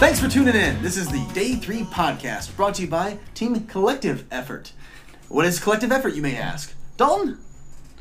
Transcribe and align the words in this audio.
Thanks 0.00 0.18
for 0.18 0.28
tuning 0.28 0.54
in. 0.54 0.80
This 0.80 0.96
is 0.96 1.08
the 1.08 1.22
Day 1.34 1.56
3 1.56 1.82
podcast 1.82 2.56
brought 2.56 2.76
to 2.76 2.82
you 2.82 2.88
by 2.88 3.18
Team 3.34 3.66
Collective 3.66 4.24
Effort. 4.30 4.72
What 5.28 5.44
is 5.44 5.60
collective 5.60 5.92
effort, 5.92 6.14
you 6.14 6.22
may 6.22 6.38
ask? 6.38 6.74
Dalton? 6.96 7.36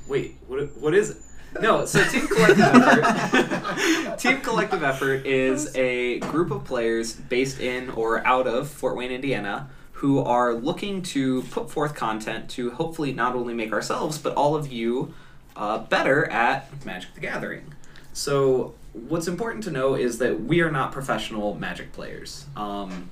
Wait, 0.08 0.38
what? 0.48 0.78
What 0.78 0.96
is 0.96 1.10
it? 1.10 1.18
No, 1.62 1.86
so 1.86 2.02
Team 2.06 2.26
Collective 2.26 2.62
Effort. 2.62 4.18
Team 4.18 4.40
Collective 4.40 4.82
Effort 4.82 5.26
is 5.26 5.76
a 5.76 6.20
group 6.20 6.52
of 6.52 6.64
players 6.64 7.12
based 7.12 7.60
in 7.60 7.90
or 7.90 8.26
out 8.26 8.48
of 8.48 8.70
Fort 8.70 8.96
Wayne, 8.96 9.12
Indiana, 9.12 9.70
who 9.92 10.20
are 10.20 10.54
looking 10.54 11.02
to 11.02 11.42
put 11.52 11.70
forth 11.70 11.96
content 11.96 12.50
to 12.52 12.72
hopefully 12.72 13.12
not 13.12 13.36
only 13.36 13.54
make 13.54 13.74
ourselves 13.74 14.18
but 14.18 14.34
all 14.36 14.56
of 14.56 14.72
you 14.72 15.14
uh, 15.58 15.80
better 15.80 16.32
at 16.32 16.86
Magic 16.86 17.14
the 17.14 17.20
Gathering. 17.20 17.74
So, 18.14 18.74
what's 18.94 19.28
important 19.28 19.64
to 19.66 19.72
know 19.72 19.96
is 19.96 20.18
that 20.20 20.42
we 20.42 20.62
are 20.62 20.72
not 20.72 20.92
professional 20.92 21.56
Magic 21.56 21.92
players. 21.92 22.46
Um, 22.56 23.10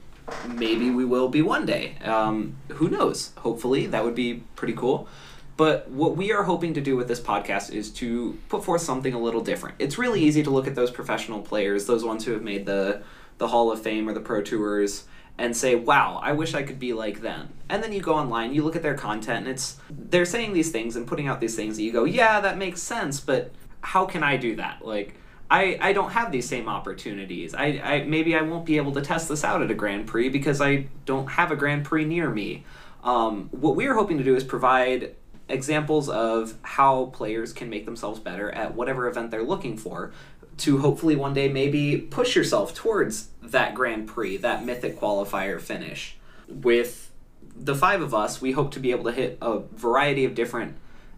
maybe 0.48 0.90
we 0.90 1.06
will 1.06 1.30
be 1.30 1.42
one 1.42 1.66
day. 1.66 1.98
Um, 2.04 2.58
who 2.70 2.90
knows? 2.90 3.32
Hopefully, 3.38 3.88
that 3.88 4.04
would 4.04 4.16
be 4.16 4.44
pretty 4.56 4.74
cool. 4.74 5.08
But 5.56 5.90
what 5.90 6.16
we 6.16 6.32
are 6.32 6.44
hoping 6.44 6.76
to 6.76 6.82
do 6.82 6.96
with 6.96 7.08
this 7.08 7.20
podcast 7.20 7.74
is 7.74 7.90
to 7.94 8.38
put 8.48 8.64
forth 8.64 8.82
something 8.82 9.14
a 9.14 9.20
little 9.20 9.42
different. 9.42 9.76
It's 9.80 9.98
really 9.98 10.22
easy 10.22 10.44
to 10.44 10.52
look 10.52 10.68
at 10.68 10.76
those 10.76 10.92
professional 10.92 11.42
players, 11.42 11.88
those 11.88 12.04
ones 12.04 12.26
who 12.26 12.34
have 12.34 12.44
made 12.44 12.66
the 12.66 13.02
the 13.40 13.48
Hall 13.48 13.72
of 13.72 13.82
Fame 13.82 14.08
or 14.10 14.14
the 14.14 14.20
Pro 14.20 14.42
Tours, 14.42 15.06
and 15.38 15.58
say, 15.58 15.76
"Wow, 15.76 16.20
I 16.22 16.34
wish 16.34 16.54
I 16.54 16.62
could 16.62 16.80
be 16.80 16.94
like 16.94 17.22
them." 17.22 17.50
And 17.70 17.82
then 17.84 17.92
you 17.92 18.02
go 18.02 18.14
online, 18.14 18.54
you 18.54 18.64
look 18.64 18.76
at 18.76 18.84
their 18.84 18.96
content, 18.96 19.40
and 19.40 19.48
it's 19.48 19.78
they're 19.90 20.26
saying 20.26 20.54
these 20.54 20.72
things 20.72 20.96
and 20.96 21.08
putting 21.08 21.28
out 21.28 21.40
these 21.40 21.56
things 21.56 21.78
that 21.78 21.84
you 21.84 21.92
go, 21.92 22.04
"Yeah, 22.04 22.40
that 22.42 22.58
makes 22.60 22.82
sense," 22.82 23.20
but 23.20 23.52
how 23.82 24.06
can 24.06 24.22
I 24.24 24.38
do 24.38 24.56
that? 24.58 24.86
Like 24.86 25.16
I, 25.50 25.78
I 25.80 25.94
don't 25.94 26.12
have 26.12 26.32
these 26.32 26.48
same 26.48 26.68
opportunities. 26.68 27.54
I, 27.56 27.66
I 27.84 28.04
maybe 28.04 28.36
I 28.36 28.42
won't 28.42 28.66
be 28.66 28.78
able 28.78 28.92
to 28.94 29.02
test 29.02 29.30
this 29.30 29.44
out 29.44 29.62
at 29.62 29.72
a 29.72 29.74
Grand 29.74 30.08
Prix 30.08 30.30
because 30.30 30.62
I 30.62 30.88
don't 31.06 31.28
have 31.28 31.52
a 31.52 31.56
Grand 31.56 31.86
Prix 31.86 32.06
near 32.06 32.30
me. 32.30 32.66
Um, 33.04 33.50
what 33.52 33.76
we're 33.76 33.94
hoping 33.94 34.18
to 34.18 34.24
do 34.24 34.36
is 34.36 34.44
provide 34.44 35.16
examples 35.50 36.10
of 36.10 36.56
how 36.62 37.06
players 37.06 37.54
can 37.54 37.70
make 37.70 37.86
themselves 37.86 38.20
better 38.20 38.52
at 38.52 38.76
whatever 38.76 39.08
event 39.08 39.32
they're 39.32 39.44
looking 39.44 39.78
for 39.78 40.12
to 40.58 40.80
hopefully 40.80 41.16
one 41.16 41.34
day 41.34 41.48
maybe 41.48 41.98
push 41.98 42.36
yourself 42.36 42.74
towards 42.74 43.30
that 43.42 43.74
Grand 43.74 44.08
Prix, 44.08 44.38
that 44.38 44.66
mythic 44.66 45.00
qualifier 45.00 45.62
finish. 45.62 46.18
With 46.48 47.12
the 47.56 47.76
five 47.76 48.02
of 48.02 48.14
us, 48.14 48.42
we 48.42 48.52
hope 48.52 48.72
to 48.72 48.80
be 48.80 48.92
able 48.92 49.06
to 49.06 49.12
hit 49.12 49.38
a 49.42 49.60
variety 49.60 50.26
of 50.26 50.36
different 50.36 50.76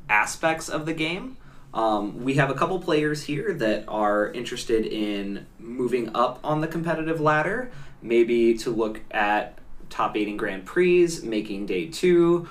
aspects 0.10 0.70
of 0.70 0.86
the 0.86 0.94
game. 0.94 1.38
Um, 1.74 2.24
we 2.24 2.36
have 2.36 2.50
a 2.50 2.56
couple 2.56 2.80
players 2.80 3.24
here 3.24 3.54
that 3.54 3.86
are 3.88 4.32
interested 4.32 4.86
in 4.86 5.46
moving 5.60 6.16
up 6.16 6.40
on 6.44 6.62
the 6.62 6.68
competitive 6.68 7.22
ladder, 7.22 7.72
maybe 8.02 8.56
to 8.60 8.72
look 8.72 9.02
at 9.12 9.60
top 9.90 10.18
eight 10.18 10.28
in 10.28 10.38
Grand 10.38 10.66
Prix, 10.66 11.20
making 11.24 11.68
day 11.68 11.88
two, 11.88 12.48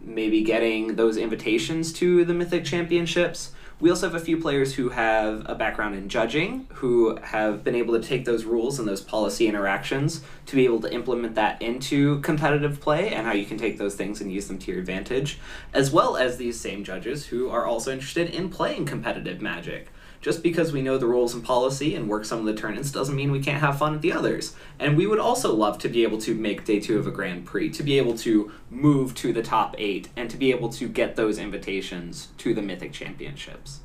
maybe 0.00 0.42
getting 0.42 0.96
those 0.96 1.16
invitations 1.16 1.92
to 1.94 2.24
the 2.24 2.34
Mythic 2.34 2.64
Championships. 2.64 3.52
We 3.80 3.88
also 3.88 4.10
have 4.10 4.14
a 4.14 4.22
few 4.22 4.36
players 4.36 4.74
who 4.74 4.90
have 4.90 5.42
a 5.48 5.54
background 5.54 5.94
in 5.94 6.10
judging, 6.10 6.66
who 6.74 7.16
have 7.22 7.64
been 7.64 7.74
able 7.74 7.98
to 7.98 8.06
take 8.06 8.26
those 8.26 8.44
rules 8.44 8.78
and 8.78 8.86
those 8.86 9.00
policy 9.00 9.48
interactions 9.48 10.20
to 10.46 10.54
be 10.54 10.66
able 10.66 10.80
to 10.80 10.92
implement 10.92 11.34
that 11.36 11.62
into 11.62 12.20
competitive 12.20 12.78
play 12.78 13.14
and 13.14 13.26
how 13.26 13.32
you 13.32 13.46
can 13.46 13.56
take 13.56 13.78
those 13.78 13.94
things 13.94 14.20
and 14.20 14.30
use 14.30 14.48
them 14.48 14.58
to 14.58 14.70
your 14.70 14.80
advantage, 14.80 15.38
as 15.72 15.90
well 15.90 16.18
as 16.18 16.36
these 16.36 16.60
same 16.60 16.84
judges 16.84 17.24
who 17.26 17.48
are 17.48 17.64
also 17.64 17.90
interested 17.90 18.28
in 18.28 18.50
playing 18.50 18.84
competitive 18.84 19.40
magic. 19.40 19.88
Just 20.20 20.42
because 20.42 20.70
we 20.70 20.82
know 20.82 20.98
the 20.98 21.06
rules 21.06 21.32
and 21.32 21.42
policy 21.42 21.94
and 21.94 22.06
work 22.06 22.26
some 22.26 22.40
of 22.40 22.44
the 22.44 22.54
tournaments 22.54 22.92
doesn't 22.92 23.16
mean 23.16 23.32
we 23.32 23.40
can't 23.40 23.60
have 23.60 23.78
fun 23.78 23.94
at 23.94 24.02
the 24.02 24.12
others. 24.12 24.54
And 24.78 24.96
we 24.96 25.06
would 25.06 25.18
also 25.18 25.54
love 25.54 25.78
to 25.78 25.88
be 25.88 26.02
able 26.02 26.18
to 26.18 26.34
make 26.34 26.66
day 26.66 26.78
two 26.78 26.98
of 26.98 27.06
a 27.06 27.10
Grand 27.10 27.46
Prix, 27.46 27.70
to 27.70 27.82
be 27.82 27.96
able 27.96 28.18
to 28.18 28.52
move 28.68 29.14
to 29.14 29.32
the 29.32 29.42
top 29.42 29.74
eight, 29.78 30.08
and 30.16 30.28
to 30.28 30.36
be 30.36 30.50
able 30.50 30.68
to 30.70 30.88
get 30.88 31.16
those 31.16 31.38
invitations 31.38 32.28
to 32.38 32.52
the 32.52 32.60
Mythic 32.60 32.92
Championships. 32.92 33.80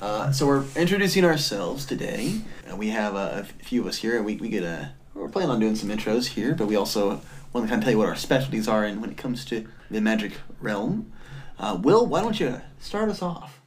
Uh, 0.00 0.30
so 0.30 0.46
we're 0.46 0.64
introducing 0.76 1.24
ourselves 1.24 1.84
today. 1.84 2.40
Uh, 2.70 2.76
we 2.76 2.90
have 2.90 3.16
uh, 3.16 3.42
a 3.42 3.44
few 3.44 3.80
of 3.80 3.88
us 3.88 3.96
here. 3.96 4.22
We, 4.22 4.36
we 4.36 4.48
get 4.48 4.62
a, 4.62 4.92
we're 5.14 5.28
planning 5.28 5.50
on 5.50 5.58
doing 5.58 5.74
some 5.74 5.88
intros 5.88 6.26
here, 6.26 6.54
but 6.54 6.68
we 6.68 6.76
also 6.76 7.20
want 7.52 7.66
to 7.66 7.70
kind 7.70 7.74
of 7.74 7.80
tell 7.82 7.92
you 7.92 7.98
what 7.98 8.08
our 8.08 8.16
specialties 8.16 8.68
are 8.68 8.84
and 8.84 9.00
when 9.00 9.10
it 9.10 9.16
comes 9.16 9.44
to 9.46 9.66
the 9.90 10.00
magic 10.00 10.34
realm. 10.60 11.12
Uh, 11.58 11.78
Will, 11.80 12.06
why 12.06 12.20
don't 12.20 12.38
you 12.38 12.60
start 12.78 13.08
us 13.08 13.22
off? 13.22 13.60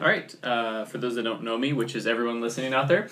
All 0.00 0.06
right. 0.06 0.34
Uh, 0.42 0.86
for 0.86 0.96
those 0.96 1.16
that 1.16 1.24
don't 1.24 1.42
know 1.42 1.58
me, 1.58 1.74
which 1.74 1.94
is 1.94 2.06
everyone 2.06 2.40
listening 2.40 2.72
out 2.72 2.88
there, 2.88 3.10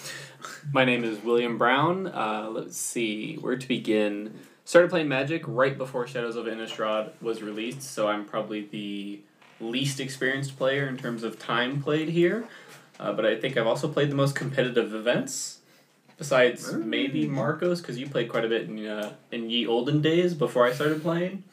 my 0.72 0.87
name 0.87 1.04
is 1.04 1.22
William 1.22 1.59
Brown. 1.59 2.06
Uh, 2.06 2.49
let's 2.50 2.78
see 2.78 3.34
where 3.34 3.59
to 3.59 3.69
begin. 3.69 4.38
Started 4.65 4.88
playing 4.88 5.06
Magic 5.06 5.43
right 5.47 5.76
before 5.76 6.06
Shadows 6.06 6.37
of 6.37 6.47
Innistrad 6.47 7.10
was 7.21 7.43
released, 7.43 7.82
so 7.82 8.09
I'm 8.09 8.25
probably 8.25 8.62
the 8.65 9.21
least 9.60 10.00
experienced 10.00 10.56
player 10.56 10.87
in 10.87 10.97
terms 10.97 11.25
of 11.25 11.38
time 11.38 11.82
played 11.82 12.09
here. 12.09 12.49
Uh, 12.99 13.12
but 13.12 13.26
I 13.26 13.37
think 13.37 13.59
I've 13.59 13.66
also 13.66 13.87
played 13.87 14.10
the 14.10 14.15
most 14.16 14.34
competitive 14.34 14.94
events, 14.94 15.59
besides 16.16 16.72
maybe 16.72 17.28
Marcos, 17.28 17.82
because 17.82 17.99
you 17.99 18.09
played 18.09 18.31
quite 18.31 18.47
a 18.47 18.49
bit 18.49 18.62
in 18.62 18.87
uh, 18.87 19.12
in 19.31 19.50
ye 19.50 19.66
olden 19.66 20.00
days 20.00 20.32
before 20.32 20.66
I 20.66 20.72
started 20.72 21.03
playing. 21.03 21.44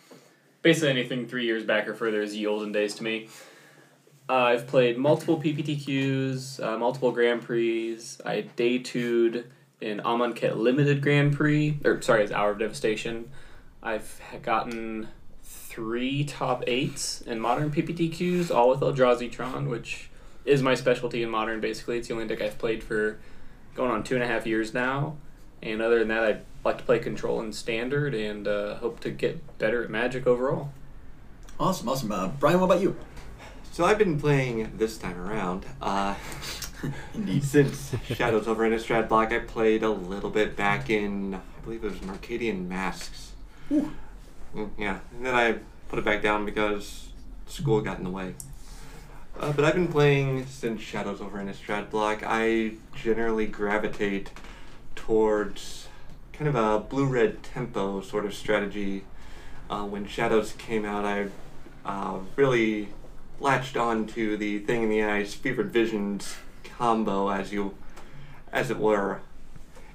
Basically, 0.62 0.91
anything 0.91 1.28
three 1.28 1.46
years 1.46 1.66
back 1.66 1.90
or 1.90 1.94
further 1.94 2.22
is 2.22 2.38
ye 2.38 2.47
olden 2.47 2.72
days 2.72 2.96
to 2.96 3.03
me. 3.03 3.28
Uh, 4.28 4.34
I've 4.34 4.66
played 4.66 4.97
multiple 4.97 5.40
PPTQs, 5.40 6.63
uh, 6.63 6.78
multiple 6.80 7.12
Grand 7.12 7.44
Prix. 7.44 8.00
I 8.25 8.41
day 8.41 8.80
two'd 8.80 9.46
in 9.80 10.00
Amonkhet 10.00 10.56
Limited 10.56 11.02
Grand 11.02 11.36
Prix, 11.36 11.78
or 11.86 12.02
sorry, 12.02 12.24
it's 12.24 12.31
Hour 12.31 12.52
of 12.52 12.59
Devastation. 12.59 13.30
I've 13.84 14.19
gotten 14.41 15.09
three 15.44 16.24
top 16.24 16.64
eights 16.66 17.22
in 17.22 17.40
modern 17.40 17.69
PPTQs, 17.72 18.50
all 18.50 18.69
with 18.69 18.80
Eldrazi 18.80 19.31
Tron, 19.31 19.69
which 19.69 20.09
is 20.44 20.64
my 20.64 20.74
specialty 20.74 21.22
in 21.22 21.30
modern. 21.30 21.59
Basically, 21.59 22.00
it's 22.00 22.08
the 22.08 22.16
only 22.16 22.25
deck 22.25 22.41
I've 22.41 22.58
played 22.58 22.84
for 22.84 23.19
going 23.75 23.91
on 23.91 24.03
two 24.03 24.16
and 24.16 24.24
a 24.24 24.28
half 24.28 24.47
years 24.47 24.74
now. 24.74 25.18
And 25.62 25.84
other 25.84 26.00
than 26.00 26.08
that, 26.08 26.24
I 26.24 26.40
like 26.64 26.80
to 26.80 26.84
play 26.84 26.97
Control 26.97 27.41
and 27.41 27.53
Standard, 27.53 28.16
and 28.16 28.47
uh, 28.47 28.75
hope 28.75 29.02
to 29.02 29.12
get 29.12 29.59
better 29.59 29.84
at 29.84 29.91
Magic 29.91 30.25
overall. 30.25 30.72
Awesome, 31.59 31.88
awesome. 31.88 32.12
Uh, 32.12 32.30
Brian, 32.30 32.59
what 32.59 32.66
about 32.66 32.81
you? 32.81 32.96
So 33.75 33.84
I've 33.84 33.97
been 33.97 34.18
playing 34.18 34.72
this 34.78 34.97
time 34.97 35.19
around. 35.19 35.66
Uh, 35.81 36.16
Since 37.41 37.94
Shadows 38.06 38.47
over 38.47 38.63
Innistrad 38.63 39.09
Block, 39.09 39.34
I 39.34 39.40
played 39.40 39.84
a 39.84 39.90
little 39.90 40.30
bit 40.30 40.56
back 40.56 40.90
in, 40.90 41.36
I 41.36 41.40
believe 41.62 41.84
it 41.84 41.91
was 41.91 42.00
Mercadian 42.00 42.69
Masques. 42.69 43.34
Ooh. 43.74 43.91
Mm, 44.56 44.69
Yeah, 44.78 45.00
and 45.14 45.25
then 45.25 45.35
I 45.35 45.58
put 45.90 46.00
it 46.00 46.06
back 46.06 46.22
down 46.22 46.46
because 46.46 47.09
school 47.47 47.81
got 47.81 47.97
in 47.97 48.06
the 48.06 48.09
way. 48.09 48.35
Uh, 49.38 49.52
but 49.52 49.66
I've 49.66 49.75
been 49.75 49.90
playing 49.90 50.46
since 50.46 50.80
Shadows 50.80 51.19
over 51.19 51.38
Innistrad 51.38 51.90
Block. 51.90 52.24
I 52.25 52.75
generally 52.96 53.46
gravitate 53.46 54.31
towards 54.96 55.90
kind 56.31 56.47
of 56.47 56.56
a 56.56 56.80
blue-red 56.80 57.44
tempo 57.44 58.00
sort 58.00 58.25
of 58.25 58.34
strategy. 58.34 59.03
Uh, 59.69 59.84
when 59.84 60.08
Shadows 60.08 60.53
came 60.53 60.85
out, 60.85 61.03
I 61.03 61.28
uh, 61.84 62.19
really 62.38 62.88
latched 63.40 63.78
on 63.78 64.08
to 64.08 64.37
the 64.37 64.59
Thing 64.59 64.84
in 64.84 64.90
the 64.90 65.03
Ice 65.03 65.34
Fevered 65.34 65.72
Visions 65.72 66.35
combo, 66.64 67.29
as 67.29 67.52
you, 67.52 67.76
as 68.52 68.70
it 68.70 68.78
were. 68.78 69.22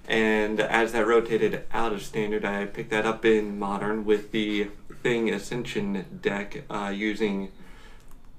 And 0.09 0.61
as 0.61 0.93
that 0.93 1.07
rotated 1.07 1.65
out 1.73 1.93
of 1.93 2.03
standard, 2.03 2.45
I 2.45 2.67
picked 2.67 2.91
that 2.91 3.07
up 3.07 3.25
in 3.25 3.59
modern 3.59 4.05
with 4.05 4.33
the 4.33 4.69
Thing 5.03 5.31
Ascension 5.31 6.19
deck 6.21 6.65
uh, 6.69 6.93
using 6.95 7.51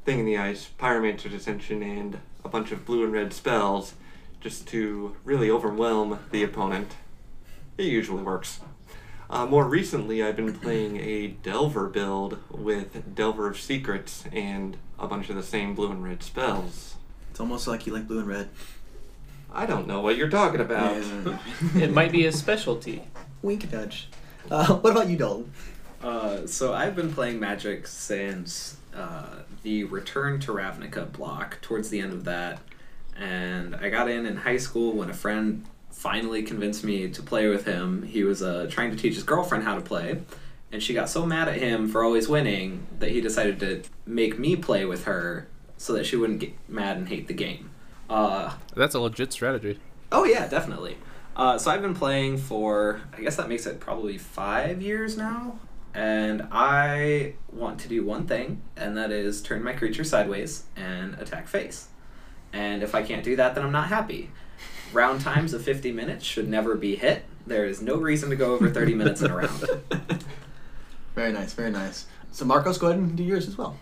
Thing 0.06 0.19
in 0.19 0.25
the 0.25 0.38
Ice, 0.38 0.69
Pyromancer's 0.80 1.33
Ascension, 1.33 1.81
and 1.81 2.19
a 2.44 2.50
bunch 2.50 2.71
of 2.71 2.86
blue 2.86 3.04
and 3.04 3.13
red 3.13 3.33
spells 3.33 3.94
just 4.39 4.68
to 4.68 5.15
really 5.24 5.50
overwhelm 5.50 6.19
the 6.31 6.44
opponent. 6.44 6.95
It 7.77 7.86
usually 7.86 8.24
works. 8.24 8.59
Uh, 9.31 9.45
more 9.45 9.66
recently, 9.66 10.22
I've 10.22 10.36
been 10.36 10.54
playing 10.54 10.98
a 10.98 11.28
Delver 11.28 11.88
build 11.88 12.39
with 12.51 13.16
Delver 13.16 13.48
of 13.48 13.57
Secrets 13.57 14.25
and 14.33 14.75
a 15.00 15.07
bunch 15.07 15.30
of 15.30 15.38
the 15.38 15.44
same 15.44 15.74
blue 15.74 15.89
and 15.89 16.04
red 16.04 16.22
spells. 16.22 16.95
It's 17.30 17.39
almost 17.39 17.66
like 17.66 17.88
you 17.88 17.94
like 17.94 18.10
blue 18.10 18.19
and 18.19 18.28
red. 18.28 18.50
I 19.54 19.66
don't 19.66 19.88
know 19.88 20.01
what 20.01 20.18
you're 20.18 20.30
talking 20.30 20.60
about. 20.60 21.01
Yeah. 21.01 21.38
it 21.75 21.94
might 21.94 22.12
be 22.12 22.25
a 22.25 22.31
specialty. 22.33 23.04
Wink 23.42 23.72
nudge. 23.72 24.10
Uh, 24.50 24.75
what 24.75 24.92
about 24.92 25.07
you, 25.07 25.16
Dalton? 25.16 25.54
Uh, 26.04 26.45
so 26.45 26.74
I've 26.74 26.95
been 26.98 27.13
playing 27.13 27.39
Magic 27.39 27.88
since 27.88 28.75
uh, 28.94 29.36
the 29.63 29.86
Return 29.86 30.42
to 30.42 30.51
Ravnica 30.51 31.10
block, 31.10 31.62
towards 31.62 31.89
the 31.89 32.01
end 32.01 32.12
of 32.12 32.25
that, 32.25 32.60
and 33.18 33.75
I 33.78 33.89
got 33.89 34.10
in 34.10 34.25
in 34.25 34.36
high 34.36 34.57
school 34.57 34.92
when 34.92 35.10
a 35.10 35.13
friend 35.13 35.66
finally 35.92 36.44
convinced 36.44 36.84
me 36.84 37.10
to 37.10 37.22
play 37.22 37.48
with 37.48 37.66
him. 37.66 38.04
He 38.04 38.24
was 38.24 38.42
uh, 38.42 38.68
trying 38.70 38.92
to 38.92 38.98
teach 38.98 39.16
his 39.16 39.24
girlfriend 39.24 39.64
how 39.64 39.76
to 39.76 39.82
play, 39.82 40.22
and 40.72 40.82
she 40.82 40.94
got 40.94 41.10
so 41.10 41.26
mad 41.26 41.48
at 41.48 41.58
him 41.58 41.88
for 41.88 42.04
always 42.04 42.28
winning 42.28 42.88
that 43.00 43.12
he 43.12 43.22
decided 43.22 43.60
to 43.60 43.84
make 44.06 44.40
me 44.40 44.56
play 44.56 44.86
with 44.86 45.06
her 45.06 45.48
so 45.78 45.94
that 45.94 46.06
she 46.06 46.16
wouldn't 46.16 46.40
get 46.40 46.54
mad 46.70 46.98
and 46.98 47.10
hate 47.10 47.28
the 47.28 47.34
game. 47.34 47.70
Uh, 48.10 48.54
That's 48.76 48.96
a 48.96 49.00
legit 49.00 49.32
strategy. 49.34 49.80
Oh 50.12 50.26
yeah, 50.26 50.48
definitely. 50.48 50.98
Uh, 51.36 51.58
so 51.58 51.72
I've 51.72 51.82
been 51.82 51.96
playing 51.96 52.38
for, 52.38 53.02
I 53.18 53.22
guess 53.22 53.38
that 53.38 53.48
makes 53.48 53.66
it 53.66 53.80
probably 53.80 54.18
five 54.18 54.82
years 54.82 55.18
now. 55.18 55.60
And 55.94 56.48
I 56.52 57.34
want 57.52 57.80
to 57.82 57.88
do 57.90 58.06
one 58.06 58.26
thing, 58.28 58.62
and 58.78 58.96
that 58.98 59.12
is 59.12 59.42
turn 59.42 59.64
my 59.64 59.74
creature 59.74 60.04
sideways 60.04 60.64
and 60.76 61.16
attack 61.16 61.48
face. 61.48 61.88
And 62.54 62.84
if 62.84 62.96
I 62.96 63.02
can't 63.04 63.24
do 63.24 63.36
that, 63.38 63.56
then 63.56 63.64
I'm 63.64 63.72
not 63.72 63.88
happy. 63.88 64.30
Round 64.94 65.22
times 65.22 65.54
of 65.54 65.64
50 65.64 65.92
minutes 65.92 66.26
should 66.26 66.50
never 66.50 66.76
be 66.76 66.96
hit. 66.96 67.24
There 67.48 67.66
is 67.66 67.82
no 67.82 67.96
reason 67.96 68.30
to 68.30 68.36
go 68.36 68.54
over 68.54 68.70
30 68.70 68.94
minutes 68.94 69.22
in 69.22 69.32
a 69.32 69.36
round. 69.36 69.66
Very 71.16 71.34
nice, 71.34 71.54
very 71.54 71.72
nice. 71.72 72.06
So 72.32 72.46
Marcos, 72.46 72.78
go 72.78 72.88
ahead 72.88 73.00
and 73.00 73.16
do 73.16 73.24
yours 73.24 73.48
as 73.48 73.58
well. 73.58 73.78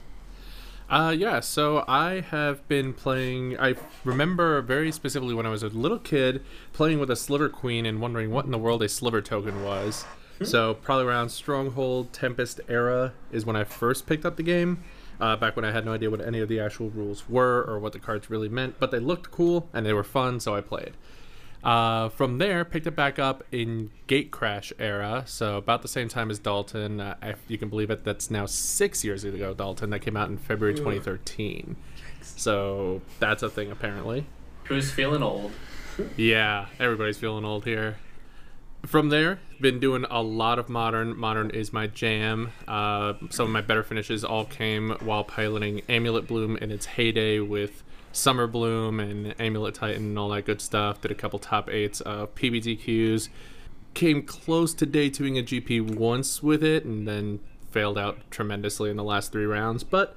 Uh, 0.90 1.14
yeah, 1.16 1.40
so 1.40 1.86
I 1.88 2.22
have 2.22 2.68
been 2.68 2.94
playing. 2.94 3.60
I 3.60 3.76
remember 4.04 4.60
very 4.64 4.92
specifically 4.92 5.36
when 5.36 5.46
I 5.46 5.50
was 5.50 5.62
a 5.62 5.68
little 5.68 6.00
kid 6.00 6.44
playing 6.74 7.00
with 7.00 7.12
a 7.12 7.16
Sliver 7.16 7.48
Queen 7.48 7.86
and 7.86 8.02
wondering 8.02 8.32
what 8.32 8.46
in 8.46 8.52
the 8.52 8.58
world 8.58 8.82
a 8.82 8.90
Sliver 8.90 9.22
token 9.22 9.64
was. 9.64 10.06
so, 10.44 10.74
probably 10.74 11.06
around 11.06 11.30
Stronghold 11.30 12.12
Tempest 12.12 12.60
era 12.68 13.14
is 13.32 13.46
when 13.46 13.56
I 13.56 13.64
first 13.64 14.08
picked 14.08 14.26
up 14.26 14.36
the 14.36 14.44
game. 14.44 14.84
Uh, 15.20 15.36
back 15.36 15.56
when 15.56 15.66
I 15.66 15.72
had 15.72 15.86
no 15.86 15.94
idea 15.94 16.10
what 16.10 16.26
any 16.26 16.40
of 16.40 16.48
the 16.48 16.60
actual 16.62 16.90
rules 16.90 17.28
were 17.28 17.64
or 17.68 17.78
what 17.80 17.92
the 17.92 18.00
cards 18.00 18.30
really 18.30 18.48
meant, 18.48 18.80
but 18.80 18.92
they 18.92 19.00
looked 19.00 19.32
cool 19.32 19.68
and 19.74 19.86
they 19.86 19.92
were 19.92 20.04
fun, 20.04 20.40
so 20.40 20.56
I 20.56 20.62
played. 20.62 20.94
Uh, 21.62 22.08
from 22.10 22.38
there, 22.38 22.64
picked 22.64 22.88
it 22.88 22.96
back 22.96 23.20
up 23.20 23.44
in 23.52 23.92
Gatecrash 24.08 24.72
era, 24.80 25.24
so 25.26 25.58
about 25.58 25.82
the 25.82 25.90
same 25.90 26.08
time 26.08 26.32
as 26.32 26.40
Dalton. 26.40 27.02
Uh, 27.02 27.16
if 27.22 27.40
you 27.50 27.58
can 27.58 27.68
believe 27.68 27.90
it, 27.90 28.06
that's 28.06 28.32
now 28.32 28.46
six 28.46 29.04
years 29.04 29.26
ago. 29.26 29.54
Dalton 29.54 29.90
that 29.90 30.00
came 30.00 30.16
out 30.16 30.30
in 30.30 30.38
February 30.38 30.74
2013. 30.76 31.76
So 32.22 33.02
that's 33.20 33.44
a 33.44 33.50
thing 33.50 33.72
apparently. 33.72 34.26
Who's 34.66 34.90
feeling 34.90 35.22
old? 35.22 35.52
Yeah, 36.16 36.68
everybody's 36.80 37.18
feeling 37.18 37.44
old 37.44 37.66
here. 37.66 37.98
From 38.86 39.10
there, 39.10 39.40
been 39.60 39.80
doing 39.80 40.06
a 40.10 40.22
lot 40.22 40.58
of 40.58 40.70
modern. 40.70 41.18
Modern 41.18 41.50
is 41.52 41.74
my 41.74 41.88
jam. 41.88 42.52
Uh, 42.68 43.14
some 43.30 43.46
of 43.46 43.52
my 43.52 43.62
better 43.62 43.84
finishes 43.84 44.24
all 44.24 44.46
came 44.46 44.92
while 45.02 45.24
piloting 45.24 45.82
Amulet 45.90 46.28
Bloom 46.28 46.58
in 46.58 46.72
its 46.72 46.86
heyday 46.86 47.40
with 47.40 47.84
Summer 48.12 48.48
Bloom 48.48 49.00
and 49.00 49.36
Amulet 49.40 49.76
Titan 49.76 50.04
and 50.04 50.20
all 50.20 50.30
that 50.30 50.46
good 50.46 50.62
stuff. 50.62 51.02
Did 51.02 51.12
a 51.12 51.16
couple 51.16 51.40
top 51.40 51.70
eights 51.70 52.02
of 52.02 52.34
PPTQs. 52.36 53.30
Came 53.94 54.24
close 54.24 54.74
to 54.76 54.88
debuting 54.88 55.38
a 55.38 55.44
GP 55.44 55.96
once 55.96 56.42
with 56.42 56.64
it 56.64 56.86
and 56.86 57.08
then 57.08 57.42
failed 57.72 57.98
out 57.98 58.20
tremendously 58.32 58.90
in 58.90 58.98
the 58.98 59.04
last 59.04 59.32
three 59.32 59.46
rounds. 59.46 59.84
But 59.84 60.16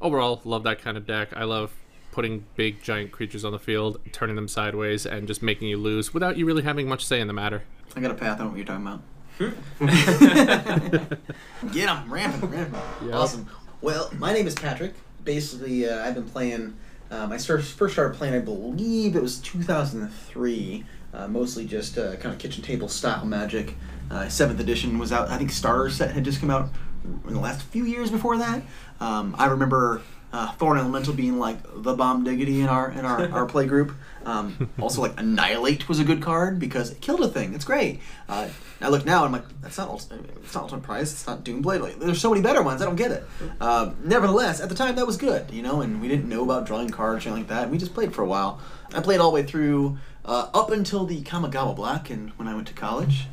overall, 0.00 0.42
love 0.44 0.64
that 0.64 0.80
kind 0.80 0.96
of 0.96 1.06
deck. 1.06 1.30
I 1.34 1.44
love 1.44 1.72
putting 2.12 2.44
big 2.54 2.80
giant 2.82 3.10
creatures 3.10 3.44
on 3.44 3.50
the 3.50 3.58
field, 3.58 3.98
turning 4.12 4.36
them 4.36 4.46
sideways, 4.46 5.04
and 5.04 5.26
just 5.26 5.42
making 5.42 5.66
you 5.66 5.76
lose 5.76 6.14
without 6.14 6.36
you 6.36 6.46
really 6.46 6.62
having 6.62 6.86
much 6.86 7.04
say 7.04 7.20
in 7.20 7.26
the 7.26 7.32
matter. 7.32 7.64
I 7.96 8.00
got 8.00 8.12
a 8.12 8.14
path. 8.14 8.38
I 8.38 8.44
know 8.44 8.50
what 8.50 8.56
you're 8.56 8.66
talking 8.66 8.86
about. 8.86 9.02
Get 11.72 11.88
him, 11.88 12.12
ramping, 12.12 12.50
ramping. 12.50 12.80
Yeah. 13.04 13.16
Awesome. 13.16 13.48
Well, 13.80 14.10
my 14.18 14.32
name 14.32 14.46
is 14.46 14.54
Patrick. 14.54 14.94
Basically, 15.24 15.88
uh, 15.88 16.06
I've 16.06 16.14
been 16.14 16.28
playing. 16.28 16.76
Um, 17.10 17.32
I 17.32 17.38
first 17.38 17.74
started 17.74 18.14
playing, 18.14 18.34
I 18.34 18.38
believe 18.38 19.16
it 19.16 19.22
was 19.22 19.38
2003. 19.40 20.84
Uh, 21.14 21.28
mostly 21.28 21.66
just 21.66 21.98
uh, 21.98 22.16
kind 22.16 22.34
of 22.34 22.38
kitchen 22.38 22.62
table 22.62 22.88
style 22.88 23.24
magic. 23.24 23.74
Uh, 24.10 24.28
seventh 24.28 24.60
edition 24.60 24.98
was 24.98 25.12
out. 25.12 25.28
I 25.28 25.38
think 25.38 25.50
starter 25.50 25.90
set 25.90 26.12
had 26.12 26.24
just 26.24 26.40
come 26.40 26.50
out 26.50 26.70
in 27.26 27.34
the 27.34 27.40
last 27.40 27.62
few 27.62 27.84
years 27.84 28.10
before 28.10 28.38
that. 28.38 28.62
Um, 29.00 29.34
I 29.38 29.46
remember 29.46 30.02
uh, 30.32 30.52
Thorn 30.52 30.78
Elemental 30.78 31.12
being 31.12 31.38
like 31.38 31.58
the 31.64 31.94
bomb 31.94 32.24
diggity 32.24 32.60
in 32.60 32.68
our 32.68 32.90
in 32.90 33.04
our, 33.04 33.28
our 33.32 33.46
play 33.46 33.66
group. 33.66 33.92
Um, 34.24 34.70
also, 34.80 35.02
like 35.02 35.18
Annihilate 35.18 35.88
was 35.88 35.98
a 35.98 36.04
good 36.04 36.22
card 36.22 36.58
because 36.58 36.90
it 36.90 37.00
killed 37.00 37.20
a 37.20 37.28
thing. 37.28 37.54
It's 37.54 37.64
great. 37.64 38.00
Uh, 38.28 38.48
I 38.80 38.88
look 38.88 39.04
now, 39.04 39.24
and 39.24 39.34
I'm 39.34 39.40
like, 39.40 39.60
that's 39.60 39.78
not 39.78 39.88
ult- 39.88 40.12
it's 40.42 40.54
not 40.54 40.64
Ultimate 40.64 40.82
Price. 40.82 41.12
It's 41.12 41.26
not 41.26 41.44
Doomblade. 41.44 41.80
Like, 41.80 41.98
there's 41.98 42.20
so 42.20 42.30
many 42.30 42.40
better 42.40 42.62
ones. 42.62 42.82
I 42.82 42.84
don't 42.84 42.96
get 42.96 43.10
it. 43.10 43.24
Um, 43.60 43.96
nevertheless, 44.04 44.60
at 44.60 44.68
the 44.68 44.74
time, 44.74 44.94
that 44.96 45.06
was 45.06 45.16
good. 45.16 45.50
You 45.50 45.62
know, 45.62 45.80
and 45.80 46.00
we 46.00 46.08
didn't 46.08 46.28
know 46.28 46.44
about 46.44 46.66
drawing 46.66 46.90
cards 46.90 47.26
or 47.26 47.30
anything 47.30 47.48
like 47.48 47.60
that. 47.60 47.70
We 47.70 47.78
just 47.78 47.94
played 47.94 48.14
for 48.14 48.22
a 48.22 48.26
while. 48.26 48.60
I 48.94 49.00
played 49.00 49.20
all 49.20 49.30
the 49.30 49.34
way 49.34 49.42
through 49.42 49.98
uh, 50.24 50.50
up 50.54 50.70
until 50.70 51.04
the 51.04 51.22
Kamigawa 51.22 51.74
Block, 51.74 52.10
and 52.10 52.30
when 52.30 52.46
I 52.48 52.54
went 52.54 52.68
to 52.68 52.74
college 52.74 53.26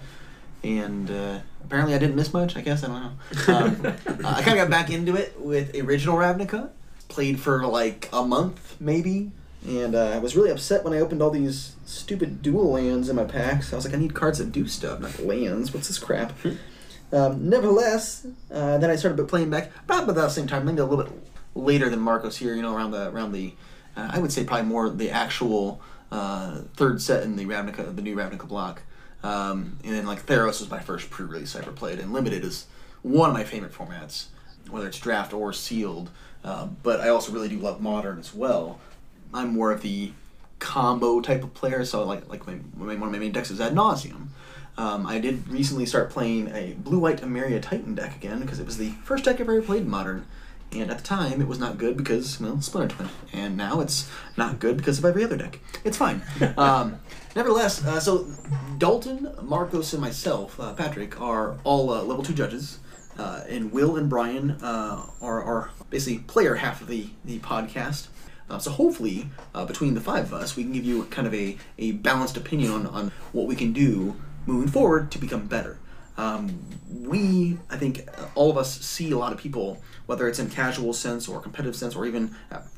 and 0.64 1.10
uh, 1.10 1.40
apparently 1.64 1.96
I 1.96 1.98
didn't 1.98 2.16
miss 2.16 2.34
much. 2.34 2.56
I 2.56 2.62
guess 2.62 2.84
I 2.84 2.88
don't 2.88 3.02
know. 3.02 3.54
Um, 3.54 3.86
uh, 3.86 3.92
I 4.28 4.42
kind 4.42 4.60
of 4.60 4.68
got 4.68 4.70
back 4.70 4.90
into 4.90 5.16
it 5.16 5.40
with 5.40 5.76
original 5.76 6.18
Ravnica. 6.18 6.70
Played 7.10 7.40
for 7.40 7.66
like 7.68 8.08
a 8.14 8.24
month 8.24 8.78
maybe, 8.80 9.32
and 9.68 9.96
uh, 9.96 10.12
I 10.12 10.20
was 10.20 10.36
really 10.36 10.52
upset 10.52 10.84
when 10.84 10.94
I 10.94 11.00
opened 11.00 11.22
all 11.22 11.32
these 11.32 11.76
stupid 11.86 12.42
dual 12.42 12.72
lands 12.72 13.10
in 13.10 13.16
my 13.16 13.26
packs. 13.26 13.74
I 13.74 13.76
was 13.76 13.84
like, 13.84 13.94
I 13.94 13.98
need 13.98 14.14
cards 14.14 14.38
that 14.38 14.52
do 14.52 14.68
stuff, 14.68 15.00
not 15.00 15.20
lands. 15.20 15.74
What's 15.74 15.88
this 15.88 16.00
crap? 16.00 16.34
um, 17.12 17.50
nevertheless, 17.50 18.26
uh, 18.54 18.78
then 18.78 18.90
I 18.90 18.96
started 18.96 19.28
playing 19.28 19.50
back 19.50 19.72
about 19.86 20.04
about 20.04 20.16
the 20.16 20.30
same 20.30 20.48
time, 20.48 20.66
maybe 20.66 20.80
a 20.80 20.86
little 20.86 21.04
bit 21.04 21.14
later 21.56 21.90
than 21.90 22.00
Marcos 22.00 22.38
here. 22.38 22.56
You 22.56 22.62
know, 22.62 22.76
around 22.76 22.92
the 22.92 23.10
around 23.10 23.34
the, 23.34 23.54
uh, 23.98 24.12
I 24.14 24.20
would 24.20 24.32
say 24.32 24.44
probably 24.44 24.68
more 24.68 24.90
the 24.90 25.10
actual 25.10 25.82
uh, 26.12 26.62
third 26.76 27.02
set 27.02 27.24
in 27.24 27.36
the 27.36 27.46
Ravnica, 27.46 27.96
the 27.96 28.02
new 28.02 28.16
Ravnica 28.16 28.48
block. 28.48 28.84
Um, 29.24 29.80
and 29.84 29.94
then 29.96 30.06
like 30.06 30.26
Theros 30.26 30.60
was 30.60 30.70
my 30.70 30.80
first 30.80 31.10
pre-release 31.10 31.56
I 31.56 31.60
ever 31.60 31.72
played, 31.72 32.00
and 32.00 32.14
Limited 32.14 32.44
is 32.46 32.68
one 33.02 33.32
of 33.32 33.36
my 33.36 33.44
favorite 33.44 33.74
formats, 33.74 34.28
whether 34.70 34.88
it's 34.88 35.00
draft 35.00 35.34
or 35.34 35.52
sealed. 35.54 36.12
Um, 36.44 36.78
but 36.84 37.02
I 37.02 37.10
also 37.10 37.32
really 37.32 37.50
do 37.50 37.58
love 37.58 37.82
Modern 37.82 38.20
as 38.20 38.34
well. 38.34 38.80
I'm 39.34 39.54
more 39.54 39.72
of 39.72 39.82
the 39.82 40.12
combo 40.60 41.22
type 41.22 41.44
of 41.44 41.54
player, 41.54 41.86
so 41.86 42.04
like 42.04 42.28
like 42.30 42.46
my, 42.48 42.56
my 42.76 42.96
one 42.96 43.04
of 43.04 43.12
my 43.12 43.20
main 43.20 43.32
decks 43.32 43.52
is 43.52 43.62
Ad 43.62 43.74
Nauseam. 43.74 44.32
Um, 44.78 45.06
I 45.06 45.20
did 45.20 45.48
recently 45.50 45.86
start 45.86 46.10
playing 46.10 46.50
a 46.54 46.74
blue 46.78 47.00
white 47.00 47.22
Ameria 47.22 47.62
Titan 47.62 47.96
deck 47.96 48.16
again 48.16 48.40
because 48.40 48.60
it 48.60 48.66
was 48.66 48.78
the 48.78 48.92
first 49.04 49.26
deck 49.26 49.36
I've 49.36 49.42
ever 49.42 49.62
played 49.62 49.82
in 49.82 49.90
Modern. 49.90 50.26
And 50.72 50.92
at 50.92 51.00
the 51.00 51.04
time, 51.04 51.42
it 51.42 51.48
was 51.48 51.58
not 51.60 51.78
good 51.78 51.98
because, 51.98 52.40
well, 52.40 52.62
Splinter 52.62 52.96
Twin. 52.96 53.10
And 53.34 53.58
now 53.58 53.80
it's 53.82 54.10
not 54.38 54.60
good 54.60 54.78
because 54.78 55.00
of 55.00 55.06
every 55.06 55.24
other 55.24 55.36
deck. 55.36 55.60
It's 55.84 55.98
fine. 55.98 56.22
Um, 56.58 57.00
nevertheless, 57.36 57.84
uh, 57.86 58.00
so 58.00 58.28
Dalton, 58.78 59.34
Marcos, 59.42 59.94
and 59.94 60.02
myself, 60.02 60.60
uh, 60.60 60.74
Patrick, 60.74 61.20
are 61.20 61.58
all 61.64 61.90
uh, 61.90 62.04
level 62.04 62.24
2 62.24 62.34
judges. 62.34 62.80
Uh, 63.20 63.44
and 63.50 63.74
Will 63.74 63.98
and 63.98 64.10
Brian 64.10 64.52
uh, 64.64 65.06
are, 65.22 65.44
are 65.44 65.72
basically 65.90 66.20
player 66.20 66.56
half 66.56 66.80
of 66.80 66.88
the, 66.88 67.10
the 67.26 67.40
podcast. 67.40 68.08
Uh, 68.50 68.58
so 68.58 68.72
hopefully, 68.72 69.28
uh, 69.54 69.66
between 69.66 69.94
the 69.94 70.00
five 70.00 70.24
of 70.24 70.34
us, 70.34 70.56
we 70.56 70.64
can 70.64 70.72
give 70.72 70.86
you 70.86 71.04
kind 71.06 71.28
of 71.28 71.34
a, 71.34 71.58
a 71.78 71.92
balanced 71.92 72.38
opinion 72.38 72.72
on, 72.72 72.88
on 72.88 73.12
what 73.34 73.46
we 73.46 73.58
can 73.58 73.74
do 73.74 74.16
moving 74.46 74.70
forward 74.70 75.12
to 75.12 75.20
become 75.20 75.48
better. 75.48 75.78
Um, 76.18 76.60
we, 76.90 77.58
I 77.70 77.76
think, 77.76 78.08
uh, 78.18 78.28
all 78.36 78.50
of 78.50 78.58
us 78.58 78.80
see 78.80 79.12
a 79.12 79.18
lot 79.18 79.34
of 79.34 79.38
people, 79.38 79.82
whether 80.06 80.26
it's 80.30 80.40
in 80.40 80.50
casual 80.50 80.94
sense 80.94 81.28
or 81.28 81.42
competitive 81.42 81.76
sense 81.76 81.98
or 81.98 82.06
even 82.06 82.34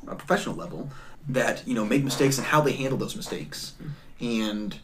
a 0.08 0.16
professional 0.16 0.56
level, 0.56 0.90
that 1.30 1.62
you 1.68 1.76
know 1.76 1.86
make 1.86 2.04
mistakes 2.04 2.40
and 2.40 2.48
how 2.48 2.62
they 2.62 2.72
handle 2.72 2.98
those 2.98 3.16
mistakes, 3.16 3.74
and 4.20 4.80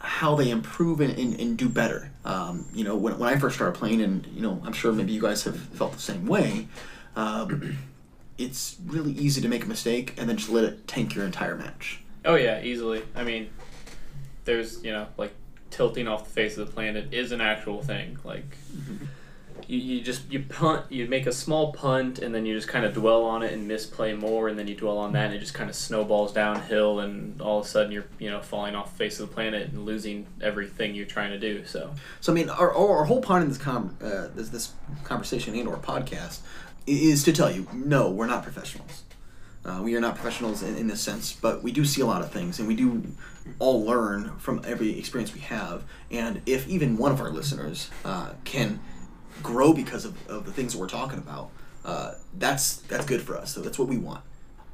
how 0.00 0.34
they 0.34 0.50
improve 0.50 1.00
and, 1.00 1.16
and, 1.18 1.38
and 1.38 1.58
do 1.58 1.68
better. 1.68 2.10
Um, 2.24 2.66
you 2.74 2.84
know, 2.84 2.96
when, 2.96 3.18
when 3.18 3.28
I 3.32 3.38
first 3.38 3.56
started 3.56 3.78
playing, 3.78 4.00
and 4.00 4.26
you 4.28 4.40
know, 4.40 4.60
I'm 4.64 4.72
sure 4.72 4.92
maybe 4.92 5.12
you 5.12 5.20
guys 5.20 5.44
have 5.44 5.58
felt 5.58 5.92
the 5.92 6.00
same 6.00 6.26
way. 6.26 6.68
Um, 7.16 7.78
it's 8.38 8.76
really 8.86 9.12
easy 9.12 9.40
to 9.42 9.48
make 9.48 9.64
a 9.64 9.68
mistake 9.68 10.14
and 10.16 10.28
then 10.28 10.38
just 10.38 10.50
let 10.50 10.64
it 10.64 10.88
tank 10.88 11.14
your 11.14 11.26
entire 11.26 11.56
match. 11.56 12.00
Oh 12.24 12.34
yeah, 12.34 12.62
easily. 12.62 13.02
I 13.14 13.24
mean, 13.24 13.50
there's 14.44 14.82
you 14.82 14.92
know 14.92 15.06
like 15.16 15.32
tilting 15.70 16.08
off 16.08 16.24
the 16.24 16.30
face 16.30 16.56
of 16.56 16.66
the 16.66 16.72
planet 16.72 17.12
is 17.12 17.32
an 17.32 17.40
actual 17.40 17.82
thing. 17.82 18.18
Like 18.24 18.56
you, 19.68 19.78
you 19.78 20.00
just 20.00 20.30
you 20.30 20.40
punt, 20.40 20.86
you 20.90 21.06
make 21.06 21.26
a 21.26 21.32
small 21.32 21.72
punt, 21.72 22.18
and 22.18 22.34
then 22.34 22.46
you 22.46 22.54
just 22.54 22.68
kind 22.68 22.84
of 22.84 22.94
dwell 22.94 23.24
on 23.24 23.42
it 23.42 23.52
and 23.52 23.66
misplay 23.66 24.14
more, 24.14 24.48
and 24.48 24.58
then 24.58 24.68
you 24.68 24.74
dwell 24.74 24.98
on 24.98 25.12
that, 25.12 25.26
and 25.26 25.34
it 25.34 25.38
just 25.38 25.54
kind 25.54 25.68
of 25.68 25.76
snowballs 25.76 26.32
downhill, 26.32 27.00
and 27.00 27.40
all 27.40 27.60
of 27.60 27.66
a 27.66 27.68
sudden 27.68 27.92
you're 27.92 28.06
you 28.18 28.30
know 28.30 28.40
falling 28.40 28.74
off 28.74 28.92
the 28.92 28.96
face 28.96 29.20
of 29.20 29.28
the 29.28 29.34
planet 29.34 29.68
and 29.68 29.84
losing 29.84 30.26
everything 30.40 30.94
you're 30.94 31.06
trying 31.06 31.30
to 31.30 31.38
do. 31.38 31.64
So 31.64 31.92
So 32.20 32.32
I 32.32 32.34
mean, 32.34 32.48
our, 32.48 32.74
our, 32.74 32.98
our 32.98 33.04
whole 33.04 33.20
point 33.20 33.42
in 33.42 33.48
this 33.48 33.58
com 33.58 33.96
uh, 34.02 34.28
this, 34.34 34.48
this 34.50 34.72
conversation 35.04 35.54
and 35.54 35.68
or 35.68 35.76
podcast 35.76 36.40
is 36.86 37.24
to 37.24 37.32
tell 37.32 37.50
you, 37.50 37.66
no, 37.72 38.10
we're 38.10 38.26
not 38.26 38.42
professionals. 38.42 39.04
Uh, 39.64 39.80
we 39.82 39.94
are 39.94 40.00
not 40.00 40.14
professionals 40.14 40.62
in, 40.62 40.74
in 40.76 40.86
this 40.86 41.02
sense, 41.02 41.34
but 41.34 41.62
we 41.62 41.70
do 41.70 41.84
see 41.84 42.00
a 42.00 42.06
lot 42.06 42.22
of 42.22 42.32
things, 42.32 42.58
and 42.58 42.66
we 42.66 42.74
do 42.74 43.02
all 43.58 43.84
learn 43.84 44.38
from 44.38 44.62
every 44.66 44.98
experience 44.98 45.34
we 45.34 45.40
have. 45.40 45.84
And 46.10 46.40
if 46.46 46.66
even 46.66 46.96
one 46.96 47.12
of 47.12 47.20
our 47.20 47.30
listeners 47.30 47.90
uh, 48.04 48.30
can 48.44 48.80
grow 49.42 49.72
because 49.72 50.04
of, 50.04 50.28
of 50.28 50.46
the 50.46 50.52
things 50.52 50.72
that 50.72 50.78
we're 50.78 50.88
talking 50.88 51.18
about, 51.18 51.50
uh, 51.84 52.14
that's 52.38 52.76
that's 52.82 53.06
good 53.06 53.22
for 53.22 53.36
us. 53.36 53.52
So 53.52 53.60
that's 53.60 53.78
what 53.78 53.88
we 53.88 53.98
want. 53.98 54.22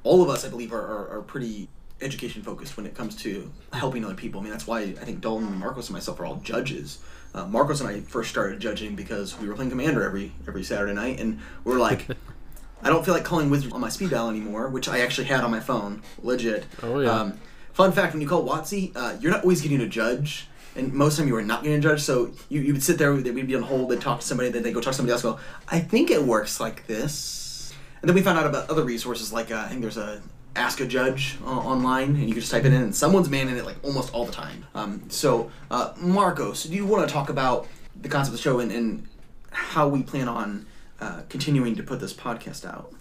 All 0.03 0.23
of 0.23 0.31
us, 0.31 0.45
I 0.45 0.49
believe, 0.49 0.73
are, 0.73 0.81
are, 0.81 1.19
are 1.19 1.23
pretty 1.23 1.69
education 2.01 2.43
focused 2.43 2.77
when 2.77 2.87
it 2.87 2.95
comes 2.95 3.17
to 3.17 3.51
helping 3.73 4.05
other 4.05 4.15
people. 4.15 4.41
I 4.41 4.45
mean, 4.45 4.53
that's 4.53 4.67
why 4.67 4.81
I 4.81 4.93
think 4.93 5.21
Dalton, 5.21 5.49
and 5.49 5.59
Marcos, 5.59 5.89
and 5.89 5.95
myself 5.95 6.21
are 6.21 6.27
all 6.27 6.37
judges. 6.37 6.99
Uh, 7.35 7.47
Marcos 7.47 7.81
and 7.81 7.89
I 7.89 8.01
first 8.01 8.31
started 8.31 8.61
judging 8.61 8.95
because 8.95 9.39
we 9.39 9.49
were 9.49 9.55
playing 9.55 9.71
Commander 9.71 10.03
every 10.03 10.33
every 10.47 10.65
Saturday 10.65 10.95
night, 10.95 11.21
and 11.21 11.41
we 11.65 11.75
are 11.75 11.79
like, 11.79 12.07
I 12.83 12.91
don't 12.91 13.05
feel 13.05 13.15
like 13.15 13.25
calling 13.25 13.51
Wizards 13.51 13.73
on 13.73 13.81
my 13.81 13.89
speed 13.89 14.11
dial 14.11 14.31
anymore, 14.31 14.69
which 14.69 14.89
I 14.89 15.01
actually 15.01 15.27
had 15.27 15.41
on 15.41 15.51
my 15.51 15.61
phone, 15.61 16.03
legit. 16.23 16.67
Oh, 16.83 17.01
yeah. 17.01 17.11
Um, 17.11 17.41
Fun 17.77 17.93
fact: 17.93 18.15
When 18.15 18.23
you 18.23 18.29
call 18.29 18.43
WotC, 18.43 18.97
uh, 18.97 19.19
you're 19.21 19.31
not 19.31 19.43
always 19.43 19.61
getting 19.61 19.83
a 19.83 19.87
judge, 19.87 20.49
and 20.77 20.93
most 20.93 21.15
of 21.15 21.17
the 21.17 21.23
time 21.23 21.29
you 21.29 21.37
are 21.37 21.43
not 21.43 21.63
getting 21.63 21.79
a 21.79 21.81
judge. 21.81 22.03
So 22.03 22.33
you, 22.49 22.61
you 22.61 22.73
would 22.73 22.83
sit 22.83 22.99
there, 22.99 23.13
we'd 23.13 23.47
be 23.47 23.57
on 23.57 23.63
hold, 23.63 23.91
they'd 23.91 24.01
talk 24.01 24.21
to 24.21 24.27
somebody, 24.27 24.51
then 24.51 24.63
they 24.63 24.73
go 24.73 24.81
talk 24.81 24.93
to 24.93 24.97
somebody 24.97 25.13
else. 25.13 25.23
Go, 25.23 25.39
I 25.69 25.81
think 25.81 26.11
it 26.11 26.23
works 26.23 26.61
like 26.61 26.87
this. 26.87 27.73
And 28.01 28.09
then 28.09 28.15
we 28.15 28.23
found 28.23 28.39
out 28.39 28.47
about 28.47 28.71
other 28.71 28.85
resources, 28.85 29.33
like 29.33 29.51
uh, 29.51 29.57
I 29.65 29.69
think 29.69 29.81
there's 29.81 29.97
a 29.97 30.23
ask 30.55 30.81
a 30.81 30.87
judge 30.87 31.37
uh, 31.45 31.49
online, 31.49 32.11
and 32.11 32.21
you 32.21 32.33
can 32.33 32.41
just 32.41 32.51
type 32.51 32.65
it 32.65 32.73
in, 32.73 32.81
and 32.81 32.95
someone's 32.95 33.29
manning 33.29 33.57
it 33.57 33.65
like 33.65 33.77
almost 33.83 34.13
all 34.15 34.25
the 34.25 34.33
time. 34.33 34.65
Um, 34.75 35.03
so 35.11 35.51
uh, 35.71 35.93
Marcos, 35.99 36.65
do 36.65 36.75
you 36.75 36.87
want 36.87 37.07
to 37.07 37.13
talk 37.13 37.29
about 37.29 37.67
the 38.01 38.09
concept 38.09 38.35
of 38.35 38.39
the 38.39 38.43
show 38.43 38.61
and, 38.61 38.73
and 38.73 39.07
how 39.51 39.89
we 39.89 40.03
plan 40.03 40.29
on 40.29 40.67
uh, 41.01 41.23
continuing 41.29 41.75
to 41.77 41.83
put 41.83 42.01
this 42.01 42.13
podcast 42.15 42.67
out? 42.67 42.93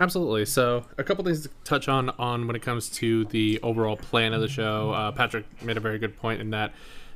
Absolutely. 0.00 0.44
So, 0.44 0.84
a 0.98 1.04
couple 1.04 1.24
things 1.24 1.42
to 1.42 1.50
touch 1.64 1.88
on 1.88 2.10
on 2.10 2.46
when 2.46 2.56
it 2.56 2.62
comes 2.62 2.88
to 2.90 3.24
the 3.26 3.60
overall 3.62 3.96
plan 3.96 4.32
of 4.32 4.40
the 4.40 4.48
show. 4.48 4.90
Uh, 4.92 5.12
Patrick 5.12 5.46
made 5.62 5.76
a 5.76 5.80
very 5.80 5.98
good 5.98 6.16
point 6.16 6.40
in 6.40 6.50
that 6.50 6.72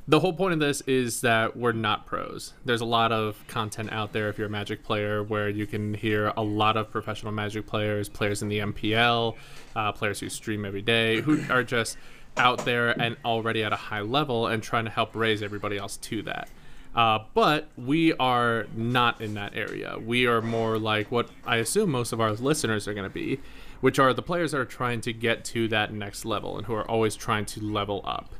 the 0.09 0.19
whole 0.19 0.33
point 0.33 0.53
of 0.53 0.59
this 0.59 0.81
is 0.81 1.21
that 1.21 1.55
we're 1.55 1.71
not 1.71 2.07
pros. 2.07 2.53
There's 2.65 2.81
a 2.81 2.85
lot 2.85 3.11
of 3.11 3.45
content 3.47 3.91
out 3.91 4.11
there 4.11 4.27
if 4.27 4.39
you're 4.39 4.47
a 4.47 4.49
Magic 4.49 4.83
player 4.83 5.21
where 5.21 5.49
you 5.49 5.67
can 5.67 5.93
hear 5.93 6.33
a 6.35 6.41
lot 6.41 6.77
of 6.77 6.89
professional 6.89 7.31
Magic 7.31 7.67
players, 7.67 8.09
players 8.09 8.41
in 8.41 8.49
the 8.49 8.57
MPL, 8.57 9.35
uh, 9.75 9.91
players 9.91 10.19
who 10.19 10.27
stream 10.29 10.65
every 10.65 10.81
day, 10.81 11.21
who 11.21 11.39
are 11.51 11.63
just 11.63 11.95
out 12.37 12.65
there 12.65 12.99
and 12.99 13.17
already 13.23 13.63
at 13.63 13.71
a 13.71 13.75
high 13.75 14.01
level 14.01 14.47
and 14.47 14.63
trying 14.63 14.85
to 14.85 14.89
help 14.89 15.15
raise 15.15 15.43
everybody 15.43 15.77
else 15.77 15.97
to 15.97 16.23
that. 16.23 16.49
Uh, 16.95 17.19
but 17.33 17.69
we 17.77 18.13
are 18.13 18.65
not 18.75 19.21
in 19.21 19.35
that 19.35 19.55
area. 19.55 19.97
We 20.03 20.25
are 20.25 20.41
more 20.41 20.79
like 20.79 21.11
what 21.11 21.29
I 21.45 21.57
assume 21.57 21.91
most 21.91 22.11
of 22.11 22.19
our 22.19 22.33
listeners 22.33 22.87
are 22.87 22.93
going 22.93 23.07
to 23.07 23.13
be, 23.13 23.39
which 23.79 23.99
are 23.99 24.13
the 24.13 24.23
players 24.23 24.51
that 24.51 24.59
are 24.59 24.65
trying 24.65 25.01
to 25.01 25.13
get 25.13 25.45
to 25.45 25.67
that 25.67 25.93
next 25.93 26.25
level 26.25 26.57
and 26.57 26.65
who 26.65 26.73
are 26.73 26.89
always 26.89 27.15
trying 27.15 27.45
to 27.45 27.61
level 27.61 28.01
up. 28.05 28.33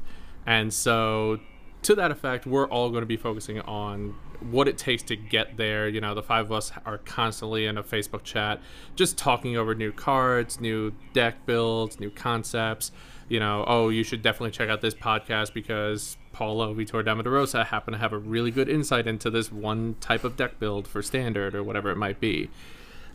And 0.45 0.73
so, 0.73 1.39
to 1.83 1.95
that 1.95 2.11
effect, 2.11 2.45
we're 2.45 2.67
all 2.67 2.89
going 2.89 3.01
to 3.01 3.07
be 3.07 3.17
focusing 3.17 3.61
on 3.61 4.15
what 4.41 4.67
it 4.67 4.77
takes 4.77 5.03
to 5.03 5.15
get 5.15 5.57
there. 5.57 5.87
You 5.87 6.01
know, 6.01 6.15
the 6.15 6.23
five 6.23 6.45
of 6.45 6.51
us 6.51 6.71
are 6.85 6.97
constantly 6.97 7.65
in 7.65 7.77
a 7.77 7.83
Facebook 7.83 8.23
chat, 8.23 8.61
just 8.95 9.17
talking 9.17 9.57
over 9.57 9.75
new 9.75 9.91
cards, 9.91 10.59
new 10.59 10.93
deck 11.13 11.45
builds, 11.45 11.99
new 11.99 12.09
concepts. 12.09 12.91
You 13.27 13.39
know, 13.39 13.63
oh, 13.67 13.89
you 13.89 14.03
should 14.03 14.21
definitely 14.21 14.51
check 14.51 14.69
out 14.69 14.81
this 14.81 14.95
podcast 14.95 15.53
because 15.53 16.17
Paulo 16.31 16.73
Vitor 16.73 17.03
Damo 17.03 17.21
da 17.21 17.29
Rosa 17.29 17.63
happen 17.65 17.93
to 17.93 17.97
have 17.99 18.13
a 18.13 18.17
really 18.17 18.51
good 18.51 18.69
insight 18.69 19.07
into 19.07 19.29
this 19.29 19.51
one 19.51 19.95
type 19.99 20.23
of 20.23 20.35
deck 20.35 20.59
build 20.59 20.87
for 20.87 21.01
standard 21.01 21.55
or 21.55 21.63
whatever 21.63 21.91
it 21.91 21.97
might 21.97 22.19
be. 22.19 22.49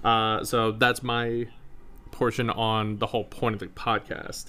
Uh, 0.02 0.44
so 0.44 0.72
that's 0.72 1.02
my 1.02 1.46
portion 2.10 2.50
on 2.50 2.98
the 2.98 3.06
whole 3.08 3.24
point 3.24 3.54
of 3.54 3.60
the 3.60 3.66
podcast. 3.66 4.46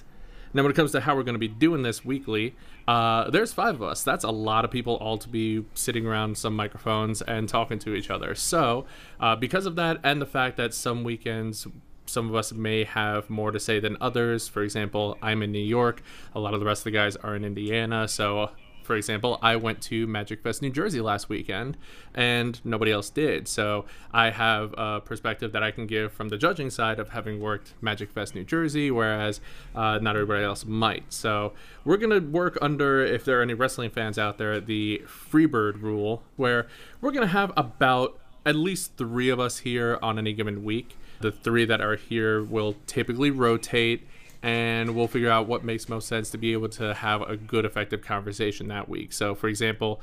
Now, 0.54 0.62
when 0.62 0.70
it 0.70 0.74
comes 0.74 0.92
to 0.92 1.00
how 1.00 1.14
we're 1.14 1.22
going 1.22 1.34
to 1.34 1.38
be 1.38 1.48
doing 1.48 1.82
this 1.82 2.04
weekly, 2.04 2.54
uh, 2.88 3.28
there's 3.30 3.52
five 3.52 3.74
of 3.74 3.82
us. 3.82 4.02
That's 4.02 4.24
a 4.24 4.30
lot 4.30 4.64
of 4.64 4.70
people 4.70 4.94
all 4.96 5.18
to 5.18 5.28
be 5.28 5.66
sitting 5.74 6.06
around 6.06 6.38
some 6.38 6.56
microphones 6.56 7.20
and 7.20 7.48
talking 7.48 7.78
to 7.80 7.94
each 7.94 8.08
other. 8.08 8.34
So, 8.34 8.86
uh, 9.20 9.36
because 9.36 9.66
of 9.66 9.76
that, 9.76 9.98
and 10.02 10.20
the 10.22 10.26
fact 10.26 10.56
that 10.56 10.72
some 10.72 11.04
weekends 11.04 11.66
some 12.06 12.28
of 12.28 12.34
us 12.34 12.52
may 12.52 12.84
have 12.84 13.28
more 13.30 13.50
to 13.50 13.60
say 13.60 13.80
than 13.80 13.96
others. 14.00 14.48
For 14.48 14.62
example, 14.62 15.18
I'm 15.22 15.42
in 15.42 15.52
New 15.52 15.58
York. 15.58 16.02
A 16.34 16.40
lot 16.40 16.54
of 16.54 16.60
the 16.60 16.66
rest 16.66 16.80
of 16.80 16.84
the 16.84 16.90
guys 16.92 17.16
are 17.16 17.34
in 17.34 17.44
Indiana. 17.44 18.08
So, 18.08 18.50
for 18.82 18.94
example, 18.94 19.38
I 19.42 19.56
went 19.56 19.82
to 19.82 20.06
Magic 20.06 20.42
Fest 20.42 20.62
New 20.62 20.70
Jersey 20.70 21.00
last 21.00 21.28
weekend 21.28 21.76
and 22.14 22.60
nobody 22.64 22.92
else 22.92 23.10
did. 23.10 23.48
So, 23.48 23.86
I 24.12 24.30
have 24.30 24.74
a 24.78 25.00
perspective 25.00 25.52
that 25.52 25.62
I 25.62 25.72
can 25.72 25.86
give 25.86 26.12
from 26.12 26.28
the 26.28 26.38
judging 26.38 26.70
side 26.70 27.00
of 27.00 27.08
having 27.08 27.40
worked 27.40 27.74
Magic 27.80 28.12
Fest 28.12 28.34
New 28.36 28.44
Jersey, 28.44 28.90
whereas 28.92 29.40
uh, 29.74 29.98
not 29.98 30.14
everybody 30.14 30.44
else 30.44 30.64
might. 30.64 31.12
So, 31.12 31.52
we're 31.84 31.96
going 31.96 32.10
to 32.10 32.30
work 32.30 32.56
under, 32.62 33.04
if 33.04 33.24
there 33.24 33.40
are 33.40 33.42
any 33.42 33.54
wrestling 33.54 33.90
fans 33.90 34.18
out 34.18 34.38
there, 34.38 34.60
the 34.60 35.02
Freebird 35.06 35.82
rule, 35.82 36.22
where 36.36 36.68
we're 37.00 37.12
going 37.12 37.26
to 37.26 37.32
have 37.32 37.52
about 37.56 38.18
at 38.46 38.54
least 38.54 38.96
three 38.96 39.28
of 39.28 39.40
us 39.40 39.58
here 39.58 39.98
on 40.00 40.18
any 40.18 40.32
given 40.32 40.62
week. 40.62 40.96
The 41.20 41.32
three 41.32 41.64
that 41.64 41.80
are 41.80 41.96
here 41.96 42.42
will 42.42 42.76
typically 42.86 43.30
rotate, 43.30 44.06
and 44.42 44.94
we'll 44.94 45.08
figure 45.08 45.30
out 45.30 45.46
what 45.46 45.64
makes 45.64 45.88
most 45.88 46.08
sense 46.08 46.30
to 46.30 46.38
be 46.38 46.52
able 46.52 46.68
to 46.70 46.94
have 46.94 47.22
a 47.22 47.36
good, 47.36 47.64
effective 47.64 48.02
conversation 48.02 48.68
that 48.68 48.88
week. 48.88 49.12
So, 49.12 49.34
for 49.34 49.48
example, 49.48 50.00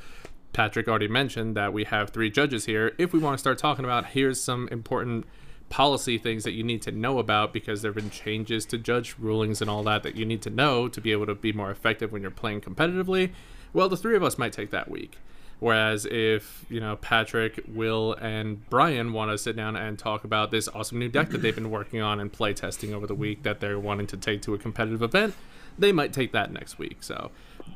Patrick 0.53 0.87
already 0.87 1.07
mentioned 1.07 1.55
that 1.57 1.73
we 1.73 1.83
have 1.85 2.11
three 2.11 2.29
judges 2.29 2.65
here. 2.65 2.93
If 2.97 3.13
we 3.13 3.19
want 3.19 3.35
to 3.35 3.39
start 3.39 3.57
talking 3.57 3.85
about 3.85 4.07
here's 4.07 4.39
some 4.39 4.67
important 4.71 5.25
policy 5.69 6.19
things 6.19 6.43
that 6.43 6.51
you 6.51 6.63
need 6.63 6.83
to 6.83 6.91
know 6.91 7.17
about 7.17 7.51
because 7.51 7.81
there 7.81 7.89
have 7.89 7.95
been 7.95 8.11
changes 8.11 8.63
to 8.63 8.77
judge 8.77 9.15
rulings 9.17 9.59
and 9.59 9.69
all 9.69 9.81
that 9.81 10.03
that 10.03 10.15
you 10.15 10.23
need 10.23 10.39
to 10.43 10.51
know 10.51 10.87
to 10.87 11.01
be 11.01 11.11
able 11.11 11.25
to 11.25 11.33
be 11.33 11.51
more 11.51 11.71
effective 11.71 12.11
when 12.11 12.21
you're 12.21 12.29
playing 12.29 12.61
competitively, 12.61 13.31
well, 13.73 13.89
the 13.89 13.97
three 13.97 14.15
of 14.15 14.21
us 14.21 14.37
might 14.37 14.53
take 14.53 14.69
that 14.69 14.89
week. 14.89 15.17
Whereas 15.63 16.05
if 16.05 16.65
you 16.67 16.81
know 16.81 16.97
Patrick, 16.97 17.63
Will, 17.69 18.15
and 18.19 18.69
Brian 18.69 19.13
want 19.13 19.31
to 19.31 19.37
sit 19.37 19.55
down 19.55 19.77
and 19.77 19.97
talk 19.97 20.25
about 20.25 20.51
this 20.51 20.67
awesome 20.67 20.99
new 20.99 21.07
deck 21.07 21.29
that 21.29 21.41
they've 21.41 21.55
been 21.55 21.71
working 21.71 22.01
on 22.01 22.19
and 22.19 22.29
play 22.29 22.53
testing 22.53 22.93
over 22.93 23.07
the 23.07 23.15
week 23.15 23.43
that 23.43 23.61
they're 23.61 23.79
wanting 23.79 24.05
to 24.07 24.17
take 24.17 24.41
to 24.41 24.53
a 24.53 24.57
competitive 24.57 25.01
event, 25.01 25.35
they 25.79 25.93
might 25.93 26.11
take 26.11 26.33
that 26.33 26.51
next 26.51 26.79
week. 26.79 26.97
So 26.99 27.31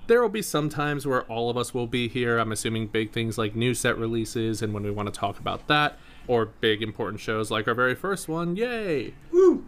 there 0.08 0.22
will 0.22 0.28
be 0.28 0.42
some 0.42 0.68
times 0.68 1.08
where 1.08 1.22
all 1.32 1.50
of 1.50 1.56
us 1.56 1.74
will 1.74 1.88
be 1.88 2.10
here. 2.10 2.40
I'm 2.40 2.52
assuming 2.52 2.88
big 2.88 3.14
things 3.14 3.38
like 3.38 3.56
new 3.56 3.74
set 3.74 3.98
releases 3.98 4.62
and 4.62 4.74
when 4.74 4.84
we 4.84 4.92
want 4.92 5.08
to 5.08 5.18
talk 5.18 5.40
about 5.40 5.70
that, 5.70 5.98
or 6.28 6.48
big 6.60 6.84
important 6.84 7.22
shows 7.22 7.50
like 7.50 7.70
our 7.70 7.74
very 7.74 7.96
first 7.96 8.28
one. 8.28 8.58
Yay! 8.58 9.14
Woo! 9.32 9.64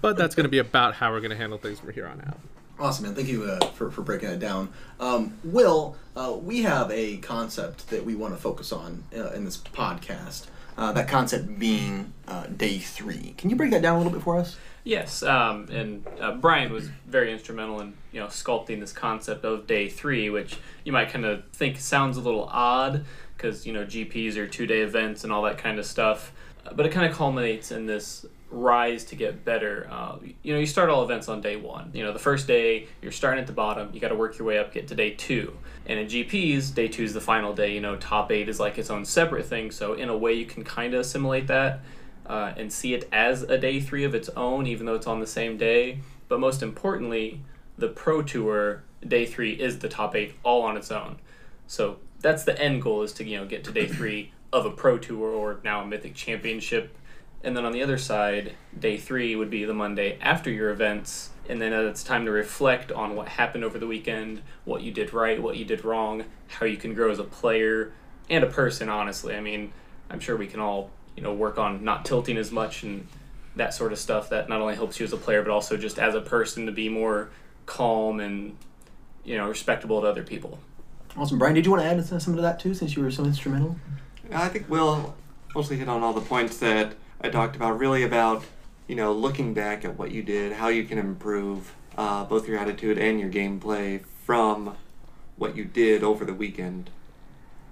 But 0.00 0.16
that's 0.16 0.36
going 0.36 0.44
to 0.44 0.48
be 0.48 0.58
about 0.58 0.94
how 0.94 1.10
we're 1.10 1.18
going 1.18 1.32
to 1.32 1.36
handle 1.36 1.58
things 1.58 1.80
from 1.80 1.92
here 1.92 2.06
on 2.06 2.20
out. 2.20 2.38
Awesome, 2.78 3.06
man. 3.06 3.14
Thank 3.14 3.28
you 3.28 3.44
uh, 3.44 3.64
for, 3.68 3.90
for 3.90 4.02
breaking 4.02 4.30
that 4.30 4.40
down. 4.40 4.68
Um, 4.98 5.38
Will, 5.44 5.96
uh, 6.16 6.36
we 6.40 6.62
have 6.62 6.90
a 6.90 7.18
concept 7.18 7.88
that 7.90 8.04
we 8.04 8.16
want 8.16 8.34
to 8.34 8.40
focus 8.40 8.72
on 8.72 9.04
uh, 9.16 9.30
in 9.30 9.44
this 9.44 9.56
podcast. 9.56 10.46
Uh, 10.76 10.90
that 10.90 11.06
concept 11.06 11.56
being 11.60 12.12
uh, 12.26 12.46
day 12.48 12.78
three. 12.78 13.34
Can 13.38 13.48
you 13.48 13.54
break 13.54 13.70
that 13.70 13.80
down 13.80 13.94
a 13.94 13.98
little 13.98 14.12
bit 14.12 14.22
for 14.22 14.36
us? 14.36 14.56
Yes, 14.82 15.22
um, 15.22 15.68
and 15.70 16.04
uh, 16.20 16.32
Brian 16.32 16.72
was 16.72 16.88
very 17.06 17.32
instrumental 17.32 17.80
in 17.80 17.94
you 18.12 18.20
know 18.20 18.26
sculpting 18.26 18.80
this 18.80 18.92
concept 18.92 19.44
of 19.44 19.68
day 19.68 19.88
three, 19.88 20.30
which 20.30 20.58
you 20.84 20.92
might 20.92 21.10
kind 21.10 21.24
of 21.24 21.48
think 21.52 21.78
sounds 21.78 22.16
a 22.16 22.20
little 22.20 22.48
odd 22.50 23.04
because 23.36 23.66
you 23.66 23.72
know 23.72 23.84
GPs 23.86 24.36
are 24.36 24.48
two 24.48 24.66
day 24.66 24.80
events 24.80 25.22
and 25.22 25.32
all 25.32 25.42
that 25.42 25.58
kind 25.58 25.78
of 25.78 25.86
stuff, 25.86 26.32
but 26.72 26.86
it 26.86 26.92
kind 26.92 27.10
of 27.10 27.16
culminates 27.16 27.70
in 27.70 27.86
this 27.86 28.26
rise 28.50 29.04
to 29.04 29.16
get 29.16 29.44
better. 29.44 29.88
Uh, 29.90 30.16
you 30.42 30.54
know, 30.54 30.60
you 30.60 30.66
start 30.66 30.88
all 30.88 31.02
events 31.02 31.28
on 31.28 31.40
day 31.40 31.56
one. 31.56 31.90
You 31.92 32.04
know, 32.04 32.12
the 32.12 32.18
first 32.18 32.46
day 32.46 32.86
you're 33.02 33.12
starting 33.12 33.40
at 33.40 33.46
the 33.46 33.52
bottom. 33.52 33.90
You 33.92 34.00
got 34.00 34.08
to 34.08 34.14
work 34.14 34.38
your 34.38 34.46
way 34.46 34.58
up, 34.58 34.72
get 34.72 34.88
to 34.88 34.94
day 34.94 35.10
two. 35.10 35.56
And 35.86 35.98
in 35.98 36.06
GPs, 36.06 36.74
day 36.74 36.88
two 36.88 37.02
is 37.02 37.12
the 37.12 37.20
final 37.20 37.52
day. 37.52 37.74
You 37.74 37.80
know, 37.80 37.96
top 37.96 38.30
eight 38.30 38.48
is 38.48 38.60
like 38.60 38.78
its 38.78 38.90
own 38.90 39.04
separate 39.04 39.46
thing. 39.46 39.70
So 39.70 39.94
in 39.94 40.08
a 40.08 40.16
way, 40.16 40.34
you 40.34 40.46
can 40.46 40.64
kind 40.64 40.94
of 40.94 41.00
assimilate 41.00 41.48
that 41.48 41.80
uh, 42.26 42.52
and 42.56 42.72
see 42.72 42.94
it 42.94 43.08
as 43.12 43.42
a 43.42 43.58
day 43.58 43.80
three 43.80 44.04
of 44.04 44.14
its 44.14 44.28
own, 44.30 44.66
even 44.66 44.86
though 44.86 44.94
it's 44.94 45.06
on 45.06 45.20
the 45.20 45.26
same 45.26 45.56
day. 45.56 45.98
But 46.28 46.40
most 46.40 46.62
importantly, 46.62 47.40
the 47.76 47.88
Pro 47.88 48.22
Tour 48.22 48.82
day 49.06 49.26
three 49.26 49.52
is 49.52 49.80
the 49.80 49.88
top 49.88 50.14
eight 50.14 50.34
all 50.42 50.62
on 50.62 50.76
its 50.76 50.90
own. 50.90 51.18
So 51.66 51.98
that's 52.20 52.44
the 52.44 52.58
end 52.58 52.82
goal 52.82 53.02
is 53.02 53.12
to 53.14 53.24
you 53.24 53.38
know 53.38 53.46
get 53.46 53.64
to 53.64 53.72
day 53.72 53.86
three 53.86 54.32
of 54.54 54.64
a 54.64 54.70
Pro 54.70 54.96
Tour 54.96 55.30
or 55.30 55.60
now 55.64 55.82
a 55.82 55.86
Mythic 55.86 56.14
Championship 56.14 56.96
and 57.44 57.54
then 57.54 57.66
on 57.66 57.72
the 57.72 57.82
other 57.82 57.98
side, 57.98 58.54
day 58.76 58.96
three 58.96 59.36
would 59.36 59.50
be 59.50 59.66
the 59.66 59.74
Monday 59.74 60.18
after 60.20 60.50
your 60.50 60.70
events. 60.70 61.28
And 61.46 61.60
then 61.60 61.74
it's 61.74 62.02
time 62.02 62.24
to 62.24 62.30
reflect 62.30 62.90
on 62.90 63.14
what 63.14 63.28
happened 63.28 63.64
over 63.64 63.78
the 63.78 63.86
weekend, 63.86 64.40
what 64.64 64.80
you 64.80 64.90
did 64.90 65.12
right, 65.12 65.40
what 65.40 65.58
you 65.58 65.66
did 65.66 65.84
wrong, 65.84 66.24
how 66.48 66.64
you 66.64 66.78
can 66.78 66.94
grow 66.94 67.10
as 67.10 67.18
a 67.18 67.24
player 67.24 67.92
and 68.30 68.42
a 68.42 68.46
person, 68.46 68.88
honestly. 68.88 69.36
I 69.36 69.42
mean, 69.42 69.74
I'm 70.08 70.20
sure 70.20 70.38
we 70.38 70.46
can 70.46 70.58
all, 70.58 70.90
you 71.16 71.22
know, 71.22 71.34
work 71.34 71.58
on 71.58 71.84
not 71.84 72.06
tilting 72.06 72.38
as 72.38 72.50
much 72.50 72.82
and 72.82 73.06
that 73.56 73.74
sort 73.74 73.92
of 73.92 73.98
stuff 73.98 74.30
that 74.30 74.48
not 74.48 74.62
only 74.62 74.74
helps 74.74 74.98
you 74.98 75.04
as 75.04 75.12
a 75.12 75.18
player, 75.18 75.42
but 75.42 75.50
also 75.50 75.76
just 75.76 75.98
as 75.98 76.14
a 76.14 76.22
person 76.22 76.64
to 76.64 76.72
be 76.72 76.88
more 76.88 77.28
calm 77.66 78.20
and, 78.20 78.56
you 79.22 79.36
know, 79.36 79.48
respectable 79.48 80.00
to 80.00 80.06
other 80.06 80.22
people. 80.22 80.58
Awesome. 81.14 81.38
Brian, 81.38 81.54
did 81.54 81.66
you 81.66 81.72
want 81.72 81.82
to 81.82 81.88
add 81.88 82.02
something 82.06 82.36
to 82.36 82.42
that 82.42 82.58
too, 82.58 82.72
since 82.72 82.96
you 82.96 83.02
were 83.02 83.10
so 83.10 83.24
instrumental? 83.24 83.76
I 84.32 84.48
think 84.48 84.68
Will 84.68 85.14
mostly 85.54 85.76
hit 85.76 85.88
on 85.88 86.02
all 86.02 86.12
the 86.12 86.20
points 86.20 86.56
that 86.58 86.94
I 87.20 87.28
talked 87.28 87.56
about 87.56 87.78
really 87.78 88.02
about 88.02 88.44
you 88.86 88.96
know 88.96 89.12
looking 89.12 89.54
back 89.54 89.84
at 89.84 89.98
what 89.98 90.10
you 90.10 90.22
did, 90.22 90.52
how 90.52 90.68
you 90.68 90.84
can 90.84 90.98
improve 90.98 91.74
uh, 91.96 92.24
both 92.24 92.48
your 92.48 92.58
attitude 92.58 92.98
and 92.98 93.20
your 93.20 93.30
gameplay 93.30 94.04
from 94.24 94.76
what 95.36 95.56
you 95.56 95.64
did 95.64 96.02
over 96.02 96.24
the 96.24 96.34
weekend. 96.34 96.90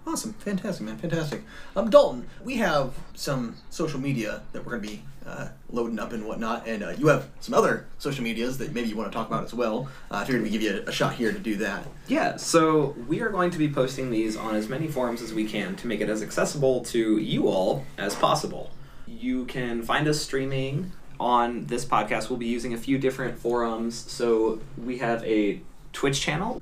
Awesome, 0.06 0.32
fantastic, 0.35 0.85
man, 0.85 0.99
fantastic. 0.99 1.42
Um, 1.76 1.88
Dalton, 1.88 2.26
we 2.44 2.56
have 2.56 2.92
some 3.14 3.56
social 3.71 4.00
media 4.00 4.42
that 4.52 4.64
we're 4.64 4.78
going 4.78 4.82
to 4.82 4.88
be 4.88 5.02
uh, 5.25 5.49
loading 5.71 5.99
up 6.00 6.12
and 6.12 6.26
whatnot, 6.26 6.66
and 6.66 6.82
uh, 6.82 6.90
you 6.90 7.06
have 7.06 7.28
some 7.40 7.54
other 7.54 7.87
social 7.99 8.25
medias 8.25 8.59
that 8.59 8.73
maybe 8.73 8.88
you 8.88 8.97
want 8.97 9.11
to 9.11 9.16
talk 9.16 9.28
about 9.28 9.44
as 9.44 9.54
well. 9.54 9.88
Uh, 10.11 10.16
I 10.16 10.25
figured 10.25 10.42
we'd 10.42 10.50
give 10.50 10.62
you 10.62 10.82
a, 10.85 10.88
a 10.88 10.92
shot 10.92 11.14
here 11.14 11.32
to 11.32 11.38
do 11.38 11.56
that. 11.56 11.87
Yeah, 12.09 12.37
so 12.37 12.97
we 13.06 13.21
are 13.21 13.28
going 13.28 13.50
to 13.52 13.59
be 13.59 13.68
posting 13.68 14.11
these 14.11 14.37
on 14.37 14.56
as 14.56 14.68
many 14.68 14.88
forums 14.88 15.23
as 15.23 15.32
we 15.32 15.44
can 15.47 15.76
to 15.76 15.87
make 15.87 16.00
it 16.00 16.09
as 16.09 16.21
accessible 16.21 16.85
to 16.87 17.18
you 17.18 17.47
all 17.47 17.85
as 17.97 18.16
possible. 18.16 18.71
You 19.06 19.44
can 19.44 19.82
find 19.82 20.09
us 20.09 20.21
streaming 20.21 20.90
on 21.21 21.66
this 21.66 21.85
podcast, 21.85 22.28
we'll 22.28 22.38
be 22.38 22.47
using 22.47 22.75
a 22.75 22.76
few 22.76 22.99
different 22.99 23.38
forums. 23.38 23.94
So 23.94 24.61
we 24.76 24.99
have 24.99 25.23
a 25.25 25.61
Twitch 25.92 26.21
channel 26.21 26.61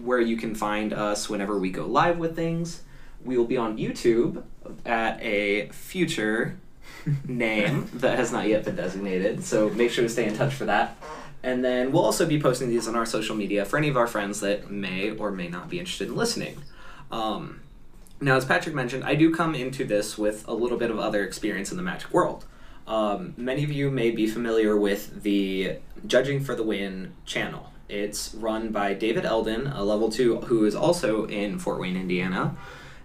where 0.00 0.20
you 0.20 0.36
can 0.36 0.54
find 0.54 0.92
us 0.92 1.28
whenever 1.28 1.58
we 1.58 1.70
go 1.70 1.86
live 1.86 2.18
with 2.18 2.36
things. 2.36 2.82
We 3.24 3.38
will 3.38 3.46
be 3.46 3.56
on 3.56 3.78
YouTube 3.78 4.42
at 4.84 5.20
a 5.22 5.68
future 5.68 6.58
name 7.26 7.88
that 7.94 8.18
has 8.18 8.32
not 8.32 8.48
yet 8.48 8.64
been 8.64 8.76
designated. 8.76 9.44
So 9.44 9.70
make 9.70 9.90
sure 9.90 10.04
to 10.04 10.10
stay 10.10 10.26
in 10.26 10.36
touch 10.36 10.54
for 10.54 10.64
that. 10.66 10.96
And 11.42 11.62
then 11.64 11.92
we'll 11.92 12.04
also 12.04 12.26
be 12.26 12.40
posting 12.40 12.70
these 12.70 12.88
on 12.88 12.96
our 12.96 13.04
social 13.04 13.36
media 13.36 13.64
for 13.66 13.76
any 13.76 13.88
of 13.88 13.96
our 13.96 14.06
friends 14.06 14.40
that 14.40 14.70
may 14.70 15.10
or 15.10 15.30
may 15.30 15.48
not 15.48 15.68
be 15.68 15.78
interested 15.78 16.08
in 16.08 16.16
listening. 16.16 16.62
Um, 17.10 17.60
now, 18.20 18.36
as 18.36 18.46
Patrick 18.46 18.74
mentioned, 18.74 19.04
I 19.04 19.14
do 19.14 19.34
come 19.34 19.54
into 19.54 19.84
this 19.84 20.16
with 20.16 20.48
a 20.48 20.54
little 20.54 20.78
bit 20.78 20.90
of 20.90 20.98
other 20.98 21.22
experience 21.22 21.70
in 21.70 21.76
the 21.76 21.82
Magic 21.82 22.10
world. 22.12 22.46
Um, 22.86 23.34
many 23.36 23.64
of 23.64 23.70
you 23.70 23.90
may 23.90 24.10
be 24.10 24.26
familiar 24.26 24.76
with 24.76 25.22
the 25.22 25.76
Judging 26.06 26.40
for 26.42 26.54
the 26.54 26.62
Win 26.62 27.12
channel. 27.26 27.70
It's 27.88 28.34
run 28.34 28.70
by 28.70 28.94
David 28.94 29.24
Eldon, 29.24 29.66
a 29.66 29.82
level 29.84 30.10
2 30.10 30.42
who 30.42 30.64
is 30.64 30.74
also 30.74 31.26
in 31.26 31.58
Fort 31.58 31.80
Wayne, 31.80 31.96
Indiana. 31.96 32.56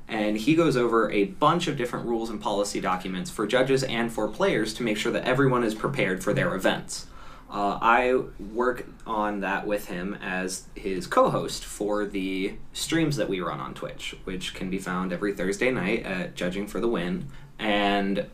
And 0.07 0.37
he 0.37 0.55
goes 0.55 0.75
over 0.75 1.11
a 1.11 1.25
bunch 1.25 1.67
of 1.67 1.77
different 1.77 2.07
rules 2.07 2.29
and 2.29 2.41
policy 2.41 2.81
documents 2.81 3.29
for 3.29 3.45
judges 3.45 3.83
and 3.83 4.11
for 4.11 4.27
players 4.27 4.73
to 4.75 4.83
make 4.83 4.97
sure 4.97 5.11
that 5.11 5.25
everyone 5.25 5.63
is 5.63 5.75
prepared 5.75 6.23
for 6.23 6.33
their 6.33 6.55
events. 6.55 7.05
Uh, 7.51 7.77
I 7.81 8.13
work 8.53 8.87
on 9.07 9.41
that 9.41 9.65
with 9.65 9.87
him 9.87 10.15
as 10.21 10.65
his 10.75 11.07
co 11.07 11.29
host 11.29 11.65
for 11.65 12.05
the 12.05 12.53
streams 12.73 13.15
that 13.17 13.27
we 13.27 13.41
run 13.41 13.59
on 13.59 13.73
Twitch, 13.73 14.15
which 14.23 14.53
can 14.53 14.69
be 14.69 14.77
found 14.77 15.11
every 15.11 15.33
Thursday 15.33 15.71
night 15.71 16.03
at 16.03 16.35
Judging 16.35 16.67
for 16.67 16.79
the 16.79 16.87
Win. 16.87 17.27
And 17.57 18.27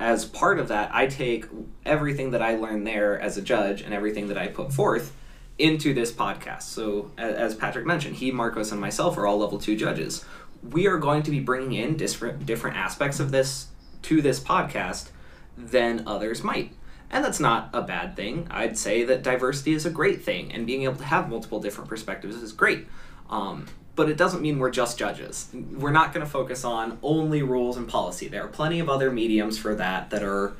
as 0.00 0.24
part 0.26 0.58
of 0.58 0.68
that, 0.68 0.94
I 0.94 1.06
take 1.06 1.46
everything 1.84 2.30
that 2.32 2.42
I 2.42 2.56
learn 2.56 2.84
there 2.84 3.18
as 3.18 3.36
a 3.36 3.42
judge 3.42 3.80
and 3.80 3.92
everything 3.92 4.28
that 4.28 4.38
I 4.38 4.48
put 4.48 4.72
forth 4.72 5.14
into 5.58 5.92
this 5.92 6.12
podcast. 6.12 6.62
So, 6.62 7.10
as 7.18 7.54
Patrick 7.54 7.86
mentioned, 7.86 8.16
he, 8.16 8.30
Marcos, 8.30 8.72
and 8.72 8.80
myself 8.80 9.18
are 9.18 9.26
all 9.26 9.38
level 9.38 9.58
two 9.58 9.76
judges. 9.76 10.24
We 10.62 10.86
are 10.86 10.98
going 10.98 11.22
to 11.24 11.30
be 11.30 11.40
bringing 11.40 11.72
in 11.72 11.96
different 11.96 12.46
different 12.46 12.76
aspects 12.76 13.20
of 13.20 13.30
this 13.30 13.68
to 14.02 14.22
this 14.22 14.40
podcast 14.40 15.10
than 15.56 16.04
others 16.06 16.42
might. 16.42 16.72
And 17.10 17.24
that's 17.24 17.40
not 17.40 17.70
a 17.72 17.82
bad 17.82 18.16
thing. 18.16 18.46
I'd 18.50 18.76
say 18.76 19.02
that 19.04 19.22
diversity 19.22 19.72
is 19.72 19.86
a 19.86 19.90
great 19.90 20.22
thing, 20.22 20.52
and 20.52 20.66
being 20.66 20.82
able 20.82 20.96
to 20.96 21.04
have 21.04 21.28
multiple 21.28 21.60
different 21.60 21.88
perspectives 21.88 22.36
is 22.36 22.52
great. 22.52 22.86
Um, 23.30 23.66
but 23.96 24.08
it 24.08 24.16
doesn't 24.16 24.42
mean 24.42 24.58
we're 24.58 24.70
just 24.70 24.98
judges. 24.98 25.48
We're 25.52 25.90
not 25.90 26.12
going 26.12 26.24
to 26.24 26.30
focus 26.30 26.64
on 26.64 26.98
only 27.02 27.42
rules 27.42 27.76
and 27.76 27.88
policy. 27.88 28.28
There 28.28 28.44
are 28.44 28.48
plenty 28.48 28.78
of 28.78 28.88
other 28.88 29.10
mediums 29.10 29.58
for 29.58 29.74
that 29.74 30.10
that 30.10 30.22
are 30.22 30.54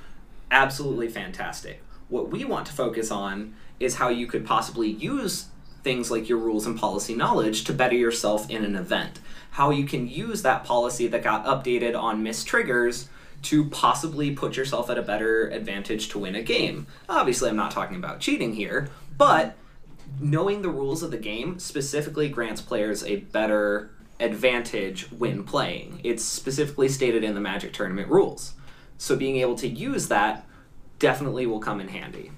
absolutely 0.50 1.08
fantastic. 1.08 1.82
What 2.08 2.30
we 2.30 2.44
want 2.44 2.66
to 2.66 2.72
focus 2.72 3.10
on 3.10 3.54
is 3.80 3.96
how 3.96 4.08
you 4.08 4.26
could 4.26 4.46
possibly 4.46 4.88
use 4.88 5.46
things 5.82 6.10
like 6.10 6.28
your 6.28 6.38
rules 6.38 6.66
and 6.66 6.78
policy 6.78 7.14
knowledge 7.14 7.64
to 7.64 7.72
better 7.72 7.96
yourself 7.96 8.50
in 8.50 8.64
an 8.64 8.74
event. 8.74 9.20
How 9.52 9.70
you 9.70 9.84
can 9.84 10.08
use 10.08 10.42
that 10.42 10.64
policy 10.64 11.06
that 11.08 11.22
got 11.22 11.46
updated 11.46 11.98
on 11.98 12.22
missed 12.22 12.46
triggers 12.46 13.08
to 13.42 13.64
possibly 13.66 14.32
put 14.32 14.56
yourself 14.56 14.90
at 14.90 14.98
a 14.98 15.02
better 15.02 15.48
advantage 15.48 16.08
to 16.08 16.18
win 16.18 16.34
a 16.34 16.42
game. 16.42 16.86
Obviously, 17.08 17.48
I'm 17.48 17.56
not 17.56 17.70
talking 17.70 17.96
about 17.96 18.20
cheating 18.20 18.54
here, 18.54 18.90
but 19.16 19.56
knowing 20.20 20.62
the 20.62 20.68
rules 20.68 21.02
of 21.02 21.10
the 21.10 21.18
game 21.18 21.58
specifically 21.58 22.28
grants 22.28 22.60
players 22.60 23.04
a 23.04 23.16
better 23.16 23.90
advantage 24.20 25.10
when 25.12 25.44
playing. 25.44 26.00
It's 26.02 26.24
specifically 26.24 26.88
stated 26.88 27.22
in 27.22 27.34
the 27.34 27.40
Magic 27.40 27.72
Tournament 27.72 28.08
rules. 28.08 28.54
So 28.96 29.14
being 29.14 29.36
able 29.36 29.54
to 29.56 29.68
use 29.68 30.08
that 30.08 30.44
definitely 30.98 31.46
will 31.46 31.60
come 31.60 31.80
in 31.80 31.88
handy. 31.88 32.32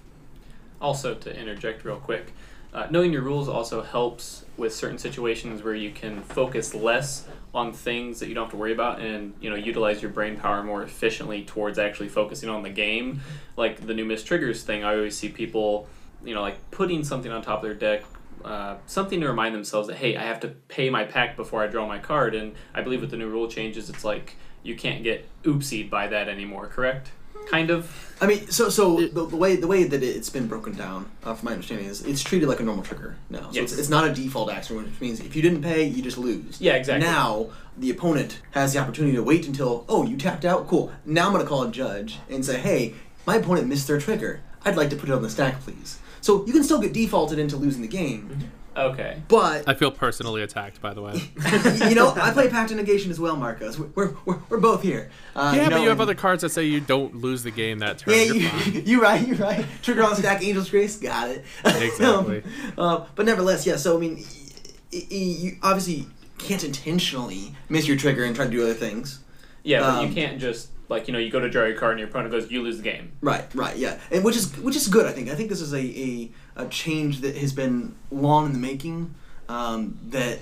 Also, 0.80 1.14
to 1.14 1.38
interject 1.38 1.84
real 1.84 1.96
quick, 1.96 2.32
uh, 2.72 2.86
knowing 2.90 3.12
your 3.12 3.22
rules 3.22 3.48
also 3.48 3.82
helps 3.82 4.44
with 4.56 4.72
certain 4.74 4.98
situations 4.98 5.62
where 5.62 5.74
you 5.74 5.90
can 5.90 6.22
focus 6.22 6.74
less 6.74 7.26
on 7.52 7.72
things 7.72 8.20
that 8.20 8.28
you 8.28 8.34
don't 8.34 8.44
have 8.44 8.52
to 8.52 8.56
worry 8.56 8.72
about 8.72 9.00
and 9.00 9.34
you 9.40 9.50
know 9.50 9.56
utilize 9.56 10.00
your 10.00 10.10
brain 10.10 10.36
power 10.36 10.62
more 10.62 10.82
efficiently 10.82 11.42
towards 11.44 11.78
actually 11.78 12.08
focusing 12.08 12.48
on 12.48 12.62
the 12.62 12.70
game. 12.70 13.20
Like 13.56 13.84
the 13.84 13.94
new 13.94 14.04
miss 14.04 14.22
triggers 14.22 14.62
thing 14.62 14.84
i 14.84 14.94
always 14.94 15.16
see 15.16 15.28
people 15.28 15.88
you 16.24 16.34
know 16.34 16.42
like 16.42 16.70
putting 16.70 17.02
something 17.04 17.32
on 17.32 17.42
top 17.42 17.58
of 17.58 17.62
their 17.62 17.74
deck 17.74 18.04
uh, 18.44 18.76
something 18.86 19.20
to 19.20 19.28
remind 19.28 19.54
themselves 19.54 19.88
that 19.88 19.96
hey 19.96 20.16
i 20.16 20.22
have 20.22 20.40
to 20.40 20.48
pay 20.48 20.88
my 20.90 21.04
pact 21.04 21.36
before 21.36 21.62
i 21.62 21.66
draw 21.66 21.86
my 21.86 21.98
card. 21.98 22.34
And 22.34 22.54
i 22.74 22.82
believe 22.82 23.00
with 23.00 23.10
the 23.10 23.16
new 23.16 23.28
rule 23.28 23.48
changes 23.48 23.90
it's 23.90 24.04
like 24.04 24.36
you 24.62 24.76
can't 24.76 25.02
get 25.02 25.26
oopsied 25.42 25.90
by 25.90 26.06
that 26.08 26.28
anymore 26.28 26.66
correct 26.66 27.10
kind 27.48 27.70
of 27.70 28.06
I 28.22 28.26
mean, 28.26 28.50
so 28.50 28.68
so 28.68 29.00
the, 29.00 29.24
the 29.24 29.36
way 29.36 29.56
the 29.56 29.66
way 29.66 29.84
that 29.84 30.02
it's 30.02 30.28
been 30.28 30.46
broken 30.46 30.74
down, 30.74 31.10
uh, 31.24 31.34
from 31.34 31.46
my 31.46 31.52
understanding, 31.52 31.86
is 31.86 32.02
it's 32.04 32.22
treated 32.22 32.48
like 32.50 32.60
a 32.60 32.62
normal 32.62 32.84
trigger 32.84 33.16
now. 33.30 33.44
So 33.50 33.52
Yes. 33.52 33.72
it's, 33.72 33.78
it's 33.80 33.88
not 33.88 34.06
a 34.06 34.12
default 34.12 34.50
action, 34.50 34.76
which 34.76 35.00
means 35.00 35.20
if 35.20 35.34
you 35.34 35.40
didn't 35.40 35.62
pay, 35.62 35.84
you 35.84 36.02
just 36.02 36.18
lose. 36.18 36.60
Yeah, 36.60 36.74
exactly. 36.74 37.06
Now 37.06 37.48
the 37.78 37.88
opponent 37.90 38.40
has 38.50 38.74
the 38.74 38.78
opportunity 38.78 39.16
to 39.16 39.22
wait 39.22 39.46
until 39.46 39.86
oh 39.88 40.04
you 40.04 40.18
tapped 40.18 40.44
out, 40.44 40.68
cool. 40.68 40.92
Now 41.06 41.26
I'm 41.26 41.32
gonna 41.32 41.46
call 41.46 41.62
a 41.62 41.70
judge 41.70 42.18
and 42.28 42.44
say, 42.44 42.58
hey, 42.60 42.94
my 43.26 43.36
opponent 43.36 43.68
missed 43.68 43.86
their 43.88 43.98
trigger. 43.98 44.42
I'd 44.66 44.76
like 44.76 44.90
to 44.90 44.96
put 44.96 45.08
it 45.08 45.12
on 45.12 45.22
the 45.22 45.30
stack, 45.30 45.60
please. 45.60 45.98
So 46.20 46.44
you 46.44 46.52
can 46.52 46.62
still 46.62 46.78
get 46.80 46.92
defaulted 46.92 47.38
into 47.38 47.56
losing 47.56 47.80
the 47.80 47.88
game, 47.88 48.50
okay 48.76 49.20
but 49.28 49.68
I 49.68 49.74
feel 49.74 49.90
personally 49.90 50.42
attacked, 50.42 50.80
by 50.80 50.94
the 50.94 51.02
way. 51.02 51.14
you 51.88 51.94
know 51.94 52.12
I 52.14 52.30
play 52.30 52.48
Pact 52.48 52.70
of 52.70 52.76
Negation 52.76 53.10
as 53.10 53.18
well, 53.18 53.36
Marcos. 53.36 53.78
We're 53.78 54.14
we're, 54.24 54.38
we're 54.48 54.58
both 54.60 54.82
here. 54.82 55.10
Uh, 55.34 55.52
yeah, 55.56 55.64
you 55.64 55.70
but 55.70 55.80
you 55.82 55.88
have 55.88 56.00
other 56.00 56.14
cards 56.14 56.42
that 56.42 56.50
say 56.50 56.64
you 56.64 56.80
don't 56.80 57.16
lose 57.16 57.42
the 57.42 57.50
game 57.50 57.80
that 57.80 57.98
turn. 57.98 58.14
Yeah, 58.14 58.22
You're 58.22 58.36
you, 58.36 58.48
fine. 58.48 58.82
you 58.86 59.02
right, 59.02 59.26
you 59.28 59.34
right. 59.34 59.64
Trigger 59.82 60.04
on 60.04 60.14
stack, 60.16 60.42
Angel's 60.44 60.70
Grace, 60.70 60.96
got 60.98 61.28
it. 61.30 61.44
Exactly. 61.64 62.42
Um, 62.42 62.72
uh, 62.78 63.06
but 63.16 63.26
nevertheless, 63.26 63.66
yeah. 63.66 63.76
So 63.76 63.96
I 63.96 64.00
mean, 64.00 64.16
y- 64.92 65.02
y- 65.10 65.16
you 65.16 65.56
obviously 65.62 66.06
can't 66.38 66.62
intentionally 66.64 67.54
miss 67.68 67.86
your 67.88 67.96
trigger 67.96 68.24
and 68.24 68.34
try 68.36 68.44
to 68.46 68.50
do 68.50 68.62
other 68.62 68.74
things. 68.74 69.18
yeah 69.62 69.80
but 69.80 69.88
Um, 69.98 70.08
you 70.08 70.14
can't 70.14 70.38
just 70.40 70.68
like 70.90 71.06
you 71.08 71.12
know 71.14 71.18
you 71.18 71.30
go 71.30 71.40
to 71.40 71.48
draw 71.48 71.64
your 71.64 71.76
card 71.78 71.92
and 71.92 72.00
your 72.00 72.08
opponent 72.08 72.30
goes 72.32 72.50
you 72.50 72.60
lose 72.62 72.76
the 72.76 72.82
game 72.82 73.12
Right, 73.22 73.46
right, 73.54 73.76
yeah, 73.76 73.98
and 74.10 74.22
which 74.22 74.36
is 74.36 74.54
which 74.58 74.76
is 74.76 74.88
good. 74.88 75.06
I 75.06 75.12
think. 75.12 75.30
I 75.30 75.34
think 75.34 75.48
this 75.48 75.62
is 75.62 75.72
a 75.72 75.78
a, 75.78 76.30
a 76.64 76.68
change 76.68 77.20
that 77.22 77.36
has 77.36 77.52
been 77.54 77.94
long 78.10 78.46
in 78.46 78.52
the 78.52 78.58
making. 78.58 79.14
Um, 79.48 79.98
that 80.10 80.38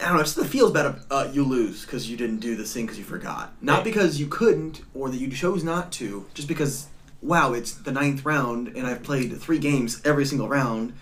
I 0.00 0.06
don't 0.06 0.14
know. 0.14 0.20
It 0.20 0.24
just 0.24 0.44
feels 0.46 0.70
better. 0.72 0.96
Uh, 1.10 1.28
you 1.32 1.44
lose 1.44 1.82
because 1.82 2.08
you 2.10 2.16
didn't 2.16 2.40
do 2.40 2.54
this 2.56 2.72
thing 2.74 2.84
because 2.84 2.98
you 2.98 3.04
forgot, 3.04 3.52
not 3.60 3.76
Right. 3.76 3.84
because 3.84 4.18
you 4.20 4.26
couldn't 4.26 4.82
or 4.94 5.08
that 5.10 5.16
you 5.18 5.28
chose 5.30 5.62
not 5.64 5.90
to. 5.92 6.26
Just 6.34 6.48
because, 6.48 6.86
wow, 7.20 7.52
it's 7.52 7.72
the 7.72 7.92
ninth 7.92 8.24
round 8.24 8.68
and 8.68 8.86
I've 8.86 9.02
played 9.02 9.36
three 9.40 9.58
games 9.58 10.00
every 10.04 10.24
single 10.24 10.48
round. 10.48 10.92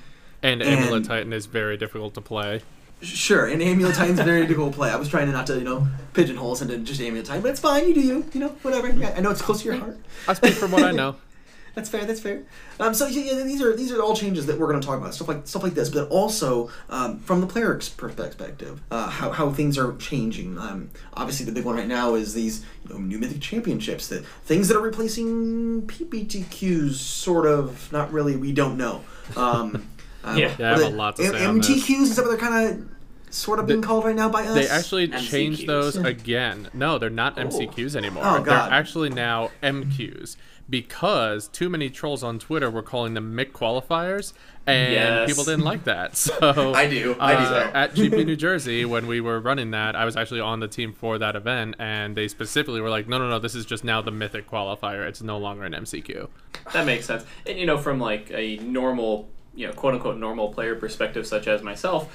And 0.43 0.63
And- 0.63 0.85
Amulet 0.85 1.05
Titan 1.05 1.33
is 1.33 1.47
very 1.47 1.77
difficult 1.77 2.15
to 2.15 2.21
play. 2.21 2.63
Sure, 3.03 3.47
and 3.47 3.63
Amulet 3.63 3.95
Titan's 3.95 4.21
very 4.21 4.43
difficult 4.47 4.73
to 4.73 4.77
play. 4.77 4.91
I 4.91 4.97
was 4.97 5.09
trying 5.09 5.27
to 5.27 5.33
not 5.33 5.47
to, 5.47 5.55
you 5.55 5.65
know, 5.65 5.87
pigeonhole 6.13 6.53
us 6.53 6.61
into 6.61 6.77
just 6.79 7.01
Amulet 7.01 7.27
Titan, 7.27 7.43
but 7.43 7.51
it's 7.51 7.61
fine. 7.61 7.89
You 7.89 7.95
do 7.95 8.01
you, 8.01 8.25
you 8.33 8.41
know, 8.41 8.49
whatever. 8.63 8.91
Yeah, 8.91 9.15
I 9.17 9.21
know 9.21 9.31
it's 9.31 9.43
close 9.43 9.63
to 9.63 9.69
your 9.69 9.77
heart. 9.77 9.99
I 10.29 10.35
speak 10.35 10.55
from 10.55 10.73
what 10.73 10.83
I 10.83 10.93
know. 10.93 11.17
That's 11.75 11.89
fair. 11.89 12.05
That's 12.05 12.21
fair. 12.21 12.43
Um, 12.79 12.95
so 12.95 13.07
yeah, 13.07 13.33
yeah, 13.33 13.45
these 13.45 13.63
are 13.63 13.75
these 13.77 13.93
are 13.93 14.03
all 14.03 14.15
changes 14.15 14.47
that 14.47 14.59
we're 14.59 14.67
going 14.67 14.81
to 14.81 14.87
talk 14.87 14.99
about 14.99 15.15
stuff 15.15 15.29
like 15.29 15.47
stuff 15.47 15.63
like 15.63 15.75
this, 15.75 15.89
but 15.89 16.09
also 16.09 16.69
um, 16.89 17.21
from 17.21 17.41
the 17.41 17.47
player's 17.47 17.89
perspective, 17.89 18.83
uh, 18.91 19.09
how, 19.09 19.31
how 19.31 19.51
things 19.51 19.79
are 19.79 19.97
changing. 19.97 20.59
Um, 20.59 20.91
obviously, 21.15 21.47
the 21.47 21.53
big 21.53 21.65
one 21.65 21.77
right 21.77 21.87
now 21.87 22.15
is 22.15 22.35
these 22.35 22.65
you 22.85 22.95
know, 22.95 22.99
new 23.01 23.19
mythic 23.19 23.41
championships, 23.41 24.09
that 24.09 24.27
things 24.45 24.69
that 24.69 24.77
are 24.77 24.83
replacing 24.83 25.83
PPTQs. 25.83 26.95
Sort 26.95 27.47
of, 27.47 27.91
not 27.93 28.13
really. 28.13 28.37
We 28.37 28.53
don't 28.53 28.77
know. 28.77 29.03
Um, 30.25 30.39
Yeah. 30.39 30.55
Yeah, 30.59 30.67
I 30.67 30.71
have 30.73 30.83
what 30.83 30.93
a 30.93 30.97
lot 30.97 31.17
to 31.17 31.25
say 31.25 31.45
on. 31.47 31.61
MTQs 31.61 32.03
is 32.03 32.17
that 32.17 32.23
what 32.25 32.29
they're 32.31 32.39
kind 32.51 32.69
of 32.81 32.89
sort 33.35 33.59
of 33.61 33.67
being 33.67 33.83
called 33.83 34.05
right 34.05 34.17
now 34.17 34.29
by 34.29 34.45
us? 34.45 34.55
They 34.55 34.69
actually 34.69 35.09
MCQs. 35.09 35.31
changed 35.31 35.67
those 35.67 35.97
again. 35.97 36.69
No, 36.75 36.99
they're 36.99 37.11
not 37.11 37.37
MCQs 37.37 37.95
anymore. 37.97 38.23
Oh, 38.27 38.43
they're 38.43 38.55
actually 38.55 39.09
now 39.11 39.51
MQs 39.63 40.37
because 40.69 41.49
too 41.49 41.69
many 41.69 41.91
trolls 41.91 42.23
on 42.23 42.39
Twitter 42.39 42.71
were 42.71 42.83
calling 42.83 43.15
them 43.15 43.35
MIC 43.35 43.53
qualifiers, 43.53 44.33
and 44.69 44.93
Yes. 44.93 45.29
people 45.29 45.43
didn't 45.43 45.65
like 45.65 45.83
that. 45.85 46.17
So 46.17 46.73
I 46.75 46.89
do. 46.89 47.17
I 47.19 47.33
do. 47.35 47.41
uh, 47.55 47.71
at 47.75 47.95
GP 47.95 48.25
New 48.27 48.37
Jersey 48.37 48.85
when 48.85 49.07
we 49.09 49.21
were 49.21 49.41
running 49.41 49.73
that, 49.73 49.97
I 49.97 50.05
was 50.05 50.17
actually 50.17 50.41
on 50.41 50.61
the 50.61 50.69
team 50.69 50.93
for 50.93 51.19
that 51.19 51.35
event, 51.35 51.75
and 51.81 52.17
they 52.17 52.29
specifically 52.29 52.81
were 52.81 52.91
like, 52.91 53.09
"No, 53.09 53.19
no, 53.19 53.29
no, 53.29 53.39
this 53.41 53.55
is 53.57 53.67
just 53.67 53.83
now 53.83 54.01
the 54.01 54.13
Mythic 54.13 54.49
qualifier. 54.49 55.07
It's 55.09 55.23
no 55.23 55.39
longer 55.39 55.65
an 55.65 55.73
MCQ." 55.73 56.29
That 56.73 56.87
makes 56.87 57.07
sense. 57.07 57.25
And 57.47 57.59
you 57.59 57.67
know, 57.67 57.79
from 57.79 57.99
like 57.99 58.31
a 58.33 58.59
normal, 58.59 59.29
you 59.55 59.67
know, 59.67 59.73
quote 59.73 59.95
unquote 59.95 60.19
normal 60.19 60.53
player 60.53 60.75
perspective, 60.75 61.27
such 61.27 61.47
as 61.47 61.63
myself, 61.63 62.15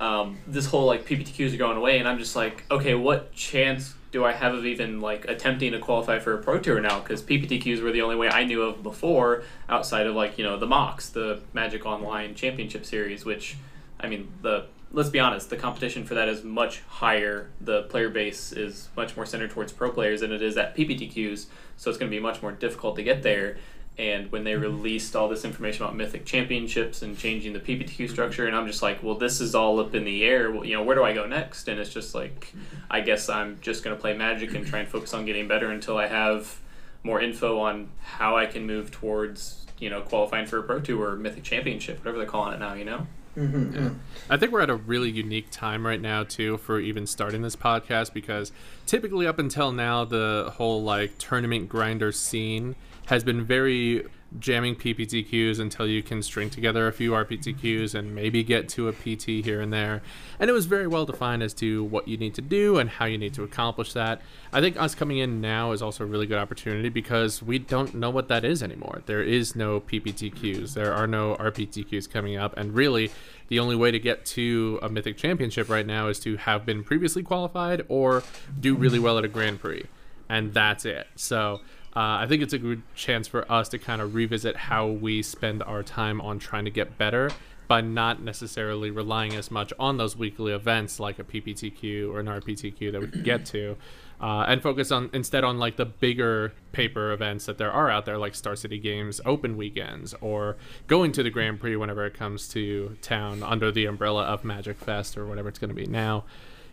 um, 0.00 0.38
this 0.46 0.66
whole 0.66 0.86
like 0.86 1.06
PPTQs 1.06 1.54
are 1.54 1.58
going 1.58 1.76
away, 1.76 1.98
and 1.98 2.08
I'm 2.08 2.18
just 2.18 2.34
like, 2.34 2.64
okay, 2.70 2.94
what 2.94 3.32
chance 3.32 3.94
do 4.10 4.24
I 4.24 4.32
have 4.32 4.54
of 4.54 4.66
even 4.66 5.00
like 5.00 5.26
attempting 5.26 5.72
to 5.72 5.78
qualify 5.78 6.18
for 6.18 6.34
a 6.34 6.42
pro 6.42 6.58
tour 6.58 6.80
now? 6.80 7.00
Because 7.00 7.22
PPTQs 7.22 7.82
were 7.82 7.92
the 7.92 8.02
only 8.02 8.16
way 8.16 8.28
I 8.28 8.44
knew 8.44 8.62
of 8.62 8.82
before, 8.82 9.44
outside 9.68 10.06
of 10.06 10.14
like 10.14 10.38
you 10.38 10.44
know 10.44 10.58
the 10.58 10.66
MOCS, 10.66 11.12
the 11.12 11.40
Magic 11.52 11.86
Online 11.86 12.34
Championship 12.34 12.84
Series, 12.84 13.24
which, 13.24 13.56
I 14.00 14.08
mean, 14.08 14.32
the 14.42 14.66
let's 14.92 15.08
be 15.08 15.20
honest, 15.20 15.50
the 15.50 15.56
competition 15.56 16.04
for 16.04 16.14
that 16.14 16.28
is 16.28 16.44
much 16.44 16.82
higher. 16.82 17.50
The 17.60 17.84
player 17.84 18.10
base 18.10 18.52
is 18.52 18.88
much 18.96 19.16
more 19.16 19.24
centered 19.24 19.50
towards 19.50 19.72
pro 19.72 19.90
players 19.90 20.20
than 20.20 20.32
it 20.32 20.42
is 20.42 20.56
at 20.56 20.76
PPTQs, 20.76 21.46
so 21.76 21.90
it's 21.90 21.98
going 21.98 22.10
to 22.10 22.14
be 22.14 22.20
much 22.20 22.42
more 22.42 22.52
difficult 22.52 22.96
to 22.96 23.02
get 23.02 23.22
there. 23.22 23.56
And 23.98 24.32
when 24.32 24.44
they 24.44 24.52
mm-hmm. 24.52 24.62
released 24.62 25.14
all 25.14 25.28
this 25.28 25.44
information 25.44 25.84
about 25.84 25.94
Mythic 25.94 26.24
Championships 26.24 27.02
and 27.02 27.16
changing 27.16 27.52
the 27.52 27.60
PPTQ 27.60 27.86
mm-hmm. 27.88 28.12
structure, 28.12 28.46
and 28.46 28.56
I'm 28.56 28.66
just 28.66 28.82
like, 28.82 29.02
well, 29.02 29.16
this 29.16 29.40
is 29.40 29.54
all 29.54 29.80
up 29.80 29.94
in 29.94 30.04
the 30.04 30.24
air. 30.24 30.50
Well, 30.50 30.64
you 30.64 30.74
know, 30.74 30.82
where 30.82 30.96
do 30.96 31.04
I 31.04 31.12
go 31.12 31.26
next? 31.26 31.68
And 31.68 31.78
it's 31.78 31.92
just 31.92 32.14
like, 32.14 32.46
mm-hmm. 32.46 32.76
I 32.90 33.00
guess 33.00 33.28
I'm 33.28 33.58
just 33.60 33.84
going 33.84 33.94
to 33.94 34.00
play 34.00 34.16
Magic 34.16 34.54
and 34.54 34.66
try 34.66 34.78
and 34.80 34.88
focus 34.88 35.12
on 35.12 35.26
getting 35.26 35.46
better 35.46 35.70
until 35.70 35.98
I 35.98 36.06
have 36.06 36.58
more 37.04 37.20
info 37.20 37.58
on 37.60 37.90
how 38.00 38.36
I 38.36 38.46
can 38.46 38.66
move 38.66 38.90
towards, 38.90 39.66
you 39.78 39.90
know, 39.90 40.00
qualifying 40.00 40.46
for 40.46 40.58
a 40.58 40.62
Pro 40.62 40.80
Tour 40.80 41.10
or 41.10 41.16
Mythic 41.16 41.42
Championship, 41.42 41.98
whatever 41.98 42.18
they're 42.18 42.26
calling 42.26 42.54
it 42.54 42.60
now, 42.60 42.74
you 42.74 42.84
know? 42.84 43.06
Mm-hmm. 43.36 43.94
I 44.28 44.36
think 44.36 44.52
we're 44.52 44.60
at 44.60 44.68
a 44.68 44.76
really 44.76 45.10
unique 45.10 45.48
time 45.50 45.86
right 45.86 46.00
now 46.00 46.22
too 46.22 46.58
for 46.58 46.78
even 46.78 47.06
starting 47.06 47.40
this 47.40 47.56
podcast 47.56 48.12
because 48.12 48.52
typically 48.84 49.26
up 49.26 49.38
until 49.38 49.72
now 49.72 50.04
the 50.04 50.52
whole 50.56 50.82
like 50.82 51.16
tournament 51.16 51.70
grinder 51.70 52.12
scene 52.12 52.76
has 53.06 53.24
been 53.24 53.44
very 53.44 54.04
jamming 54.38 54.74
PPTQs 54.74 55.60
until 55.60 55.86
you 55.86 56.02
can 56.02 56.22
string 56.22 56.48
together 56.48 56.88
a 56.88 56.92
few 56.92 57.12
RPTQs 57.12 57.94
and 57.94 58.14
maybe 58.14 58.42
get 58.42 58.68
to 58.70 58.88
a 58.88 58.92
PT 58.92 59.44
here 59.44 59.60
and 59.60 59.72
there. 59.72 60.02
And 60.38 60.48
it 60.48 60.52
was 60.52 60.66
very 60.66 60.86
well 60.86 61.04
defined 61.04 61.42
as 61.42 61.52
to 61.54 61.84
what 61.84 62.08
you 62.08 62.16
need 62.16 62.34
to 62.34 62.40
do 62.40 62.78
and 62.78 62.88
how 62.88 63.04
you 63.04 63.18
need 63.18 63.34
to 63.34 63.42
accomplish 63.42 63.92
that. 63.92 64.22
I 64.52 64.60
think 64.60 64.80
us 64.80 64.94
coming 64.94 65.18
in 65.18 65.40
now 65.40 65.72
is 65.72 65.82
also 65.82 66.04
a 66.04 66.06
really 66.06 66.26
good 66.26 66.38
opportunity 66.38 66.88
because 66.88 67.42
we 67.42 67.58
don't 67.58 67.94
know 67.94 68.10
what 68.10 68.28
that 68.28 68.44
is 68.44 68.62
anymore. 68.62 69.02
There 69.06 69.22
is 69.22 69.54
no 69.54 69.80
PPTQs, 69.80 70.74
there 70.74 70.94
are 70.94 71.06
no 71.06 71.36
RPTQs 71.36 72.10
coming 72.10 72.36
up, 72.36 72.56
and 72.56 72.74
really 72.74 73.10
the 73.48 73.58
only 73.58 73.76
way 73.76 73.90
to 73.90 73.98
get 73.98 74.24
to 74.26 74.78
a 74.82 74.88
Mythic 74.88 75.16
Championship 75.16 75.68
right 75.68 75.86
now 75.86 76.08
is 76.08 76.18
to 76.20 76.36
have 76.36 76.64
been 76.64 76.84
previously 76.84 77.22
qualified 77.22 77.84
or 77.88 78.22
do 78.58 78.74
really 78.74 78.98
well 78.98 79.18
at 79.18 79.24
a 79.24 79.28
Grand 79.28 79.60
Prix. 79.60 79.84
And 80.28 80.54
that's 80.54 80.86
it. 80.86 81.08
So 81.16 81.60
uh, 81.94 82.20
I 82.20 82.26
think 82.26 82.42
it's 82.42 82.54
a 82.54 82.58
good 82.58 82.82
chance 82.94 83.28
for 83.28 83.50
us 83.52 83.68
to 83.70 83.78
kind 83.78 84.00
of 84.00 84.14
revisit 84.14 84.56
how 84.56 84.86
we 84.86 85.22
spend 85.22 85.62
our 85.62 85.82
time 85.82 86.20
on 86.20 86.38
trying 86.38 86.64
to 86.64 86.70
get 86.70 86.96
better 86.96 87.30
by 87.68 87.80
not 87.80 88.22
necessarily 88.22 88.90
relying 88.90 89.34
as 89.34 89.50
much 89.50 89.72
on 89.78 89.96
those 89.96 90.16
weekly 90.16 90.52
events 90.52 90.98
like 90.98 91.18
a 91.18 91.24
PPTQ 91.24 92.12
or 92.12 92.20
an 92.20 92.26
RPTQ 92.26 92.92
that 92.92 93.00
we 93.00 93.06
can 93.08 93.22
get 93.22 93.46
to, 93.46 93.76
uh, 94.20 94.44
and 94.48 94.62
focus 94.62 94.90
on 94.90 95.10
instead 95.12 95.44
on 95.44 95.58
like 95.58 95.76
the 95.76 95.84
bigger 95.84 96.52
paper 96.72 97.12
events 97.12 97.46
that 97.46 97.58
there 97.58 97.72
are 97.72 97.90
out 97.90 98.06
there, 98.06 98.18
like 98.18 98.34
Star 98.34 98.56
City 98.56 98.78
Games 98.78 99.20
Open 99.24 99.56
weekends 99.56 100.14
or 100.20 100.56
going 100.86 101.12
to 101.12 101.22
the 101.22 101.30
Grand 101.30 101.60
Prix 101.60 101.76
whenever 101.76 102.06
it 102.06 102.14
comes 102.14 102.48
to 102.48 102.96
town 103.02 103.42
under 103.42 103.70
the 103.70 103.86
umbrella 103.86 104.24
of 104.24 104.44
Magic 104.44 104.78
Fest 104.78 105.16
or 105.16 105.26
whatever 105.26 105.48
it's 105.48 105.58
going 105.58 105.70
to 105.70 105.74
be 105.74 105.86
now. 105.86 106.24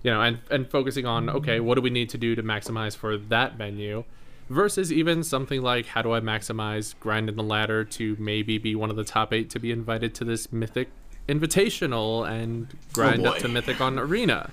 You 0.04 0.12
know, 0.12 0.22
and 0.22 0.40
and 0.50 0.70
focusing 0.70 1.06
on 1.06 1.30
okay, 1.30 1.60
what 1.60 1.76
do 1.76 1.82
we 1.82 1.90
need 1.90 2.10
to 2.10 2.18
do 2.18 2.36
to 2.36 2.44
maximize 2.44 2.96
for 2.96 3.18
that 3.18 3.56
venue? 3.56 4.06
Versus 4.50 4.92
even 4.92 5.24
something 5.24 5.62
like 5.62 5.86
how 5.88 6.02
do 6.02 6.14
I 6.14 6.20
maximize 6.20 6.96
grinding 7.00 7.36
the 7.36 7.44
ladder 7.44 7.84
to 7.84 8.16
maybe 8.20 8.58
be 8.58 8.76
one 8.76 8.90
of 8.90 8.96
the 8.96 9.04
top 9.04 9.32
eight 9.34 9.50
to 9.52 9.60
be 9.60 9.72
invited 9.72 10.14
to 10.16 10.26
this 10.26 10.52
mythic 10.52 10.90
invitational 11.28 12.28
and 12.30 12.68
grind 12.94 13.26
up 13.26 13.38
to 13.38 13.48
mythic 13.48 13.80
on 13.82 13.98
arena. 14.00 14.50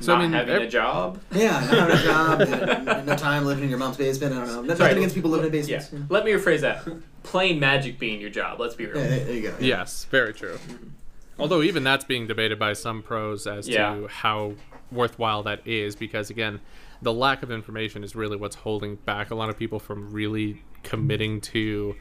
So 0.00 0.12
Not 0.14 0.18
I 0.20 0.22
mean, 0.24 0.32
having 0.32 0.54
ev- 0.54 0.62
a 0.62 0.68
job. 0.68 1.20
Yeah, 1.32 1.50
not 1.60 1.90
having 1.90 1.96
a 1.96 2.84
job, 2.84 3.04
no 3.06 3.16
time 3.16 3.44
living 3.44 3.64
in 3.64 3.70
your 3.70 3.78
mom's 3.78 3.98
basement. 3.98 4.32
I 4.34 4.38
don't 4.38 4.46
know. 4.46 4.62
Nothing 4.62 4.76
Sorry. 4.76 4.92
against 4.92 5.14
people 5.14 5.30
living 5.30 5.46
in 5.46 5.52
basements. 5.52 5.68
Yeah. 5.92 5.98
basements. 5.98 6.10
Let 6.10 6.24
me 6.24 6.32
rephrase 6.32 6.60
that. 6.60 6.88
Playing 7.22 7.60
Magic 7.60 7.98
being 7.98 8.18
your 8.20 8.30
job. 8.30 8.58
Let's 8.60 8.74
be 8.74 8.86
real. 8.86 8.96
Yeah, 8.96 9.08
there 9.08 9.24
there 9.24 9.34
you 9.34 9.42
go. 9.50 9.54
yes, 9.60 10.04
very 10.10 10.32
true. 10.32 10.58
Although 11.38 11.60
even 11.62 11.84
that's 11.84 12.04
being 12.04 12.26
debated 12.26 12.58
by 12.58 12.72
some 12.72 13.02
pros 13.02 13.46
as 13.46 13.68
Yeah. 13.68 13.94
to 13.94 14.06
how 14.08 14.54
worthwhile 14.90 15.42
that 15.42 15.66
is, 15.66 15.96
because 15.96 16.30
again, 16.30 16.60
the 17.02 17.12
lack 17.12 17.42
of 17.42 17.50
information 17.50 18.04
is 18.04 18.14
really 18.14 18.36
what's 18.36 18.56
holding 18.56 18.96
back 18.96 19.30
a 19.30 19.34
lot 19.34 19.48
of 19.48 19.56
people 19.56 19.78
from 19.78 20.12
really 20.12 20.62
committing 20.82 21.40
to 21.40 21.94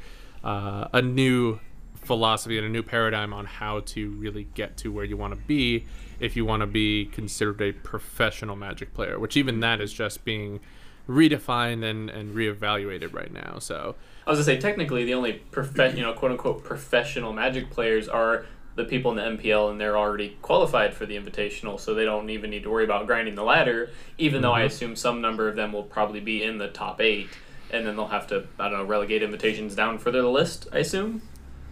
uh, 0.43 0.87
a 0.93 1.01
new 1.01 1.59
philosophy 1.95 2.57
and 2.57 2.65
a 2.65 2.69
new 2.69 2.83
paradigm 2.83 3.33
on 3.33 3.45
how 3.45 3.81
to 3.81 4.11
really 4.11 4.47
get 4.53 4.77
to 4.77 4.91
where 4.91 5.03
you 5.03 5.17
want 5.17 5.33
to 5.33 5.39
be 5.47 5.85
if 6.19 6.35
you 6.35 6.45
want 6.45 6.61
to 6.61 6.67
be 6.67 7.05
considered 7.05 7.61
a 7.61 7.71
professional 7.71 8.55
magic 8.55 8.93
player 8.93 9.19
which 9.19 9.35
even 9.35 9.59
that 9.59 9.81
is 9.81 9.91
just 9.91 10.23
being 10.23 10.59
redefined 11.07 11.83
and, 11.83 12.09
and 12.09 12.35
reevaluated 12.35 13.13
right 13.13 13.33
now 13.33 13.57
so. 13.59 13.95
I 14.25 14.31
was 14.31 14.37
gonna 14.37 14.45
say 14.45 14.57
technically 14.57 15.05
the 15.05 15.13
only 15.13 15.41
profe- 15.51 15.95
you 15.95 16.03
know 16.03 16.13
quote 16.13 16.31
unquote 16.31 16.63
professional 16.63 17.33
Magic 17.33 17.69
players 17.69 18.07
are 18.07 18.45
the 18.79 18.85
people 18.85 19.11
in 19.11 19.17
the 19.17 19.43
MPL 19.43 19.69
and 19.71 19.79
they're 19.79 19.97
already 19.97 20.37
qualified 20.41 20.93
for 20.93 21.05
the 21.05 21.15
invitational, 21.17 21.79
so 21.79 21.93
they 21.93 22.05
don't 22.05 22.29
even 22.29 22.49
need 22.49 22.63
to 22.63 22.69
worry 22.69 22.85
about 22.85 23.05
grinding 23.07 23.35
the 23.35 23.43
ladder. 23.43 23.89
Even 24.17 24.41
though 24.41 24.53
I 24.53 24.61
assume 24.63 24.95
some 24.95 25.19
number 25.21 25.47
of 25.49 25.55
them 25.55 25.73
will 25.73 25.83
probably 25.83 26.21
be 26.21 26.41
in 26.43 26.57
the 26.57 26.69
top 26.69 27.01
eight, 27.01 27.27
and 27.71 27.85
then 27.85 27.95
they'll 27.97 28.07
have 28.07 28.27
to 28.27 28.45
I 28.57 28.69
don't 28.69 28.79
know 28.79 28.85
relegate 28.85 29.21
invitations 29.21 29.75
down 29.75 29.97
further 29.99 30.21
the 30.21 30.29
list. 30.29 30.67
I 30.71 30.77
assume. 30.79 31.21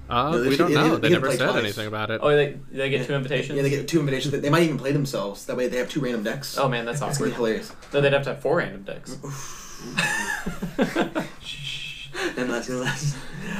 uh, 0.09 0.31
No, 0.31 0.39
they 0.43 0.49
we 0.49 0.55
should- 0.55 0.69
don't 0.69 0.73
know 0.73 0.95
they 0.95 1.01
they 1.01 1.09
get 1.09 1.21
never 1.21 1.31
said 1.31 1.49
twice. 1.49 1.63
anything 1.63 1.87
about 1.87 2.11
it 2.11 2.19
Oh, 2.23 2.29
they 2.35 2.57
they 2.71 2.89
get 2.89 3.07
two 3.07 3.13
invitations. 3.13 3.55
Yeah, 3.55 3.63
they 3.63 3.69
get 3.69 3.87
two 3.87 3.99
invitations. 3.99 4.39
They 4.39 4.49
might 4.49 4.63
even 4.63 4.77
play 4.77 4.91
themselves. 4.91 5.45
That 5.45 5.55
way, 5.57 5.67
they 5.69 5.77
have 5.77 5.89
two 5.89 6.01
random 6.01 6.23
decks. 6.23 6.57
Oh 6.57 6.67
man, 6.69 6.85
that's 6.85 6.95
It's 7.01 7.17
gonna 7.17 7.31
awkward. 7.31 7.33
hilarious. 7.33 7.71
No, 7.93 8.01
they'd 8.01 8.13
have 8.13 8.23
to 8.23 8.29
have 8.33 8.41
four 8.41 8.57
random 8.57 8.83
decks. 8.83 9.17
and 12.37 12.49
less 12.49 12.69
and 12.69 12.79
less. 12.79 13.17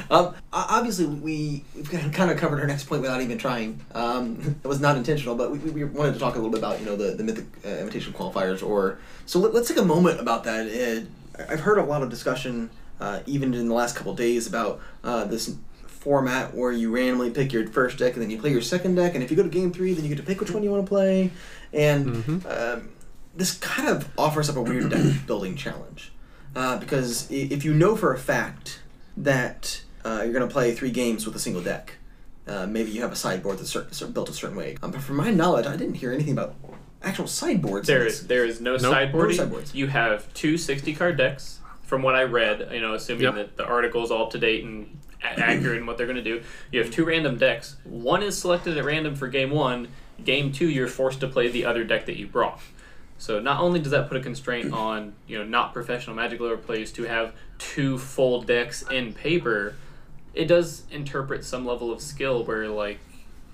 Um, 0.10 0.36
obviously, 0.52 1.06
we 1.06 1.64
we've 1.76 1.90
kind 1.90 2.32
of 2.32 2.38
covered 2.38 2.60
our 2.60 2.68
next 2.68 2.86
point 2.86 3.02
without 3.02 3.22
even 3.22 3.38
trying. 3.38 3.80
Um, 3.94 4.58
it 4.64 4.68
was 4.68 4.80
not 4.80 4.98
intentional, 4.98 5.36
but 5.36 5.52
we, 5.52 5.58
we 5.58 5.84
wanted 5.84 6.14
to 6.14 6.20
talk 6.20 6.36
a 6.36 6.38
little 6.38 6.52
bit 6.52 6.60
about 6.60 6.80
you 6.80 6.86
know 6.86 6.96
the 6.96 7.12
the 7.12 7.24
mythic 7.24 7.46
uh, 7.66 7.70
invitation 7.70 8.14
qualifiers. 8.14 8.66
Or 8.66 9.00
so 9.26 9.40
let, 9.40 9.54
us 9.56 9.68
take 9.68 9.78
a 9.78 9.86
moment 9.86 10.20
about 10.20 10.44
that. 10.46 10.68
Uh, 10.68 11.44
I've 11.50 11.60
heard 11.60 11.78
a 11.78 11.84
lot 11.84 12.02
of 12.02 12.10
discussion, 12.10 12.70
uh, 13.00 13.20
even 13.26 13.54
in 13.54 13.68
the 13.68 13.74
last 13.74 13.96
couple 13.96 14.12
of 14.12 14.18
days, 14.18 14.48
about 14.48 14.80
uh, 15.04 15.26
this 15.26 15.56
format 15.86 16.54
where 16.56 16.72
you 16.72 16.94
randomly 16.94 17.30
pick 17.30 17.52
your 17.52 17.68
first 17.68 17.98
deck 17.98 18.14
and 18.14 18.22
then 18.22 18.30
you 18.30 18.40
play 18.40 18.52
your 18.52 18.62
second 18.62 18.96
deck, 18.96 19.14
and 19.14 19.24
if 19.24 19.30
you 19.30 19.38
go 19.38 19.44
to 19.44 19.50
game 19.50 19.72
three, 19.72 19.94
then 19.94 20.04
you 20.04 20.10
get 20.10 20.18
to 20.18 20.24
pick 20.24 20.40
which 20.40 20.52
one 20.52 20.64
you 20.64 20.72
want 20.72 20.86
to 20.86 20.90
play, 20.90 21.32
and. 21.74 22.46
Um, 22.46 22.90
this 23.36 23.56
kind 23.60 23.88
of 23.88 24.10
offers 24.18 24.50
up 24.50 24.56
a 24.56 24.62
weird 24.64 24.90
deck 24.90 25.28
building 25.28 25.56
challenge 25.56 26.12
uh, 26.56 26.78
because 26.78 27.30
if 27.32 27.64
you 27.66 27.74
know 27.74 27.96
for 27.96 28.14
a 28.14 28.18
fact 28.18 28.82
that 29.16 29.82
uh, 30.06 30.22
you're 30.24 30.34
going 30.34 30.48
to 30.48 30.52
play 30.54 30.74
three 30.74 30.92
games 30.92 31.26
with 31.26 31.36
a 31.36 31.40
single 31.40 31.62
deck, 31.62 31.96
uh, 32.48 32.66
maybe 32.66 32.92
you 32.92 33.02
have 33.02 33.12
a 33.12 33.16
sideboard 33.16 33.58
that's 33.60 33.72
cer- 33.72 33.88
cer- 33.92 34.08
built 34.08 34.30
a 34.30 34.34
certain 34.34 34.56
way. 34.58 34.78
Um, 34.82 34.92
but 34.92 35.02
from 35.02 35.18
my 35.18 35.32
knowledge, 35.32 35.66
I 35.66 35.76
didn't 35.76 35.96
hear 35.96 36.12
anything 36.14 36.34
about 36.34 36.56
actual 37.04 37.28
sideboards. 37.28 37.90
in 37.90 37.96
There 37.96 38.04
this. 38.06 38.22
is 38.22 38.28
there 38.28 38.46
is 38.46 38.62
no 38.62 38.78
Nope. 38.78 38.94
sideboarding. 38.94 39.28
No 39.30 39.32
sideboards. 39.34 39.76
You 39.76 39.88
have 39.88 40.34
two 40.34 40.58
60 40.58 40.94
card 40.96 41.18
decks. 41.18 41.60
From 41.84 42.02
what 42.02 42.16
I 42.16 42.24
read, 42.24 42.68
you 42.74 42.82
know, 42.82 42.96
assuming 42.96 43.24
Yep. 43.24 43.36
that 43.36 43.58
the 43.58 43.66
article 43.66 44.04
is 44.04 44.12
all 44.12 44.24
up 44.26 44.32
to 44.32 44.38
date 44.40 44.64
and 44.66 44.98
a- 45.24 45.26
accurate 45.40 45.78
in 45.78 45.86
what 45.86 45.98
they're 45.98 46.06
going 46.06 46.18
to 46.18 46.24
do, 46.24 46.42
you 46.72 46.82
have 46.82 46.92
two 46.92 47.06
random 47.06 47.38
decks. 47.38 47.78
One 47.86 48.22
is 48.22 48.38
selected 48.38 48.78
at 48.78 48.84
random 48.84 49.16
for 49.16 49.28
game 49.30 49.52
one. 49.52 49.88
Game 50.24 50.52
two, 50.52 50.68
you're 50.70 50.88
forced 50.90 51.20
to 51.22 51.28
play 51.28 51.48
the 51.48 51.64
other 51.64 51.84
deck 51.86 52.06
that 52.08 52.18
you 52.18 52.28
brought. 52.28 52.60
So 53.18 53.40
not 53.40 53.60
only 53.60 53.80
does 53.80 53.92
that 53.92 54.08
put 54.08 54.18
a 54.18 54.22
constraint 54.22 54.74
on 54.74 55.14
you 55.28 55.38
know 55.38 55.44
not 55.44 55.74
professional 55.74 56.16
Magic 56.16 56.40
Lover 56.40 56.58
players 56.58 56.92
to 56.94 57.04
have 57.04 57.34
two 57.58 57.98
full 57.98 58.42
decks 58.42 58.84
in 58.90 59.14
paper, 59.14 59.76
it 60.34 60.46
does 60.46 60.84
interpret 60.92 61.44
some 61.44 61.66
level 61.66 61.92
of 61.92 62.02
skill 62.02 62.44
where 62.44 62.68
like 62.68 63.00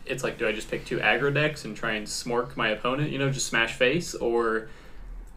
it's 0.05 0.23
like 0.23 0.37
do 0.37 0.47
I 0.47 0.51
just 0.51 0.69
pick 0.69 0.85
two 0.85 0.97
aggro 0.99 1.33
decks 1.33 1.63
and 1.65 1.75
try 1.75 1.93
and 1.93 2.05
smork 2.05 2.57
my 2.57 2.69
opponent, 2.69 3.11
you 3.11 3.19
know, 3.19 3.29
just 3.29 3.47
smash 3.47 3.73
face, 3.73 4.15
or 4.15 4.67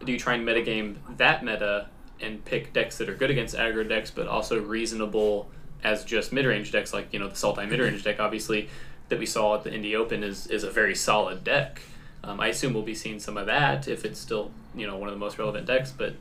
do 0.03 0.11
you 0.11 0.19
try 0.19 0.35
and 0.35 0.47
metagame 0.47 0.95
that 1.17 1.43
meta 1.43 1.87
and 2.19 2.43
pick 2.43 2.73
decks 2.73 2.97
that 2.97 3.09
are 3.09 3.15
good 3.15 3.29
against 3.29 3.55
aggro 3.55 3.87
decks 3.87 4.11
but 4.11 4.27
also 4.27 4.59
reasonable 4.59 5.49
as 5.83 6.03
just 6.03 6.33
mid 6.33 6.45
range 6.45 6.71
decks 6.71 6.93
like, 6.93 7.13
you 7.13 7.19
know, 7.19 7.27
the 7.27 7.35
Sultai 7.35 7.69
mid 7.69 7.79
range 7.79 8.03
deck 8.03 8.19
obviously 8.19 8.69
that 9.09 9.19
we 9.19 9.25
saw 9.25 9.55
at 9.55 9.63
the 9.63 9.73
Indy 9.73 9.95
Open 9.95 10.23
is 10.23 10.47
is 10.47 10.63
a 10.63 10.69
very 10.69 10.95
solid 10.95 11.43
deck. 11.43 11.81
Um, 12.27 12.41
I 12.41 12.47
assume 12.47 12.73
we'll 12.73 12.83
be 12.83 12.93
seeing 12.93 13.19
some 13.19 13.37
of 13.37 13.45
that 13.45 13.87
if 13.87 14.03
it's 14.03 14.19
still, 14.19 14.51
you 14.75 14.85
know, 14.85 14.97
one 14.97 15.07
of 15.07 15.15
the 15.15 15.19
most 15.19 15.39
relevant 15.39 15.65
decks, 15.65 15.91
but 15.91 16.13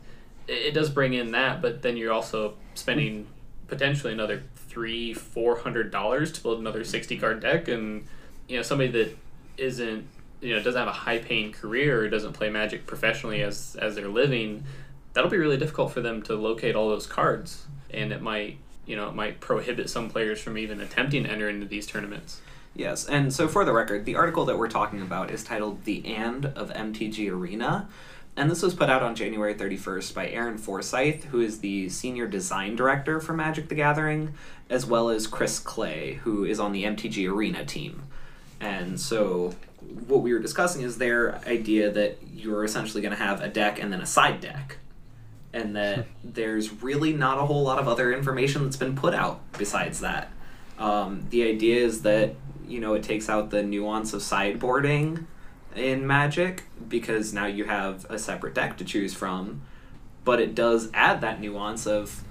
it, 0.47 0.53
it 0.69 0.75
does 0.75 0.89
bring 0.89 1.15
in 1.15 1.33
that, 1.33 1.61
but 1.61 1.83
then 1.83 1.97
you're 1.97 2.13
also 2.13 2.55
spending 2.75 3.27
potentially 3.67 4.13
another 4.13 4.45
three, 4.55 5.13
four 5.13 5.59
hundred 5.59 5.91
dollars 5.91 6.31
to 6.33 6.41
build 6.41 6.61
another 6.61 6.85
sixty 6.85 7.19
card 7.19 7.41
deck, 7.41 7.67
and 7.67 8.07
you 8.49 8.57
know 8.57 8.63
somebody 8.63 8.91
that 8.93 9.17
isn't, 9.57 10.07
you 10.41 10.55
know, 10.55 10.63
doesn't 10.63 10.79
have 10.79 10.89
a 10.89 10.93
high 10.93 11.19
paying 11.19 11.51
career 11.51 12.03
or 12.03 12.09
doesn't 12.09 12.35
play 12.35 12.51
Magic 12.51 12.87
professionally 12.87 13.43
as 13.43 13.77
as 13.81 13.97
their 13.97 14.09
living, 14.09 14.63
that'll 15.13 15.31
be 15.31 15.39
really 15.39 15.57
difficult 15.57 15.93
for 15.93 16.01
them 16.01 16.23
to 16.23 16.37
locate 16.37 16.77
all 16.77 16.89
those 16.89 17.07
cards, 17.07 17.67
and 17.91 18.13
it 18.13 18.23
might, 18.23 18.59
you 18.85 18.95
know, 18.95 19.09
it 19.09 19.15
might 19.15 19.41
prohibit 19.41 19.91
some 19.91 20.09
players 20.09 20.41
from 20.41 20.57
even 20.57 20.81
attempting 20.81 21.25
to 21.25 21.31
enter 21.31 21.49
into 21.49 21.67
these 21.67 21.87
tournaments. 21.87 22.41
Yes, 22.77 23.07
and 23.07 23.33
so 23.33 23.49
for 23.49 23.65
the 23.65 23.73
record, 23.73 24.05
the 24.05 24.17
article 24.17 24.45
that 24.45 24.59
we're 24.59 24.69
talking 24.69 25.01
about 25.01 25.31
is 25.31 25.43
titled 25.43 25.85
The 25.85 26.05
And 26.07 26.45
of 26.45 26.71
MTG 26.71 27.33
Arena. 27.33 27.89
And 28.37 28.51
this 28.51 28.61
was 28.61 28.75
put 28.75 28.91
out 28.91 29.03
on 29.03 29.15
January 29.15 29.55
31st 29.55 30.13
by 30.13 30.29
Aaron 30.29 30.59
Forsythe, 30.59 31.25
who 31.25 31.41
is 31.41 31.61
the 31.61 31.89
senior 31.89 32.27
design 32.27 32.77
director 32.77 33.19
for 33.19 33.33
Magic 33.33 33.71
the 33.71 33.75
Gathering, 33.75 34.35
as 34.69 34.85
well 34.85 35.09
as 35.09 35.27
Chris 35.27 35.59
Clay, 35.59 36.21
who 36.25 36.45
is 36.45 36.61
on 36.61 36.73
the 36.73 36.85
MTG 36.85 37.33
Arena 37.33 37.65
team. 37.65 38.03
And 38.61 39.01
so 39.01 39.55
what 40.07 40.21
we 40.21 40.35
were 40.35 40.39
discussing 40.39 40.83
is 40.83 40.99
their 40.99 41.39
idea 41.47 41.91
that 41.91 42.19
you're 42.31 42.63
essentially 42.63 43.01
going 43.01 43.17
to 43.17 43.23
have 43.23 43.41
a 43.41 43.49
deck 43.49 43.81
and 43.83 43.91
then 43.91 44.03
a 44.03 44.07
side 44.07 44.43
deck. 44.43 44.77
and 45.55 45.75
that 45.77 46.05
there's 46.25 46.83
really 46.83 47.15
not 47.15 47.39
a 47.39 47.47
whole 47.47 47.63
lot 47.63 47.79
of 47.79 47.89
other 47.89 48.13
information 48.13 48.65
that's 48.65 48.77
been 48.77 48.95
put 48.95 49.15
out 49.15 49.41
besides 49.57 50.01
that. 50.01 50.31
Um, 50.79 51.27
the 51.31 51.45
idea 51.45 51.83
is 51.83 52.03
that 52.03 52.35
you 52.67 52.81
know 52.81 52.95
it 52.95 53.03
takes 53.03 53.29
out 53.29 53.51
the 53.51 53.63
nuance 53.63 54.13
of 54.13 54.21
sideboarding 54.23 55.27
in 55.75 56.07
Magic 56.07 56.65
because 56.89 57.33
now 57.33 57.47
you 57.47 57.65
have 57.65 58.07
a 58.11 58.19
separate 58.19 58.55
deck 58.55 58.77
to 58.79 58.85
choose 58.85 59.15
from, 59.15 59.63
but 60.25 60.41
it 60.41 60.55
does 60.55 60.91
add 60.95 61.21
that 61.21 61.41
nuance 61.41 61.87
of 61.87 62.25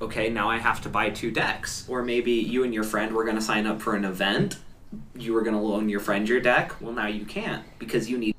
okay, 0.00 0.28
now 0.30 0.48
I 0.48 0.58
have 0.58 0.80
to 0.82 0.88
buy 0.88 1.10
two 1.10 1.30
decks. 1.30 1.84
Or 1.88 2.02
maybe 2.02 2.32
you 2.32 2.64
and 2.64 2.72
your 2.72 2.84
friend 2.84 3.12
were 3.12 3.24
going 3.24 3.36
to 3.36 3.42
sign 3.42 3.66
up 3.66 3.80
for 3.80 3.94
an 3.94 4.04
event. 4.04 4.58
You 5.14 5.32
were 5.32 5.42
going 5.42 5.54
to 5.54 5.60
loan 5.60 5.88
your 5.88 6.00
friend 6.00 6.28
your 6.28 6.40
deck. 6.40 6.80
Well, 6.80 6.92
now 6.92 7.06
you 7.06 7.24
can't 7.24 7.64
because 7.78 8.08
you 8.08 8.18
need. 8.18 8.34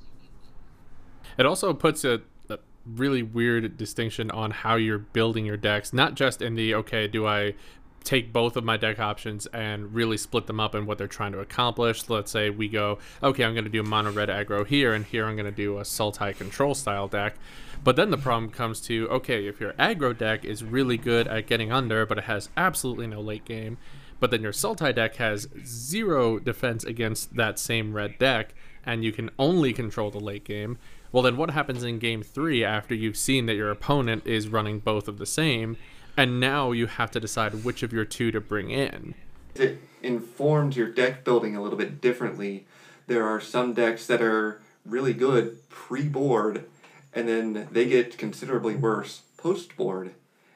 It 1.38 1.46
also 1.46 1.74
puts 1.74 2.04
a, 2.04 2.22
a 2.50 2.60
really 2.86 3.24
weird 3.24 3.78
distinction 3.78 4.32
on 4.32 4.52
how 4.52 4.76
you're 4.76 4.98
building 4.98 5.46
your 5.46 5.58
decks, 5.58 5.94
not 5.94 6.16
just 6.16 6.42
in 6.42 6.56
the 6.56 6.76
okay, 6.76 7.08
do 7.08 7.28
I 7.28 7.56
take 8.04 8.32
both 8.34 8.56
of 8.56 8.64
my 8.64 8.78
deck 8.78 9.00
options 9.00 9.46
and 9.48 9.94
really 9.94 10.18
split 10.18 10.48
them 10.48 10.60
up 10.60 10.76
in 10.76 10.86
what 10.86 10.98
they're 10.98 11.08
trying 11.08 11.32
to 11.34 11.40
accomplish. 11.40 12.10
Let's 12.10 12.32
say 12.32 12.50
we 12.50 12.68
go, 12.68 13.00
okay, 13.22 13.44
I'm 13.44 13.54
going 13.54 13.66
to 13.66 13.70
do 13.70 13.84
mono 13.84 14.12
red 14.12 14.30
aggro 14.30 14.66
here, 14.66 14.94
and 14.94 15.06
here 15.06 15.26
I'm 15.26 15.36
going 15.36 15.46
to 15.46 15.52
do 15.52 15.78
a 15.78 15.82
Sultai 15.82 16.36
control 16.38 16.76
style 16.76 17.08
deck. 17.08 17.36
But 17.84 17.96
then 17.96 18.10
the 18.10 18.18
problem 18.18 18.52
comes 18.52 18.82
to 18.82 19.08
okay, 19.10 19.48
if 19.48 19.60
your 19.60 19.74
aggro 19.74 20.18
deck 20.18 20.44
is 20.44 20.64
really 20.64 20.98
good 20.98 21.28
at 21.28 21.48
getting 21.48 21.72
under, 21.72 22.06
but 22.06 22.18
it 22.18 22.24
has 22.26 22.50
absolutely 22.58 23.08
no 23.08 23.22
late 23.22 23.46
game, 23.46 23.78
but 24.20 24.32
then 24.32 24.42
your 24.42 24.52
Sultai 24.52 24.94
deck 24.94 25.16
has 25.16 25.48
zero 25.66 26.40
defense 26.40 26.84
against 26.84 27.36
that 27.36 27.58
same 27.58 27.94
red 27.94 28.18
deck, 28.18 28.54
and 28.86 29.04
you 29.04 29.12
can 29.12 29.30
only 29.40 29.74
control 29.74 30.12
the 30.12 30.20
late 30.20 30.44
game. 30.44 30.78
Well, 31.12 31.24
then 31.24 31.38
what 31.38 31.52
happens 31.52 31.84
in 31.84 32.00
game 32.00 32.22
three 32.22 32.64
after 32.64 32.94
you've 32.94 33.18
seen 33.18 33.46
that 33.48 33.56
your 33.56 33.72
opponent 33.72 34.28
is 34.28 34.48
running 34.48 34.80
both 34.80 35.08
of 35.08 35.18
the 35.18 35.26
same, 35.26 35.78
and 36.18 36.40
now 36.40 36.72
you 36.72 36.88
have 36.88 37.12
to 37.12 37.20
decide 37.20 37.64
which 37.64 37.84
of 37.84 37.94
your 37.94 38.06
two 38.06 38.32
to 38.32 38.42
bring 38.42 38.70
in? 38.70 39.16
It 39.56 39.80
informs 40.02 40.78
your 40.78 40.90
deck 40.90 41.24
building 41.24 41.56
a 41.56 41.62
little 41.62 41.78
bit 41.78 42.02
differently. 42.02 42.66
There 43.08 43.26
are 43.26 43.42
some 43.42 43.74
decks 43.74 44.08
that 44.08 44.22
are 44.22 44.62
really 44.86 45.14
good 45.14 45.58
pre 45.70 46.04
board 46.04 46.66
and 47.14 47.28
then 47.28 47.68
they 47.72 47.86
get 47.86 48.18
considerably 48.18 48.76
worse 48.76 49.24
post 49.38 49.76
board. 49.76 50.14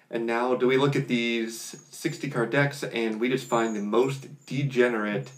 And 0.09 0.25
now, 0.27 0.53
do 0.55 0.67
we 0.67 0.77
look 0.77 0.95
at 0.95 1.07
these 1.07 1.75
60 1.89 2.29
card 2.29 2.51
decks 2.51 2.83
and 2.83 3.19
we 3.19 3.29
just 3.29 3.47
find 3.47 3.75
the 3.75 3.81
most 3.81 4.45
degenerate 4.45 5.31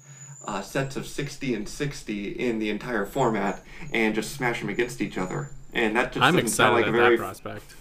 uh, 0.45 0.61
sets 0.61 0.97
of 0.97 1.07
60 1.07 1.55
and 1.55 1.67
60 1.67 2.27
in 2.31 2.59
the 2.59 2.69
entire 2.69 3.05
format 3.05 3.63
and 3.93 4.13
just 4.13 4.35
smash 4.35 4.59
them 4.59 4.69
against 4.69 5.01
each 5.01 5.17
other? 5.17 5.51
And 5.73 5.95
that 5.95 6.11
just 6.11 6.23
I'm 6.23 6.37
excited 6.37 6.73
like 6.73 6.85
a 6.85 6.87
at 6.89 6.93
very 6.93 7.15
that 7.15 7.23
prospect. 7.23 7.75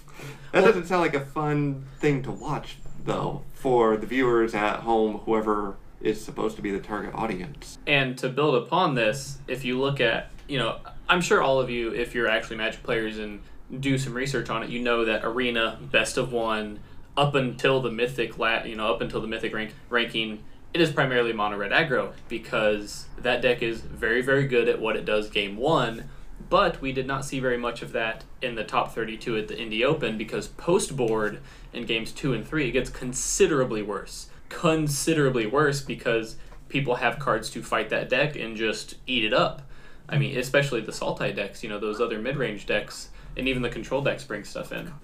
That 0.53 0.63
doesn't 0.63 0.87
sound 0.87 1.03
like 1.03 1.15
a 1.15 1.25
fun 1.25 1.85
thing 1.99 2.23
to 2.23 2.31
watch 2.31 2.77
though 3.05 3.43
for 3.53 3.97
the 3.97 4.07
viewers 4.07 4.55
at 4.55 4.81
home, 4.81 5.19
whoever 5.25 5.77
is 6.01 6.23
supposed 6.23 6.57
to 6.57 6.63
be 6.63 6.71
the 6.71 6.81
target 6.81 7.15
audience. 7.15 7.79
And 7.87 8.17
to 8.19 8.29
build 8.29 8.55
upon 8.55 8.95
this, 8.95 9.39
if 9.49 9.65
you 9.65 9.81
look 9.81 10.01
at, 10.01 10.31
you 10.49 10.59
know, 10.59 10.79
I'm 11.09 11.21
sure 11.21 11.43
all 11.43 11.61
of 11.61 11.71
you, 11.71 11.93
if 11.93 12.15
you're 12.15 12.29
actually 12.29 12.57
Magic 12.57 12.83
players 12.83 13.19
and 13.19 13.41
do 13.81 13.97
some 13.97 14.15
research 14.15 14.51
on 14.51 14.63
it, 14.63 14.71
you 14.71 14.81
know 14.81 15.05
that 15.07 15.25
Arena 15.25 15.79
Best 15.81 16.19
of 16.19 16.33
One, 16.33 16.81
up 17.17 17.35
until 17.35 17.81
the 17.81 17.91
Mythic, 17.91 18.39
la- 18.39 18.65
you 18.65 18.77
know, 18.77 18.93
up 18.93 19.01
until 19.01 19.21
the 19.21 19.29
Mythic 19.29 19.55
rank- 19.55 19.75
ranking, 19.89 20.43
it 20.75 20.81
is 20.81 20.91
primarily 20.91 21.33
mono 21.33 21.57
red 21.57 21.71
aggro 21.71 22.13
because 22.29 23.07
that 23.19 23.41
deck 23.41 23.63
is 23.63 23.81
very 23.81 24.23
very 24.23 24.47
good 24.49 24.69
at 24.69 24.81
what 24.81 24.97
it 24.97 25.05
does 25.05 25.31
game 25.31 25.57
one. 25.57 26.11
But 26.55 26.81
we 26.81 26.93
did 26.93 27.09
not 27.09 27.25
see 27.25 27.41
very 27.41 27.57
much 27.57 27.83
of 27.83 27.91
that 27.95 28.23
in 28.41 28.55
the 28.55 28.63
top 28.63 28.95
32 28.95 29.39
at 29.39 29.49
the 29.49 29.59
Indy 29.61 29.85
Open 29.85 30.17
because 30.17 30.47
post 30.47 30.97
board 30.97 31.41
in 31.73 31.85
games 31.85 32.13
two 32.13 32.33
and 32.33 32.47
three 32.47 32.69
it 32.69 32.71
gets 32.71 32.91
considerably 32.91 33.83
worse, 33.83 34.29
considerably 34.51 35.47
worse 35.47 35.81
because 35.81 36.37
people 36.69 36.95
have 36.95 37.19
cards 37.19 37.51
to 37.51 37.61
fight 37.61 37.89
that 37.89 38.09
deck 38.09 38.37
and 38.37 38.57
just 38.57 38.95
eat 39.05 39.25
it 39.25 39.35
up. 39.35 39.63
I 40.09 40.17
mean, 40.17 40.39
especially 40.39 40.81
the 40.81 40.93
Sultai 40.93 41.35
decks, 41.35 41.65
you 41.65 41.69
know, 41.69 41.81
those 41.81 42.01
other 42.01 42.21
mid 42.21 42.37
range 42.37 42.67
decks, 42.67 43.09
and 43.37 43.49
even 43.49 43.63
the 43.63 43.69
control 43.69 44.01
decks 44.01 44.23
bring 44.23 44.45
stuff 44.45 44.71
in. 44.71 44.95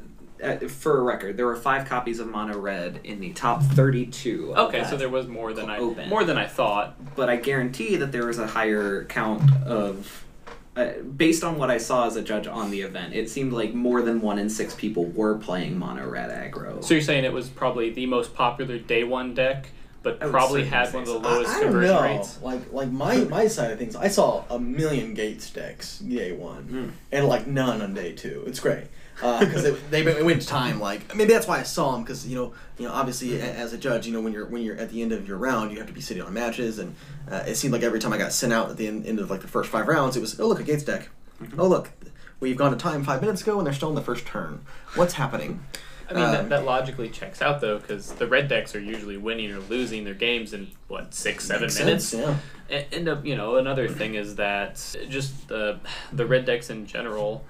Uh, 0.41 0.69
for 0.69 0.99
a 0.99 1.03
record, 1.03 1.37
there 1.37 1.47
were 1.47 1.57
five 1.57 1.85
copies 1.85 2.21
of 2.21 2.29
Mono 2.29 2.59
Red 2.59 3.01
in 3.03 3.19
the 3.19 3.33
top 3.33 3.61
32. 3.61 4.55
Okay, 4.55 4.85
so 4.85 4.97
there 4.97 5.09
was 5.09 5.27
more 5.27 5.53
than 5.53 5.69
I 5.69 5.81
more 5.81 6.23
than 6.23 6.39
I 6.39 6.47
thought. 6.47 6.95
but 7.17 7.29
I 7.29 7.35
guarantee 7.35 7.97
that 7.97 8.13
there 8.13 8.27
was 8.27 8.39
a 8.39 8.47
higher 8.47 9.05
count 9.07 9.51
of. 9.67 10.27
Uh, 10.77 10.93
based 11.17 11.43
on 11.43 11.59
what 11.59 11.69
I 11.71 11.79
saw 11.79 12.07
as 12.07 12.15
a 12.15 12.23
judge 12.23 12.47
on 12.47 12.71
the 12.71 12.83
event, 12.83 13.13
it 13.13 13.29
seemed 13.29 13.53
like 13.53 13.75
more 13.75 14.03
than 14.03 14.21
one 14.21 14.39
in 14.39 14.49
six 14.49 14.73
people 14.75 15.05
were 15.07 15.37
playing 15.37 15.77
mono 15.79 16.09
red 16.09 16.31
aggro. 16.31 16.83
So 16.85 16.95
you're 16.95 17.03
saying 17.03 17.25
it 17.25 17.33
was 17.33 17.49
probably 17.49 17.91
the 17.91 18.07
most 18.07 18.35
popular 18.35 18.79
day 18.79 19.03
one 19.03 19.35
deck, 19.35 19.69
but 20.05 20.23
I 20.23 20.29
probably 20.29 20.65
had 20.65 20.95
one 20.95 21.03
of 21.03 21.09
the 21.09 21.19
lowest 21.19 21.51
I, 21.51 21.57
I 21.57 21.61
don't 21.61 21.73
conversion 21.73 21.95
know. 21.97 22.03
rates. 22.03 22.39
Like 22.41 22.73
like 22.73 22.91
my 22.93 23.17
my 23.25 23.49
side 23.49 23.73
of 23.73 23.79
things, 23.81 23.97
I 23.97 24.07
saw 24.09 24.45
a 24.49 24.61
million 24.61 25.13
Gates 25.15 25.51
decks 25.51 25.99
day 25.99 26.31
one, 26.33 26.63
Hmm. 26.65 26.89
and 27.11 27.27
like 27.27 27.49
none 27.49 27.83
on 27.83 27.93
day 27.93 28.13
two. 28.13 28.45
It's 28.47 28.61
great 28.61 28.85
because 29.21 29.65
it, 29.65 29.91
they 29.91 30.01
it 30.05 30.25
went 30.25 30.41
to 30.43 30.49
time. 30.49 30.81
Like 30.81 31.15
maybe 31.15 31.33
that's 31.33 31.47
why 31.47 31.59
I 31.61 31.63
saw 31.63 31.93
them 31.93 32.03
because 32.03 32.27
you 32.27 32.37
know 32.37 32.53
you 32.79 32.87
know 32.87 32.93
obviously 32.93 33.39
a- 33.41 33.45
as 33.55 33.73
a 33.73 33.79
judge 33.79 34.07
you 34.07 34.13
know 34.13 34.21
when 34.21 34.33
you're 34.33 34.47
when 34.47 34.63
you're 34.63 34.77
at 34.77 34.91
the 34.91 35.03
end 35.03 35.13
of 35.13 35.29
your 35.29 35.37
round 35.37 35.71
you 35.73 35.79
have 35.79 35.87
to 35.87 35.93
be 35.93 36.01
sitting 36.01 36.23
on 36.23 36.33
matches 36.33 36.79
and 36.79 36.95
uh, 37.31 37.45
it 37.47 37.55
seemed 37.57 37.73
like 37.73 37.83
every 37.83 38.01
time 38.01 38.13
I 38.13 38.19
got 38.19 38.33
sent 38.33 38.53
out 38.53 38.71
at 38.71 38.77
the 38.77 38.87
end, 38.87 39.07
end 39.07 39.19
of 39.19 39.31
like 39.31 39.41
the 39.43 39.49
first 39.49 39.71
five 39.71 39.87
rounds 39.89 40.17
it 40.17 40.21
was 40.21 40.39
oh 40.41 40.49
look 40.49 40.61
a 40.61 40.63
Gates 40.65 40.85
deck, 40.85 41.09
Mm-hmm. 41.43 41.61
oh 41.61 41.67
look 41.69 41.91
we've 42.41 42.57
gone 42.57 42.71
to 42.71 42.77
time 42.79 43.05
five 43.05 43.21
minutes 43.21 43.43
ago 43.43 43.59
and 43.59 43.67
they're 43.67 43.75
still 43.75 43.91
in 43.91 43.95
the 43.95 44.03
first 44.03 44.25
turn. 44.27 44.61
What's 44.95 45.15
happening? 45.15 45.63
I 46.09 46.13
mean, 46.15 46.25
Um, 46.25 46.33
that, 46.33 46.49
that 46.49 46.65
logically 46.65 47.09
checks 47.09 47.41
out 47.43 47.61
though, 47.61 47.79
because 47.79 48.13
the 48.13 48.27
red 48.27 48.49
decks 48.49 48.75
are 48.75 48.81
usually 48.81 49.17
winning 49.17 49.53
or 49.53 49.59
losing 49.61 50.05
their 50.05 50.15
games 50.15 50.53
in 50.55 50.69
what 50.89 51.15
six, 51.15 51.45
seven 51.45 51.63
Makes 51.69 51.79
minutes. 51.79 52.05
sense, 52.07 52.23
yeah. 52.71 52.77
And, 52.77 52.95
and 52.95 53.09
uh, 53.09 53.21
you 53.23 53.37
know, 53.37 53.57
another 53.57 53.89
thing 53.89 54.15
is 54.17 54.35
that 54.37 54.75
just 55.09 55.49
the 55.49 55.79
the 56.13 56.27
red 56.27 56.47
decks 56.47 56.69
in 56.71 56.87
general, 56.87 57.45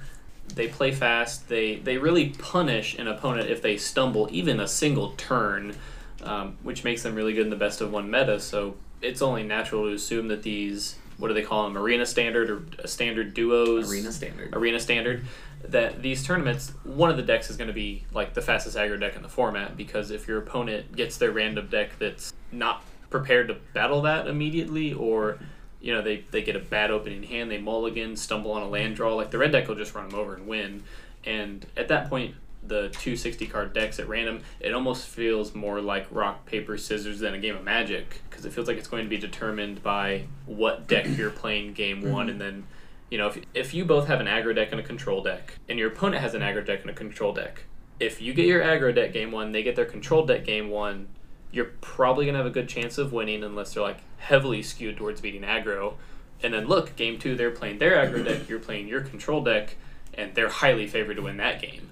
they 0.54 0.68
play 0.68 0.92
fast. 0.92 1.48
They 1.48 1.76
they 1.76 1.98
really 1.98 2.30
punish 2.30 2.98
an 2.98 3.08
opponent 3.08 3.48
if 3.48 3.62
they 3.62 3.76
stumble 3.76 4.28
even 4.30 4.60
a 4.60 4.68
single 4.68 5.12
turn, 5.12 5.76
um, 6.22 6.56
which 6.62 6.84
makes 6.84 7.02
them 7.02 7.14
really 7.14 7.32
good 7.32 7.44
in 7.44 7.50
the 7.50 7.56
best 7.56 7.80
of 7.80 7.92
one 7.92 8.10
meta. 8.10 8.40
So 8.40 8.76
it's 9.02 9.22
only 9.22 9.42
natural 9.42 9.84
to 9.84 9.94
assume 9.94 10.28
that 10.28 10.42
these 10.42 10.96
what 11.18 11.28
do 11.28 11.34
they 11.34 11.42
call 11.42 11.64
them 11.64 11.76
arena 11.76 12.06
standard 12.06 12.50
or 12.50 12.86
standard 12.88 13.34
duos 13.34 13.90
Arena 13.90 14.10
standard. 14.10 14.54
arena 14.54 14.80
standard 14.80 15.24
that 15.62 16.00
these 16.00 16.24
tournaments 16.24 16.72
one 16.84 17.10
of 17.10 17.18
the 17.18 17.22
decks 17.22 17.50
is 17.50 17.58
going 17.58 17.68
to 17.68 17.74
be 17.74 18.04
like 18.14 18.32
the 18.32 18.40
fastest 18.40 18.76
aggro 18.76 18.98
deck 18.98 19.16
in 19.16 19.22
the 19.22 19.28
format 19.28 19.76
because 19.76 20.10
if 20.10 20.26
your 20.26 20.38
opponent 20.38 20.96
gets 20.96 21.18
their 21.18 21.30
random 21.30 21.66
deck 21.68 21.90
that's 21.98 22.32
not 22.50 22.82
prepared 23.10 23.48
to 23.48 23.56
battle 23.74 24.02
that 24.02 24.26
immediately 24.28 24.94
or 24.94 25.38
you 25.80 25.94
know 25.94 26.02
they, 26.02 26.24
they 26.30 26.42
get 26.42 26.56
a 26.56 26.60
bad 26.60 26.90
opening 26.90 27.22
hand 27.22 27.50
they 27.50 27.58
mulligan 27.58 28.16
stumble 28.16 28.52
on 28.52 28.62
a 28.62 28.68
land 28.68 28.96
draw 28.96 29.14
like 29.14 29.30
the 29.30 29.38
red 29.38 29.52
deck 29.52 29.68
will 29.68 29.74
just 29.74 29.94
run 29.94 30.08
them 30.08 30.18
over 30.18 30.34
and 30.34 30.46
win. 30.46 30.82
And 31.24 31.66
at 31.76 31.88
that 31.88 32.08
point 32.08 32.34
the 32.62 32.90
260 32.90 33.46
card 33.46 33.72
decks 33.72 33.98
at 33.98 34.06
random 34.06 34.42
it 34.60 34.74
almost 34.74 35.06
feels 35.06 35.54
more 35.54 35.80
like 35.80 36.06
rock 36.10 36.44
paper 36.44 36.76
scissors 36.76 37.20
than 37.20 37.32
a 37.32 37.38
game 37.38 37.56
of 37.56 37.64
magic 37.64 38.20
because 38.28 38.44
it 38.44 38.52
feels 38.52 38.68
like 38.68 38.76
it's 38.76 38.88
going 38.88 39.04
to 39.04 39.10
be 39.10 39.16
determined 39.16 39.82
by 39.82 40.24
what 40.46 40.86
deck 40.86 41.06
you're 41.16 41.30
playing 41.30 41.72
game 41.72 42.10
one. 42.12 42.26
Mm-hmm. 42.26 42.30
And 42.30 42.40
then 42.40 42.66
you 43.10 43.18
know, 43.18 43.26
if, 43.26 43.40
if 43.54 43.74
you 43.74 43.84
both 43.84 44.06
have 44.06 44.20
an 44.20 44.26
aggro 44.26 44.54
deck 44.54 44.70
and 44.70 44.80
a 44.80 44.84
control 44.84 45.22
deck, 45.22 45.54
and 45.68 45.78
your 45.78 45.88
opponent 45.88 46.22
has 46.22 46.34
an 46.34 46.42
aggro 46.42 46.64
deck 46.64 46.82
and 46.82 46.90
a 46.90 46.94
control 46.94 47.32
deck, 47.32 47.64
if 47.98 48.22
you 48.22 48.32
get 48.32 48.46
your 48.46 48.62
aggro 48.62 48.94
deck 48.94 49.12
game 49.12 49.32
one, 49.32 49.52
they 49.52 49.62
get 49.62 49.76
their 49.76 49.84
control 49.84 50.24
deck 50.24 50.44
game 50.44 50.70
one, 50.70 51.08
you're 51.52 51.72
probably 51.80 52.26
gonna 52.26 52.38
have 52.38 52.46
a 52.46 52.50
good 52.50 52.68
chance 52.68 52.98
of 52.98 53.12
winning 53.12 53.42
unless 53.42 53.74
they're 53.74 53.82
like 53.82 53.98
heavily 54.18 54.62
skewed 54.62 54.96
towards 54.96 55.20
beating 55.20 55.42
aggro. 55.42 55.94
And 56.42 56.54
then 56.54 56.66
look, 56.66 56.96
game 56.96 57.18
two, 57.18 57.36
they're 57.36 57.50
playing 57.50 57.78
their 57.78 57.96
aggro 57.96 58.24
deck, 58.24 58.48
you're 58.48 58.58
playing 58.60 58.88
your 58.88 59.02
control 59.02 59.42
deck, 59.42 59.76
and 60.14 60.34
they're 60.34 60.48
highly 60.48 60.86
favored 60.86 61.16
to 61.16 61.22
win 61.22 61.36
that 61.36 61.60
game. 61.60 61.90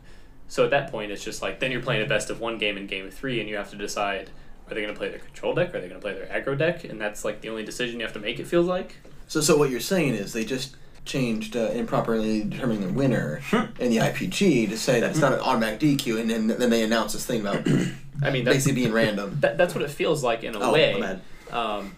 So 0.49 0.65
at 0.65 0.71
that 0.71 0.91
point, 0.91 1.13
it's 1.13 1.23
just 1.23 1.43
like 1.43 1.61
then 1.61 1.71
you're 1.71 1.83
playing 1.83 2.03
a 2.03 2.09
best 2.09 2.31
of 2.31 2.41
one 2.41 2.59
game 2.59 2.77
in 2.77 2.87
game 2.87 3.11
three, 3.11 3.41
and 3.41 3.49
you 3.49 3.57
have 3.57 3.71
to 3.71 3.77
decide 3.77 4.31
are 4.71 4.75
they 4.75 4.83
going 4.83 4.93
to 4.93 4.99
play 4.99 5.09
their 5.09 5.19
control 5.19 5.55
deck, 5.55 5.75
or 5.75 5.79
are 5.79 5.81
they 5.81 5.89
going 5.89 6.01
to 6.01 6.05
play 6.05 6.15
their 6.15 6.27
aggro 6.27 6.57
deck, 6.57 6.85
and 6.85 7.01
that's 7.01 7.25
like 7.25 7.41
the 7.41 7.49
only 7.49 7.65
decision 7.65 8.01
you 8.01 8.05
have 8.05 8.15
to 8.15 8.21
make. 8.21 8.39
It 8.39 8.47
feels 8.47 8.67
like. 8.67 8.97
So, 9.27 9.41
so 9.41 9.57
what 9.57 9.71
you're 9.71 9.81
saying 9.81 10.15
is 10.15 10.33
they 10.33 10.45
just 10.45 10.77
changed 11.05 11.57
uh, 11.57 11.71
improperly 11.71 12.45
determining 12.45 12.87
the 12.87 12.93
winner 12.93 13.41
in 13.79 13.91
the 13.91 13.97
IPG 13.97 14.69
to 14.69 14.77
say 14.77 15.01
that 15.01 15.11
it's 15.11 15.21
not 15.21 15.33
an 15.33 15.41
automatic 15.41 15.81
DQ, 15.81 16.21
and 16.21 16.31
then, 16.31 16.47
then 16.47 16.71
they 16.71 16.83
announce 16.83 17.15
this 17.15 17.27
thing 17.27 17.41
about 17.41 17.67
I 18.23 18.31
mean, 18.31 18.45
that's, 18.45 18.57
basically 18.57 18.83
being 18.83 18.93
random. 18.93 19.37
that, 19.41 19.57
that's 19.59 19.75
what 19.75 19.83
it 19.83 19.91
feels 19.91 20.23
like 20.23 20.45
in 20.45 20.55
a 20.55 20.61
Oh, 20.61 20.73
way. 20.73 21.19
Um, 21.51 21.95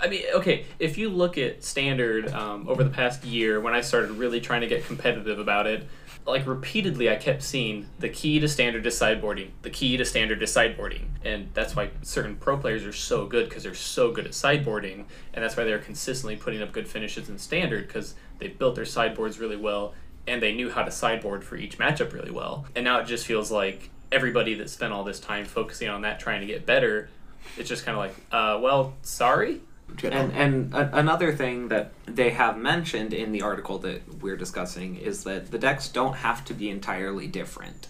I 0.00 0.08
mean, 0.08 0.22
okay, 0.34 0.64
if 0.78 0.96
you 0.96 1.08
look 1.10 1.36
at 1.36 1.62
standard 1.62 2.28
um, 2.32 2.68
over 2.68 2.82
the 2.84 2.90
past 2.90 3.24
year, 3.24 3.60
when 3.60 3.74
I 3.74 3.80
started 3.80 4.12
really 4.12 4.40
trying 4.40 4.62
to 4.62 4.66
get 4.66 4.86
competitive 4.86 5.38
about 5.38 5.66
it, 5.66 5.86
like 6.26 6.46
repeatedly, 6.46 7.10
I 7.10 7.16
kept 7.16 7.42
seeing 7.42 7.86
the 7.98 8.08
key 8.08 8.40
to 8.40 8.48
standard 8.48 8.86
is 8.86 8.98
sideboarding, 8.98 9.50
the 9.60 9.68
key 9.68 9.98
to 9.98 10.06
standard 10.06 10.42
is 10.42 10.50
sideboarding, 10.50 11.02
and 11.22 11.50
that's 11.52 11.76
why 11.76 11.90
certain 12.00 12.36
pro 12.36 12.56
players 12.56 12.84
are 12.84 12.94
so 12.94 13.26
good 13.26 13.48
because 13.48 13.62
they're 13.62 13.74
so 13.74 14.10
good 14.10 14.24
at 14.24 14.32
sideboarding, 14.32 15.04
and 15.34 15.44
that's 15.44 15.54
why 15.54 15.64
they're 15.64 15.78
consistently 15.78 16.36
putting 16.36 16.62
up 16.62 16.72
good 16.72 16.88
finishes 16.88 17.28
in 17.28 17.38
standard 17.38 17.86
because 17.86 18.14
they 18.38 18.48
built 18.48 18.74
their 18.74 18.86
sideboards 18.86 19.38
really 19.38 19.56
well 19.56 19.92
and 20.26 20.42
they 20.42 20.54
knew 20.54 20.70
how 20.70 20.82
to 20.82 20.90
sideboard 20.90 21.44
for 21.44 21.56
each 21.56 21.78
matchup 21.78 22.12
really 22.12 22.30
well. 22.30 22.64
And 22.74 22.84
now 22.84 23.00
it 23.00 23.04
just 23.04 23.26
feels 23.26 23.50
like 23.50 23.90
everybody 24.14 24.54
that 24.54 24.70
spent 24.70 24.92
all 24.92 25.04
this 25.04 25.20
time 25.20 25.44
focusing 25.44 25.88
on 25.88 26.02
that, 26.02 26.20
trying 26.20 26.40
to 26.40 26.46
get 26.46 26.64
better, 26.64 27.08
it's 27.56 27.68
just 27.68 27.84
kind 27.84 27.96
of 27.96 28.04
like, 28.04 28.14
uh, 28.32 28.58
well, 28.62 28.94
sorry. 29.02 29.60
And 30.02 30.32
and 30.32 30.74
a, 30.74 30.96
another 30.96 31.32
thing 31.34 31.68
that 31.68 31.92
they 32.06 32.30
have 32.30 32.56
mentioned 32.56 33.12
in 33.12 33.32
the 33.32 33.42
article 33.42 33.78
that 33.80 34.22
we're 34.22 34.36
discussing 34.36 34.96
is 34.96 35.24
that 35.24 35.50
the 35.50 35.58
decks 35.58 35.88
don't 35.88 36.14
have 36.14 36.44
to 36.46 36.54
be 36.54 36.70
entirely 36.70 37.26
different. 37.26 37.88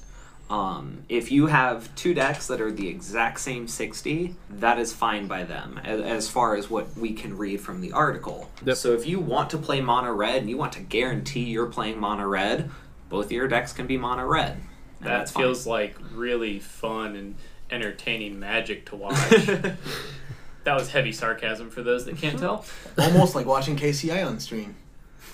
Um, 0.50 1.04
if 1.08 1.32
you 1.32 1.46
have 1.46 1.94
two 1.94 2.12
decks 2.12 2.48
that 2.48 2.60
are 2.60 2.70
the 2.70 2.88
exact 2.88 3.40
same 3.40 3.66
60, 3.66 4.34
that 4.50 4.78
is 4.78 4.92
fine 4.92 5.26
by 5.26 5.44
them, 5.44 5.80
as, 5.82 6.00
as 6.00 6.28
far 6.28 6.54
as 6.54 6.68
what 6.68 6.94
we 6.96 7.14
can 7.14 7.38
read 7.38 7.60
from 7.62 7.80
the 7.80 7.92
article. 7.92 8.50
Yep. 8.64 8.76
So 8.76 8.92
if 8.92 9.06
you 9.06 9.20
want 9.20 9.48
to 9.50 9.58
play 9.58 9.80
mono 9.80 10.12
red 10.12 10.42
and 10.42 10.50
you 10.50 10.58
want 10.58 10.74
to 10.74 10.80
guarantee 10.80 11.44
you're 11.44 11.66
playing 11.66 11.98
mono 11.98 12.26
red, 12.26 12.70
both 13.08 13.26
of 13.26 13.32
your 13.32 13.48
decks 13.48 13.72
can 13.72 13.87
be 13.87 13.96
mono 13.96 14.26
red. 14.26 14.60
And 15.04 15.12
That 15.12 15.18
that's 15.18 15.32
fine. 15.32 15.42
feels 15.44 15.66
like 15.66 15.96
really 16.12 16.58
fun 16.60 17.16
and 17.16 17.34
entertaining 17.70 18.38
magic 18.40 18.86
to 18.86 18.96
watch. 18.96 19.14
that 19.20 19.76
was 20.66 20.90
heavy 20.90 21.12
sarcasm 21.12 21.70
for 21.70 21.82
those 21.82 22.04
that 22.06 22.16
can't 22.16 22.38
tell. 22.40 22.64
Almost 22.98 23.34
like 23.34 23.46
watching 23.46 23.76
KCI 23.76 24.26
on 24.26 24.40
stream. 24.40 24.76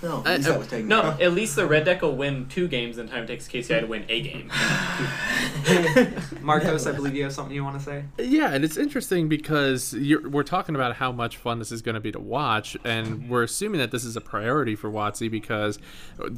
No, 0.02 0.22
at 0.24 0.36
least 0.38 0.48
I- 0.48 0.52
that 0.52 0.58
was 0.58 0.68
taken 0.68 0.88
No, 0.88 1.02
care 1.02 1.16
at 1.26 1.32
least 1.32 1.56
the 1.56 1.66
red 1.66 1.84
deck 1.84 2.02
will 2.02 2.16
win 2.16 2.46
two 2.48 2.68
games 2.68 2.98
in 2.98 3.08
time 3.08 3.24
it 3.24 3.26
takes 3.26 3.46
KCI 3.48 3.80
to 3.80 3.86
win 3.86 4.04
a 4.08 4.20
game. 4.22 4.50
Marcos, 6.42 6.86
I 6.86 6.92
believe 6.92 7.14
you 7.14 7.24
have 7.24 7.32
something 7.32 7.54
you 7.54 7.64
want 7.64 7.78
to 7.78 7.84
say? 7.84 8.04
Yeah, 8.18 8.52
and 8.52 8.64
it's 8.64 8.76
interesting 8.76 9.28
because 9.28 9.92
you're, 9.94 10.28
we're 10.28 10.42
talking 10.42 10.74
about 10.74 10.96
how 10.96 11.12
much 11.12 11.36
fun 11.36 11.58
this 11.58 11.70
is 11.72 11.82
going 11.82 11.94
to 11.94 12.00
be 12.00 12.12
to 12.12 12.18
watch, 12.20 12.76
and 12.84 13.28
we're 13.28 13.42
assuming 13.42 13.78
that 13.80 13.90
this 13.90 14.04
is 14.04 14.16
a 14.16 14.20
priority 14.20 14.74
for 14.74 14.90
WotC 14.90 15.30
because, 15.30 15.78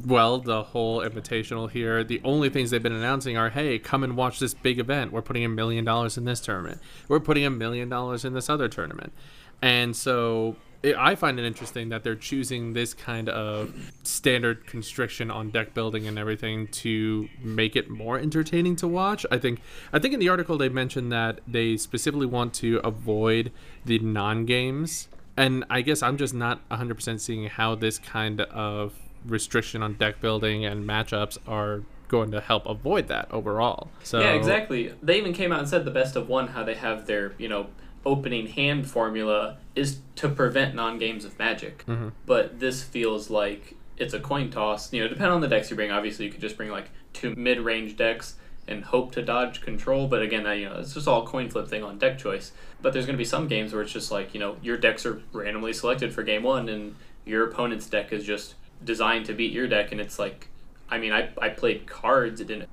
well, 0.05 0.39
the 0.39 0.63
whole 0.63 0.99
invitational 1.01 1.69
here, 1.69 2.03
the 2.03 2.21
only 2.23 2.49
things 2.49 2.69
they've 2.71 2.83
been 2.83 2.91
announcing 2.91 3.37
are, 3.37 3.49
hey, 3.49 3.79
come 3.79 4.03
and 4.03 4.17
watch 4.17 4.39
this 4.39 4.53
big 4.53 4.79
event. 4.79 5.11
We're 5.11 5.21
putting 5.21 5.45
a 5.45 5.49
million 5.49 5.85
dollars 5.85 6.17
in 6.17 6.25
this 6.25 6.39
tournament. 6.39 6.81
We're 7.07 7.19
putting 7.19 7.45
a 7.45 7.49
million 7.49 7.89
dollars 7.89 8.25
in 8.25 8.33
this 8.33 8.49
other 8.49 8.67
tournament. 8.67 9.13
And 9.61 9.95
so 9.95 10.57
it, 10.57 10.72
I 10.83 11.15
find 11.15 11.39
it 11.39 11.45
interesting 11.45 11.89
that 11.89 12.03
they're 12.03 12.15
choosing 12.15 12.73
this 12.73 12.93
kind 12.93 13.29
of 13.29 13.73
standard 14.03 14.67
constriction 14.67 15.31
on 15.31 15.49
deck 15.49 15.73
building 15.73 16.07
and 16.07 16.19
everything 16.19 16.67
to 16.67 17.29
make 17.41 17.75
it 17.75 17.89
more 17.89 18.19
entertaining 18.19 18.75
to 18.77 18.87
watch. 18.87 19.25
I 19.31 19.37
think 19.37 19.61
I 19.93 19.99
think 19.99 20.13
in 20.13 20.19
the 20.19 20.29
article 20.29 20.57
they 20.57 20.69
mentioned 20.69 21.11
that 21.11 21.39
they 21.47 21.77
specifically 21.77 22.25
want 22.25 22.53
to 22.55 22.81
avoid 22.83 23.51
the 23.85 23.99
non-games, 23.99 25.07
and 25.37 25.63
I 25.69 25.81
guess 25.81 26.03
I'm 26.03 26.17
just 26.17 26.33
not 26.33 26.67
100% 26.69 27.19
seeing 27.19 27.47
how 27.47 27.75
this 27.75 27.97
kind 27.99 28.41
of 28.41 28.93
restriction 29.25 29.81
on 29.81 29.93
deck 29.93 30.19
building 30.19 30.65
and 30.65 30.87
matchups 30.87 31.37
are 31.47 31.83
going 32.09 32.31
to 32.31 32.41
help 32.41 32.65
avoid 32.65 33.07
that 33.07 33.31
overall. 33.31 33.89
So 34.03 34.19
Yeah, 34.19 34.33
exactly. 34.33 34.93
They 35.01 35.17
even 35.17 35.33
came 35.33 35.51
out 35.51 35.59
and 35.59 35.67
said 35.67 35.85
the 35.85 35.91
best 35.91 36.15
of 36.15 36.29
one, 36.29 36.49
how 36.49 36.63
they 36.63 36.75
have 36.75 37.07
their, 37.07 37.33
you 37.37 37.47
know, 37.47 37.67
opening 38.05 38.47
hand 38.47 38.89
formula 38.89 39.57
is 39.75 39.99
to 40.15 40.29
prevent 40.29 40.75
non 40.75 40.97
games 40.97 41.25
of 41.25 41.37
magic. 41.39 41.83
Mhm. 41.87 42.11
But 42.25 42.59
this 42.59 42.83
feels 42.83 43.29
like 43.29 43.75
it's 43.97 44.13
a 44.13 44.19
coin 44.19 44.49
toss. 44.49 44.91
You 44.91 45.01
know, 45.03 45.07
depending 45.07 45.33
on 45.33 45.41
the 45.41 45.47
decks 45.47 45.69
you 45.69 45.75
bring, 45.75 45.91
obviously 45.91 46.25
you 46.25 46.31
could 46.31 46.41
just 46.41 46.57
bring 46.57 46.69
like 46.69 46.89
two 47.13 47.33
mid 47.35 47.59
range 47.59 47.95
decks 47.95 48.35
and 48.67 48.83
hope 48.83 49.11
to 49.13 49.21
dodge 49.21 49.61
control. 49.61 50.07
But 50.07 50.21
again, 50.21 50.43
that, 50.43 50.53
you 50.53 50.69
know, 50.69 50.77
it's 50.77 50.93
just 50.93 51.07
all 51.07 51.25
coin 51.25 51.49
flip 51.49 51.67
thing 51.67 51.83
on 51.83 51.97
deck 51.97 52.17
choice. 52.17 52.51
But 52.81 52.93
there's 52.93 53.05
going 53.05 53.15
to 53.15 53.21
be 53.21 53.25
some 53.25 53.47
games 53.47 53.73
where 53.73 53.81
it's 53.81 53.91
just 53.91 54.11
like, 54.11 54.33
you 54.33 54.39
know, 54.39 54.57
your 54.61 54.77
decks 54.77 55.05
are 55.05 55.21
randomly 55.33 55.73
selected 55.73 56.13
for 56.13 56.23
game 56.23 56.43
one 56.43 56.69
and 56.69 56.95
your 57.25 57.45
opponent's 57.49 57.87
deck 57.87 58.11
is 58.13 58.23
just 58.25 58.55
designed 58.83 59.25
to 59.25 59.33
beat 59.33 59.51
your 59.51 59.67
deck. 59.67 59.91
And 59.91 59.99
it's 60.01 60.17
like, 60.17 60.47
I 60.89 60.97
mean, 60.97 61.11
I, 61.13 61.29
I 61.41 61.49
played 61.49 61.87
cards. 61.87 62.39
It 62.41 62.47
didn't 62.47 62.69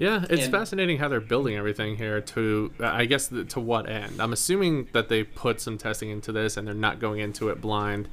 Yeah, 0.00 0.24
it's 0.30 0.44
And- 0.44 0.50
fascinating 0.50 0.96
how 0.96 1.08
they're 1.08 1.20
building 1.20 1.56
everything 1.56 1.96
here. 1.96 2.22
To 2.22 2.72
I 2.80 3.04
guess 3.04 3.28
to 3.28 3.60
what 3.60 3.86
end? 3.86 4.18
I'm 4.18 4.32
assuming 4.32 4.88
that 4.92 5.10
they 5.10 5.24
put 5.24 5.60
some 5.60 5.76
testing 5.76 6.08
into 6.08 6.32
this 6.32 6.56
and 6.56 6.66
they're 6.66 6.74
not 6.74 7.00
going 7.00 7.20
into 7.20 7.50
it 7.50 7.60
blind. 7.60 8.08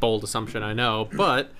Bold 0.00 0.24
assumption, 0.24 0.62
I 0.62 0.72
know, 0.72 1.06
but 1.12 1.50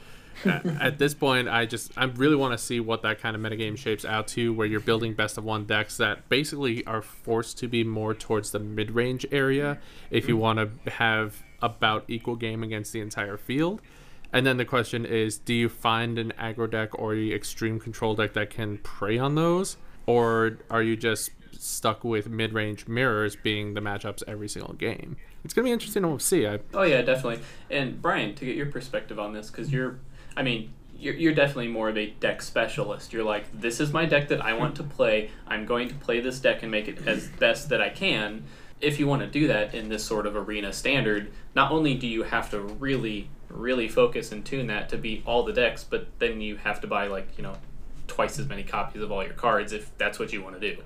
at, 0.46 0.64
at 0.80 0.98
this 0.98 1.12
point, 1.12 1.50
I 1.50 1.66
just 1.66 1.92
I 1.98 2.04
really 2.04 2.34
want 2.34 2.52
to 2.52 2.58
see 2.58 2.80
what 2.80 3.02
that 3.02 3.20
kind 3.20 3.36
of 3.36 3.42
metagame 3.42 3.76
shapes 3.76 4.06
out 4.06 4.26
to, 4.28 4.54
where 4.54 4.66
you're 4.66 4.80
building 4.80 5.12
best 5.12 5.36
of 5.36 5.44
one 5.44 5.66
decks 5.66 5.98
that 5.98 6.30
basically 6.30 6.82
are 6.86 7.02
forced 7.02 7.58
to 7.58 7.68
be 7.68 7.84
more 7.84 8.14
towards 8.14 8.52
the 8.52 8.58
mid 8.58 8.92
range 8.92 9.26
area 9.30 9.76
if 10.10 10.28
you 10.28 10.34
mm-hmm. 10.34 10.42
want 10.42 10.84
to 10.84 10.90
have 10.92 11.42
about 11.60 12.04
equal 12.08 12.36
game 12.36 12.62
against 12.62 12.94
the 12.94 13.00
entire 13.00 13.36
field. 13.36 13.82
And 14.32 14.46
then 14.46 14.56
the 14.58 14.64
question 14.64 15.06
is, 15.06 15.38
do 15.38 15.54
you 15.54 15.68
find 15.68 16.18
an 16.18 16.32
aggro 16.38 16.70
deck 16.70 16.98
or 16.98 17.14
the 17.14 17.32
extreme 17.32 17.80
control 17.80 18.14
deck 18.14 18.34
that 18.34 18.50
can 18.50 18.78
prey 18.78 19.18
on 19.18 19.34
those? 19.34 19.76
Or 20.06 20.58
are 20.70 20.82
you 20.82 20.96
just 20.96 21.30
stuck 21.52 22.04
with 22.04 22.28
mid 22.28 22.52
range 22.52 22.86
mirrors 22.86 23.36
being 23.36 23.74
the 23.74 23.80
matchups 23.80 24.22
every 24.26 24.48
single 24.48 24.74
game? 24.74 25.16
It's 25.44 25.54
going 25.54 25.64
to 25.64 25.68
be 25.68 25.72
interesting 25.72 26.02
to 26.02 26.18
see. 26.22 26.46
I, 26.46 26.60
Oh 26.74 26.82
yeah, 26.82 27.02
definitely. 27.02 27.42
And 27.70 28.00
Brian, 28.02 28.34
to 28.34 28.44
get 28.44 28.56
your 28.56 28.66
perspective 28.66 29.18
on 29.18 29.32
this, 29.32 29.50
because 29.50 29.72
you're, 29.72 29.98
I 30.36 30.42
mean, 30.42 30.72
you're, 30.98 31.14
you're 31.14 31.34
definitely 31.34 31.68
more 31.68 31.88
of 31.88 31.96
a 31.96 32.10
deck 32.10 32.42
specialist. 32.42 33.12
You're 33.12 33.24
like, 33.24 33.44
this 33.58 33.80
is 33.80 33.92
my 33.92 34.04
deck 34.04 34.28
that 34.28 34.40
I 34.40 34.52
want 34.54 34.76
to 34.76 34.82
play. 34.82 35.30
I'm 35.46 35.64
going 35.64 35.88
to 35.88 35.94
play 35.94 36.20
this 36.20 36.40
deck 36.40 36.62
and 36.62 36.70
make 36.70 36.88
it 36.88 37.06
as 37.06 37.28
best 37.28 37.68
that 37.68 37.80
I 37.80 37.88
can. 37.88 38.44
If 38.80 38.98
you 38.98 39.06
want 39.06 39.22
to 39.22 39.28
do 39.28 39.48
that 39.48 39.74
in 39.74 39.88
this 39.88 40.04
sort 40.04 40.26
of 40.26 40.36
arena 40.36 40.72
standard, 40.72 41.30
not 41.54 41.72
only 41.72 41.94
do 41.94 42.06
you 42.06 42.24
have 42.24 42.50
to 42.50 42.60
really, 42.60 43.30
really 43.48 43.88
focus 43.88 44.32
and 44.32 44.44
tune 44.44 44.66
that 44.66 44.88
to 44.90 44.96
beat 44.96 45.22
all 45.26 45.42
the 45.42 45.52
decks, 45.52 45.84
but 45.84 46.06
then 46.18 46.40
you 46.40 46.56
have 46.56 46.80
to 46.80 46.86
buy 46.86 47.06
like 47.06 47.36
you 47.36 47.42
know, 47.42 47.56
twice 48.06 48.38
as 48.38 48.46
many 48.46 48.62
copies 48.62 49.02
of 49.02 49.12
all 49.12 49.24
your 49.24 49.34
cards 49.34 49.72
if 49.72 49.96
that's 49.98 50.18
what 50.18 50.32
you 50.32 50.42
want 50.42 50.60
to 50.60 50.74
do. 50.74 50.82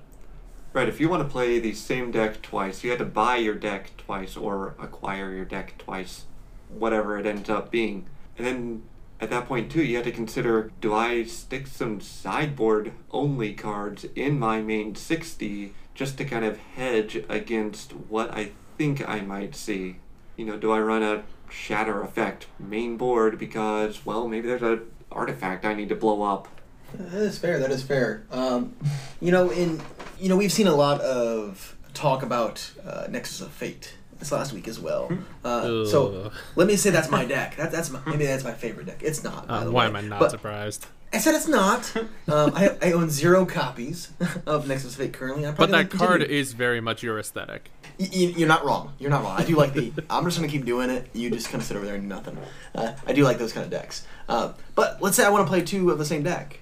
Right, 0.73 0.89
if 0.89 0.99
you 0.99 1.07
want 1.07 1.21
to 1.21 1.29
play 1.29 1.59
the 1.59 1.73
same 1.73 2.09
deck 2.09 2.41
twice, 2.41 2.83
you 2.83 2.89
had 2.89 2.99
to 2.99 3.05
buy 3.05 3.37
your 3.37 3.53
deck 3.53 3.91
twice 3.97 4.35
or 4.35 4.75
acquire 4.79 5.31
your 5.31 5.45
deck 5.45 5.77
twice, 5.77 6.25
whatever 6.69 7.19
it 7.19 7.27
ends 7.27 7.47
up 7.47 7.69
being. 7.69 8.07
And 8.37 8.47
then 8.47 8.83
at 9.21 9.29
that 9.29 9.47
point, 9.47 9.71
too, 9.71 9.83
you 9.83 9.97
had 9.97 10.05
to 10.05 10.11
consider 10.11 10.71
do 10.81 10.93
I 10.93 11.25
stick 11.25 11.67
some 11.67 12.01
sideboard 12.01 12.91
only 13.11 13.53
cards 13.53 14.05
in 14.15 14.39
my 14.39 14.61
main 14.61 14.95
60 14.95 15.73
just 15.93 16.17
to 16.17 16.25
kind 16.25 16.43
of 16.43 16.57
hedge 16.57 17.23
against 17.29 17.91
what 17.91 18.31
I 18.31 18.51
think 18.77 19.07
I 19.07 19.21
might 19.21 19.55
see? 19.55 19.97
You 20.35 20.45
know, 20.45 20.57
do 20.57 20.71
I 20.71 20.79
run 20.79 21.03
a 21.03 21.23
shatter 21.53 22.01
effect 22.01 22.47
main 22.59 22.97
board 22.97 23.37
because, 23.37 24.05
well, 24.05 24.27
maybe 24.27 24.47
there's 24.47 24.61
a 24.63 24.79
artifact 25.11 25.63
I 25.65 25.73
need 25.73 25.89
to 25.89 25.95
blow 25.95 26.23
up? 26.23 26.47
That 26.93 27.21
is 27.21 27.37
fair. 27.37 27.59
That 27.59 27.71
is 27.71 27.83
fair. 27.83 28.23
Um, 28.31 28.75
you 29.21 29.31
know, 29.31 29.49
in 29.51 29.81
you 30.19 30.29
know, 30.29 30.37
we've 30.37 30.51
seen 30.51 30.67
a 30.67 30.75
lot 30.75 31.01
of 31.01 31.75
talk 31.93 32.23
about 32.23 32.71
uh, 32.85 33.07
Nexus 33.09 33.41
of 33.41 33.51
Fate 33.51 33.95
this 34.19 34.31
last 34.31 34.53
week 34.53 34.67
as 34.67 34.79
well. 34.79 35.11
Uh, 35.43 35.85
so 35.85 36.31
let 36.55 36.67
me 36.67 36.75
say 36.75 36.89
that's 36.91 37.09
my 37.09 37.25
deck. 37.25 37.55
That, 37.57 37.71
that's 37.71 37.89
my, 37.89 37.99
maybe 38.05 38.25
that's 38.25 38.43
my 38.43 38.53
favorite 38.53 38.85
deck. 38.85 39.01
It's 39.01 39.23
not. 39.23 39.47
By 39.47 39.55
uh, 39.57 39.63
the 39.65 39.71
why 39.71 39.83
way. 39.83 39.89
am 39.89 39.95
I 39.95 40.01
not 40.01 40.19
But 40.19 40.31
surprised? 40.31 40.87
I 41.13 41.19
said 41.19 41.35
it's 41.35 41.47
not. 41.47 41.95
Um, 41.95 42.51
I, 42.55 42.75
I 42.81 42.91
own 42.93 43.09
zero 43.09 43.45
copies 43.45 44.11
of 44.47 44.67
Nexus 44.67 44.93
of 44.93 44.97
Fate 44.99 45.13
currently. 45.13 45.45
I'm 45.45 45.53
But 45.55 45.69
that 45.71 45.89
card 45.91 46.21
continue. 46.21 46.39
is 46.39 46.53
very 46.53 46.81
much 46.81 47.03
your 47.03 47.19
aesthetic. 47.19 47.69
Y- 47.99 48.09
y- 48.11 48.33
You're 48.35 48.47
not 48.47 48.65
wrong. 48.65 48.93
You're 48.97 49.11
not 49.11 49.23
wrong. 49.23 49.37
I 49.39 49.43
do 49.43 49.55
like 49.55 49.73
the. 49.73 49.91
I'm 50.09 50.23
just 50.25 50.37
gonna 50.37 50.47
keep 50.47 50.65
doing 50.65 50.89
it. 50.89 51.09
You 51.13 51.29
just 51.29 51.49
kind 51.49 51.61
of 51.61 51.67
sit 51.67 51.77
over 51.77 51.85
there 51.85 51.93
and 51.95 52.03
do 52.03 52.09
nothing. 52.09 52.37
Uh, 52.73 52.93
I 53.05 53.13
do 53.13 53.23
like 53.23 53.37
those 53.37 53.53
kind 53.53 53.63
of 53.63 53.69
decks. 53.69 54.05
Uh, 54.27 54.53
but 54.73 55.01
let's 55.01 55.15
say 55.15 55.23
I 55.25 55.29
want 55.29 55.45
to 55.45 55.49
play 55.49 55.61
two 55.61 55.91
of 55.91 55.99
the 55.99 56.05
same 56.05 56.23
deck. 56.23 56.59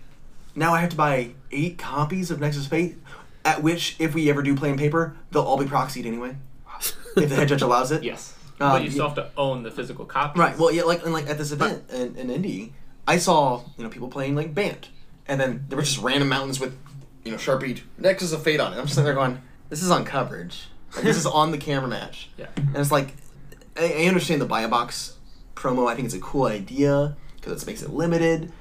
Now 0.56 0.74
I 0.74 0.82
have 0.82 0.90
to 0.90 0.98
buy 0.98 1.30
eight 1.52 1.78
copies 1.78 2.30
of 2.32 2.42
Nexus 2.42 2.68
Fate, 2.68 2.98
at 3.46 3.64
which, 3.64 3.96
if 4.00 4.14
we 4.14 4.30
ever 4.30 4.42
do 4.44 4.54
play 4.56 4.70
in 4.70 4.78
paper, 4.78 5.16
they'll 5.32 5.44
all 5.44 5.58
be 5.58 5.66
proxied 5.66 6.06
anyway. 6.06 6.36
if 7.16 7.30
the 7.30 7.36
head 7.36 7.48
judge 7.48 7.62
allows 7.62 7.92
it. 7.92 8.04
Yes, 8.12 8.36
Um, 8.60 8.72
but 8.74 8.84
you 8.84 8.92
still 8.92 9.08
have 9.08 9.16
to 9.16 9.30
own 9.38 9.64
the 9.64 9.72
physical 9.72 10.04
copy. 10.06 10.38
Right. 10.40 10.58
Well, 10.58 10.72
yeah, 10.74 10.84
like 10.84 11.04
and 11.04 11.14
like 11.14 11.30
at 11.30 11.38
this 11.38 11.54
event 11.54 11.90
in, 11.92 12.18
in 12.18 12.30
Indy, 12.30 12.74
I 13.08 13.18
saw 13.18 13.64
you 13.78 13.84
know 13.84 13.90
people 13.90 14.08
playing 14.08 14.36
like 14.36 14.54
Bant, 14.54 14.90
and 15.28 15.40
then 15.40 15.66
there 15.70 15.76
were 15.76 15.84
just 15.84 16.00
random 16.00 16.30
mountains 16.30 16.60
with 16.60 16.78
you 17.24 17.32
know 17.32 17.38
Sharpie 17.38 17.82
Nexus 17.98 18.32
of 18.32 18.44
Fate 18.44 18.60
on 18.60 18.74
it. 18.74 18.78
I'm 18.78 18.88
sitting 18.88 19.06
there 19.06 19.14
going, 19.14 19.42
this 19.70 19.82
is 19.82 19.92
on 19.92 20.06
coverage. 20.06 20.68
Like, 20.96 21.04
this 21.04 21.18
is 21.18 21.26
on 21.26 21.52
the 21.52 21.58
camera 21.58 21.88
match. 21.88 22.30
Yeah. 22.38 22.48
And 22.58 22.78
it's 22.78 22.92
like, 22.92 23.16
I, 23.78 24.04
I 24.04 24.06
understand 24.08 24.42
the 24.42 24.46
buy 24.46 24.62
a 24.62 24.68
box 24.68 25.18
promo. 25.56 25.90
I 25.90 25.96
think 25.96 26.06
it's 26.06 26.16
a 26.16 26.20
cool 26.20 26.46
idea 26.46 27.16
because 27.36 27.64
it 27.64 27.66
makes 27.66 27.82
it 27.82 27.90
limited. 27.90 28.52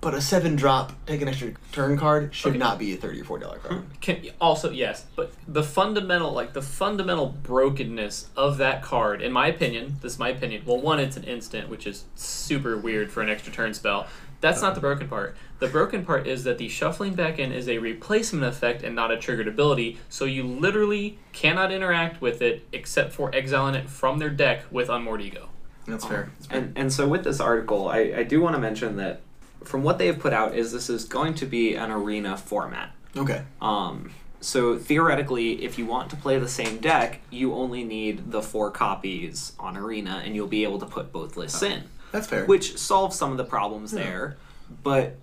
But 0.00 0.14
a 0.14 0.20
seven 0.20 0.54
drop, 0.54 0.92
take 1.06 1.22
an 1.22 1.28
extra 1.28 1.52
turn 1.72 1.98
card 1.98 2.32
should 2.32 2.50
Okay. 2.50 2.58
not 2.58 2.78
be 2.78 2.94
a 2.94 2.96
thirty 2.96 3.20
or 3.20 3.24
forty 3.24 3.44
dollar 3.44 3.58
card. 3.58 3.80
Hmm. 3.80 3.86
Can, 4.00 4.26
also 4.40 4.70
yes, 4.70 5.04
but 5.16 5.32
the 5.48 5.64
fundamental 5.64 6.30
like 6.32 6.52
the 6.52 6.62
fundamental 6.62 7.26
brokenness 7.26 8.28
of 8.36 8.58
that 8.58 8.82
card, 8.82 9.20
in 9.20 9.32
my 9.32 9.48
opinion, 9.48 9.96
this 10.00 10.12
is 10.12 10.18
my 10.18 10.28
opinion. 10.28 10.62
Well, 10.64 10.80
one, 10.80 11.00
it's 11.00 11.16
an 11.16 11.24
instant, 11.24 11.68
which 11.68 11.84
is 11.84 12.04
super 12.14 12.76
weird 12.78 13.10
for 13.10 13.22
an 13.22 13.28
extra 13.28 13.52
turn 13.52 13.74
spell. 13.74 14.06
That's 14.40 14.62
not 14.62 14.76
the 14.76 14.80
broken 14.80 15.08
part. 15.08 15.36
The 15.58 15.66
broken 15.66 16.04
part 16.04 16.28
is 16.28 16.44
that 16.44 16.58
the 16.58 16.68
shuffling 16.68 17.14
back 17.14 17.40
in 17.40 17.50
is 17.50 17.68
a 17.68 17.78
replacement 17.78 18.44
effect 18.44 18.84
and 18.84 18.94
not 18.94 19.10
a 19.10 19.16
triggered 19.16 19.48
ability, 19.48 19.98
so 20.08 20.26
you 20.26 20.44
literally 20.44 21.18
cannot 21.32 21.72
interact 21.72 22.20
with 22.20 22.40
it 22.40 22.64
except 22.72 23.12
for 23.12 23.34
exiling 23.34 23.74
it 23.74 23.88
from 23.88 24.20
their 24.20 24.30
deck 24.30 24.62
with 24.70 24.88
Unmoored 24.88 25.22
Ego. 25.22 25.48
That's 25.88 26.04
fair. 26.04 26.30
That's 26.36 26.46
fair. 26.46 26.58
And 26.58 26.72
and 26.78 26.92
so 26.92 27.08
with 27.08 27.24
this 27.24 27.40
article, 27.40 27.88
I, 27.88 28.12
I 28.18 28.22
do 28.22 28.40
want 28.40 28.54
to 28.54 28.60
mention 28.60 28.94
that 28.98 29.22
from 29.64 29.82
what 29.82 29.98
they 29.98 30.06
have 30.06 30.18
put 30.18 30.32
out 30.32 30.54
is 30.54 30.72
this 30.72 30.88
is 30.88 31.04
going 31.04 31.34
to 31.34 31.46
be 31.46 31.74
an 31.74 31.90
arena 31.90 32.36
format. 32.36 32.94
Okay. 33.16 33.42
Um, 33.60 34.10
so 34.40 34.78
theoretically, 34.78 35.64
if 35.64 35.78
you 35.78 35.86
want 35.86 36.10
to 36.10 36.16
play 36.16 36.38
the 36.38 36.48
same 36.48 36.78
deck, 36.78 37.20
you 37.30 37.54
only 37.54 37.82
need 37.84 38.30
the 38.30 38.40
four 38.42 38.70
copies 38.70 39.52
on 39.58 39.76
Arena, 39.76 40.22
and 40.24 40.34
you'll 40.36 40.46
be 40.46 40.62
able 40.62 40.78
to 40.78 40.86
put 40.86 41.12
both 41.12 41.36
lists 41.36 41.62
in, 41.62 41.84
That's 42.12 42.28
fair. 42.28 42.46
which 42.46 42.78
solves 42.78 43.16
some 43.16 43.32
of 43.32 43.36
the 43.36 43.44
problems 43.44 43.90
there. 43.90 44.36
But 44.82 45.16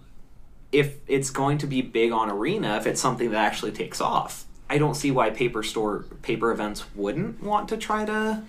if 0.71 0.95
it's 1.07 1.29
going 1.29 1.59
to 1.59 1.67
be 1.67 1.81
big 1.81 2.11
on 2.11 2.29
Arena, 2.29 2.75
if 2.75 2.85
it's 2.85 2.99
something 2.99 3.31
that 3.31 3.37
actually 3.37 3.71
takes 3.71 4.01
off, 4.01 4.45
I 4.69 4.77
don't 4.77 4.95
see 4.95 5.11
why 5.11 5.29
paper 5.29 5.63
store 5.63 6.05
paper 6.21 6.51
events 6.51 6.83
wouldn't 6.95 7.41
want 7.41 7.69
to 7.69 7.77
try 7.77 8.03
to 8.03 8.43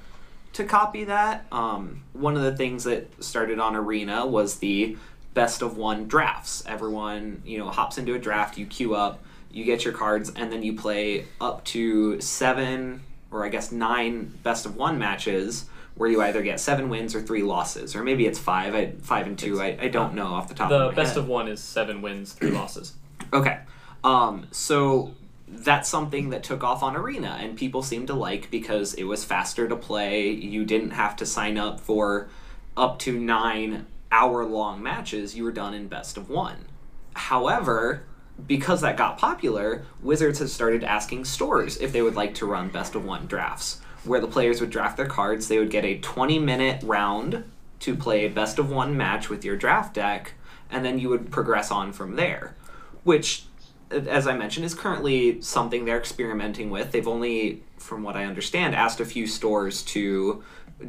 to 0.55 0.65
copy 0.65 1.05
that. 1.05 1.47
Um, 1.53 2.03
one 2.15 2.35
of 2.37 2.43
the 2.43 2.57
things 2.57 2.85
that 2.85 3.23
started 3.23 3.61
on 3.61 3.77
Arena 3.77 4.27
was 4.27 4.57
the 4.57 4.97
best 5.37 5.61
of 5.63 5.77
one 5.77 6.09
drafts. 6.09 6.65
Everyone, 6.67 7.43
you 7.45 7.59
know, 7.59 7.69
hops 7.69 7.99
into 7.99 8.15
a 8.15 8.19
draft, 8.19 8.57
you 8.57 8.65
queue 8.65 8.95
up, 8.95 9.23
you 9.53 9.65
get 9.65 9.85
your 9.85 9.93
cards, 9.93 10.33
and 10.35 10.51
then 10.51 10.63
you 10.63 10.73
play 10.75 11.27
up 11.41 11.63
to 11.67 12.19
seven 12.23 13.03
or 13.31 13.45
I 13.45 13.51
guess 13.51 13.71
nine 13.71 14.33
best 14.43 14.65
of 14.65 14.77
one 14.77 14.99
matches 14.99 15.67
where 15.95 16.09
you 16.09 16.23
either 16.23 16.41
get 16.43 16.59
seven 16.59 16.89
wins 16.89 17.15
or 17.15 17.21
three 17.23 17.43
losses, 17.43 17.95
or 17.95 18.03
maybe 18.03 18.27
it's 18.27 18.39
five, 18.39 18.75
I, 18.75 18.93
five 19.03 19.27
and 19.27 19.39
two. 19.39 19.61
I, 19.61 19.77
I 19.81 19.89
don't 19.89 20.15
know 20.15 20.27
off 20.27 20.49
the 20.49 20.55
top 20.55 20.71
The 20.71 20.87
of 20.89 20.93
my 20.93 21.03
best 21.03 21.15
head. 21.15 21.19
of 21.25 21.29
one 21.29 21.49
is 21.49 21.61
seven 21.63 22.01
wins, 22.03 22.33
three 22.33 22.51
losses. 22.51 22.95
Okay. 23.33 23.59
Um, 24.05 24.47
so 24.53 25.13
that's 25.49 25.89
something 25.89 26.31
that 26.31 26.45
took 26.45 26.65
off 26.65 26.83
on 26.83 26.97
Arena, 26.97 27.37
and 27.41 27.57
people 27.59 27.83
seemed 27.83 28.07
to 28.07 28.15
like 28.15 28.51
because 28.51 28.95
it 28.95 29.05
was 29.05 29.23
faster 29.25 29.69
to 29.69 29.77
play. 29.77 30.31
You 30.31 30.65
didn't 30.65 30.93
have 30.93 31.17
to 31.17 31.27
sign 31.27 31.59
up 31.59 31.81
for 31.81 32.29
up 32.77 32.99
to 33.01 33.19
nine 33.19 33.87
hour 34.11 34.45
long 34.45 34.83
matches. 34.83 35.37
You 35.37 35.45
were 35.45 35.53
done 35.53 35.75
in 35.75 35.89
best 35.89 36.17
of 36.17 36.29
one. 36.29 36.67
However, 37.15 38.05
because 38.47 38.83
that 38.83 38.97
got 38.97 39.19
popular, 39.19 39.85
Wizards 40.03 40.39
has 40.41 40.53
started 40.53 40.85
asking 40.85 41.25
stores 41.25 41.79
if 41.79 41.93
they 41.93 42.03
would 42.03 42.15
like 42.15 42.35
to 42.35 42.47
run 42.47 42.69
best 42.69 42.95
of 42.95 43.05
one 43.05 43.27
drafts, 43.27 43.81
where 44.05 44.21
the 44.21 44.27
players 44.27 44.61
would 44.61 44.71
draft 44.71 44.97
their 44.97 45.07
cards. 45.07 45.49
They 45.49 45.59
would 45.59 45.71
get 45.71 45.85
a 45.85 45.99
20 45.99 46.39
minute 46.39 46.83
round 46.83 47.45
to 47.81 47.97
play 47.97 48.25
a 48.25 48.31
best 48.31 48.59
of 48.59 48.71
one 48.71 48.97
match 48.97 49.29
with 49.29 49.45
your 49.45 49.57
draft 49.57 49.95
deck, 49.95 50.35
and 50.71 50.85
then 50.85 50.99
you 50.99 51.09
would 51.09 51.31
progress 51.31 51.71
on 51.71 51.93
from 51.93 52.17
there. 52.17 52.57
Which, 53.05 53.45
as 53.91 54.27
I 54.27 54.37
mentioned, 54.37 54.67
is 54.67 54.75
currently 54.75 55.41
something 55.41 55.85
they're 55.85 55.99
experimenting 55.99 56.71
with. 56.71 56.93
They've 56.93 57.07
only, 57.07 57.63
from 57.79 58.03
what 58.03 58.17
I 58.17 58.25
understand, 58.25 58.75
asked 58.75 59.01
a 59.01 59.05
few 59.05 59.27
stores 59.27 59.83
to 59.85 60.43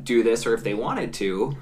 do 0.04 0.24
this 0.24 0.46
or 0.46 0.54
if 0.54 0.64
they 0.64 0.74
wanted 0.74 1.14
to 1.14 1.58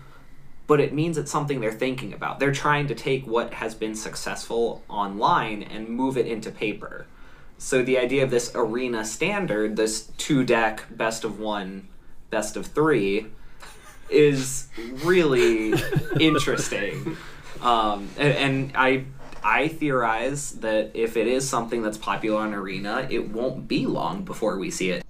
but 0.67 0.79
it 0.79 0.93
means 0.93 1.17
it's 1.17 1.31
something 1.31 1.59
they're 1.59 1.71
thinking 1.71 2.13
about. 2.13 2.39
They're 2.39 2.51
trying 2.51 2.87
to 2.87 2.95
take 2.95 3.27
what 3.27 3.53
has 3.55 3.75
been 3.75 3.95
successful 3.95 4.83
online 4.89 5.63
and 5.63 5.87
move 5.87 6.17
it 6.17 6.27
into 6.27 6.51
paper. 6.51 7.05
So 7.57 7.83
the 7.83 7.97
idea 7.97 8.23
of 8.23 8.31
this 8.31 8.51
arena 8.55 9.05
standard, 9.05 9.75
this 9.75 10.07
two 10.17 10.43
deck 10.43 10.83
best 10.89 11.23
of 11.23 11.39
one, 11.39 11.87
best 12.29 12.57
of 12.57 12.67
three, 12.67 13.27
is 14.09 14.67
really 15.03 15.73
interesting. 16.19 17.17
Um, 17.61 18.09
and, 18.17 18.33
and 18.33 18.71
I 18.75 19.05
I 19.43 19.67
theorize 19.67 20.53
that 20.61 20.91
if 20.95 21.15
it 21.15 21.27
is 21.27 21.47
something 21.47 21.83
that's 21.83 21.99
popular 21.99 22.41
on 22.41 22.53
arena, 22.53 23.07
it 23.11 23.29
won't 23.29 23.67
be 23.67 23.85
long 23.85 24.23
before 24.23 24.57
we 24.57 24.71
see 24.71 24.89
it. 24.89 25.03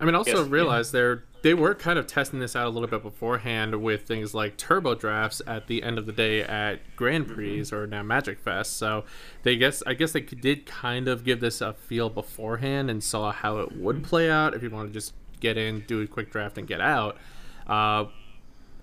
I 0.00 0.04
mean, 0.04 0.14
also 0.14 0.42
Yes, 0.42 0.48
realize 0.48 0.92
they're 0.92 1.24
they 1.42 1.54
were 1.54 1.74
kind 1.74 1.98
of 1.98 2.06
testing 2.06 2.38
this 2.38 2.54
out 2.54 2.66
a 2.66 2.70
little 2.70 2.88
bit 2.88 3.02
beforehand 3.02 3.82
with 3.82 4.02
things 4.02 4.32
like 4.32 4.56
turbo 4.56 4.94
drafts 4.94 5.42
at 5.46 5.66
the 5.66 5.82
end 5.82 5.98
of 5.98 6.06
the 6.06 6.12
day 6.12 6.40
at 6.40 6.80
Grand 6.96 7.26
Prix 7.26 7.66
or 7.72 7.86
now 7.86 8.02
Magic 8.02 8.38
Fest. 8.38 8.76
So 8.76 9.04
they 9.42 9.56
guess 9.56 9.82
I 9.84 9.94
guess 9.94 10.12
they 10.12 10.20
did 10.20 10.66
kind 10.66 11.08
of 11.08 11.24
give 11.24 11.40
this 11.40 11.60
a 11.60 11.72
feel 11.72 12.08
beforehand 12.08 12.90
and 12.90 13.02
saw 13.02 13.32
how 13.32 13.58
it 13.58 13.76
would 13.76 14.04
play 14.04 14.30
out 14.30 14.54
if 14.54 14.62
you 14.62 14.70
want 14.70 14.88
to 14.88 14.92
just 14.92 15.14
get 15.40 15.58
in, 15.58 15.80
do 15.88 16.00
a 16.00 16.06
quick 16.06 16.30
draft, 16.30 16.56
and 16.58 16.68
get 16.68 16.80
out. 16.80 17.16
Uh, 17.66 18.06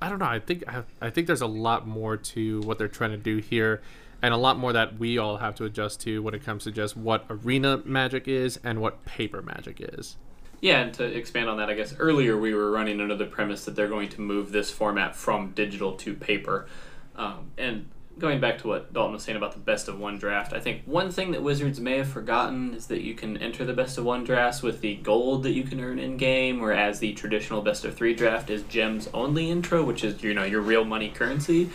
I 0.01 0.09
don't 0.09 0.19
know. 0.19 0.25
I 0.25 0.39
think 0.39 0.63
I, 0.67 0.83
I 1.01 1.09
think 1.09 1.27
there's 1.27 1.41
a 1.41 1.47
lot 1.47 1.87
more 1.87 2.17
to 2.17 2.59
what 2.61 2.77
they're 2.77 2.89
trying 2.89 3.11
to 3.11 3.17
do 3.17 3.37
here, 3.37 3.81
and 4.21 4.33
a 4.33 4.37
lot 4.37 4.57
more 4.57 4.73
that 4.73 4.99
we 4.99 5.17
all 5.17 5.37
have 5.37 5.55
to 5.55 5.63
adjust 5.63 6.01
to 6.01 6.21
when 6.21 6.33
it 6.33 6.43
comes 6.43 6.65
to 6.65 6.71
just 6.71 6.97
what 6.97 7.25
arena 7.29 7.81
magic 7.85 8.27
is 8.27 8.59
and 8.65 8.81
what 8.81 9.05
paper 9.05 9.41
magic 9.41 9.77
is. 9.79 10.17
Yeah, 10.61 10.81
and 10.81 10.93
to 10.95 11.05
expand 11.05 11.49
on 11.49 11.57
that, 11.57 11.69
I 11.69 11.73
guess 11.73 11.95
earlier 11.99 12.37
we 12.37 12.53
were 12.53 12.69
running 12.69 12.99
under 12.99 13.15
the 13.15 13.25
premise 13.25 13.65
that 13.65 13.75
they're 13.75 13.87
going 13.87 14.09
to 14.09 14.21
move 14.21 14.51
this 14.51 14.69
format 14.69 15.15
from 15.15 15.51
digital 15.51 15.93
to 15.93 16.13
paper. 16.13 16.67
Um, 17.15 17.51
and 17.57 17.89
going 18.17 18.41
back 18.41 18.57
to 18.59 18.67
what 18.67 18.91
Dalton 18.91 19.13
was 19.13 19.23
saying 19.23 19.37
about 19.37 19.53
the 19.53 19.59
best 19.59 19.87
of 19.87 19.97
one 19.97 20.17
draft, 20.17 20.51
I 20.51 20.59
think 20.59 20.83
one 20.85 21.11
thing 21.11 21.31
that 21.31 21.41
Wizards 21.41 21.79
may 21.79 21.97
have 21.97 22.09
forgotten 22.09 22.73
is 22.73 22.87
that 22.87 23.01
you 23.01 23.13
can 23.13 23.37
enter 23.37 23.63
the 23.63 23.73
best 23.73 23.97
of 23.97 24.03
one 24.03 24.25
drafts 24.25 24.61
with 24.61 24.81
the 24.81 24.95
gold 24.95 25.43
that 25.43 25.51
you 25.51 25.63
can 25.63 25.79
earn 25.79 25.97
in 25.97 26.17
game, 26.17 26.59
whereas 26.59 26.99
the 26.99 27.13
traditional 27.13 27.61
best 27.61 27.85
of 27.85 27.95
three 27.95 28.13
draft 28.13 28.49
is 28.49 28.63
gems 28.63 29.07
only 29.13 29.49
intro, 29.49 29.83
which 29.83 30.03
is 30.03 30.21
you 30.21 30.33
know 30.33 30.43
your 30.43 30.61
real 30.61 30.83
money 30.83 31.09
currency. 31.09 31.69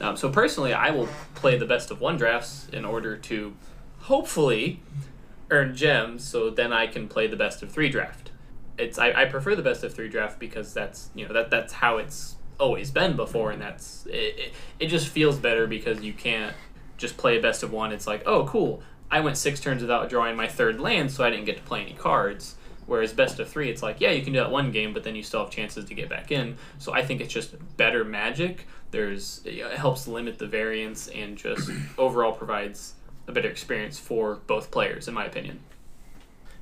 Um, 0.00 0.16
so 0.16 0.28
personally, 0.28 0.72
I 0.72 0.90
will 0.90 1.08
play 1.36 1.56
the 1.56 1.66
best 1.66 1.92
of 1.92 2.00
one 2.00 2.16
drafts 2.16 2.66
in 2.72 2.84
order 2.84 3.16
to 3.16 3.54
hopefully 4.00 4.80
earn 5.50 5.74
gems, 5.76 6.24
so 6.24 6.50
then 6.50 6.72
I 6.72 6.88
can 6.88 7.08
play 7.08 7.26
the 7.28 7.36
best 7.36 7.62
of 7.62 7.70
three 7.70 7.88
draft. 7.88 8.23
It's 8.78 8.98
I, 8.98 9.12
I 9.12 9.24
prefer 9.26 9.54
the 9.54 9.62
best 9.62 9.84
of 9.84 9.94
three 9.94 10.08
draft 10.08 10.38
because 10.38 10.74
that's 10.74 11.10
you 11.14 11.26
know 11.26 11.34
that 11.34 11.50
that's 11.50 11.72
how 11.72 11.98
it's 11.98 12.36
always 12.58 12.90
been 12.90 13.16
before, 13.16 13.50
and 13.50 13.60
that's 13.60 14.06
it, 14.06 14.38
it, 14.38 14.54
it 14.80 14.86
just 14.88 15.08
feels 15.08 15.38
better 15.38 15.66
because 15.66 16.00
you 16.02 16.12
can't 16.12 16.54
just 16.96 17.16
play 17.16 17.38
a 17.38 17.42
best 17.42 17.62
of 17.62 17.72
one. 17.72 17.92
It's 17.92 18.06
like 18.06 18.22
oh 18.26 18.46
cool, 18.46 18.82
I 19.10 19.20
went 19.20 19.36
six 19.36 19.60
turns 19.60 19.82
without 19.82 20.08
drawing 20.08 20.36
my 20.36 20.48
third 20.48 20.80
land, 20.80 21.10
so 21.10 21.24
I 21.24 21.30
didn't 21.30 21.44
get 21.44 21.56
to 21.56 21.62
play 21.62 21.82
any 21.82 21.94
cards. 21.94 22.56
Whereas 22.86 23.14
best 23.14 23.40
of 23.40 23.48
three, 23.48 23.70
it's 23.70 23.82
like 23.82 24.00
yeah, 24.00 24.10
you 24.10 24.22
can 24.22 24.32
do 24.32 24.40
that 24.40 24.50
one 24.50 24.70
game, 24.70 24.92
but 24.92 25.04
then 25.04 25.16
you 25.16 25.22
still 25.22 25.40
have 25.40 25.50
chances 25.50 25.84
to 25.86 25.94
get 25.94 26.08
back 26.08 26.30
in. 26.30 26.56
So 26.78 26.92
I 26.92 27.04
think 27.04 27.20
it's 27.20 27.32
just 27.32 27.54
better 27.76 28.04
magic. 28.04 28.66
There's 28.90 29.40
it 29.44 29.78
helps 29.78 30.06
limit 30.06 30.38
the 30.38 30.46
variance 30.46 31.08
and 31.08 31.36
just 31.36 31.70
overall 31.98 32.32
provides 32.32 32.94
a 33.26 33.32
better 33.32 33.48
experience 33.48 33.98
for 33.98 34.36
both 34.46 34.70
players, 34.70 35.08
in 35.08 35.14
my 35.14 35.24
opinion. 35.24 35.60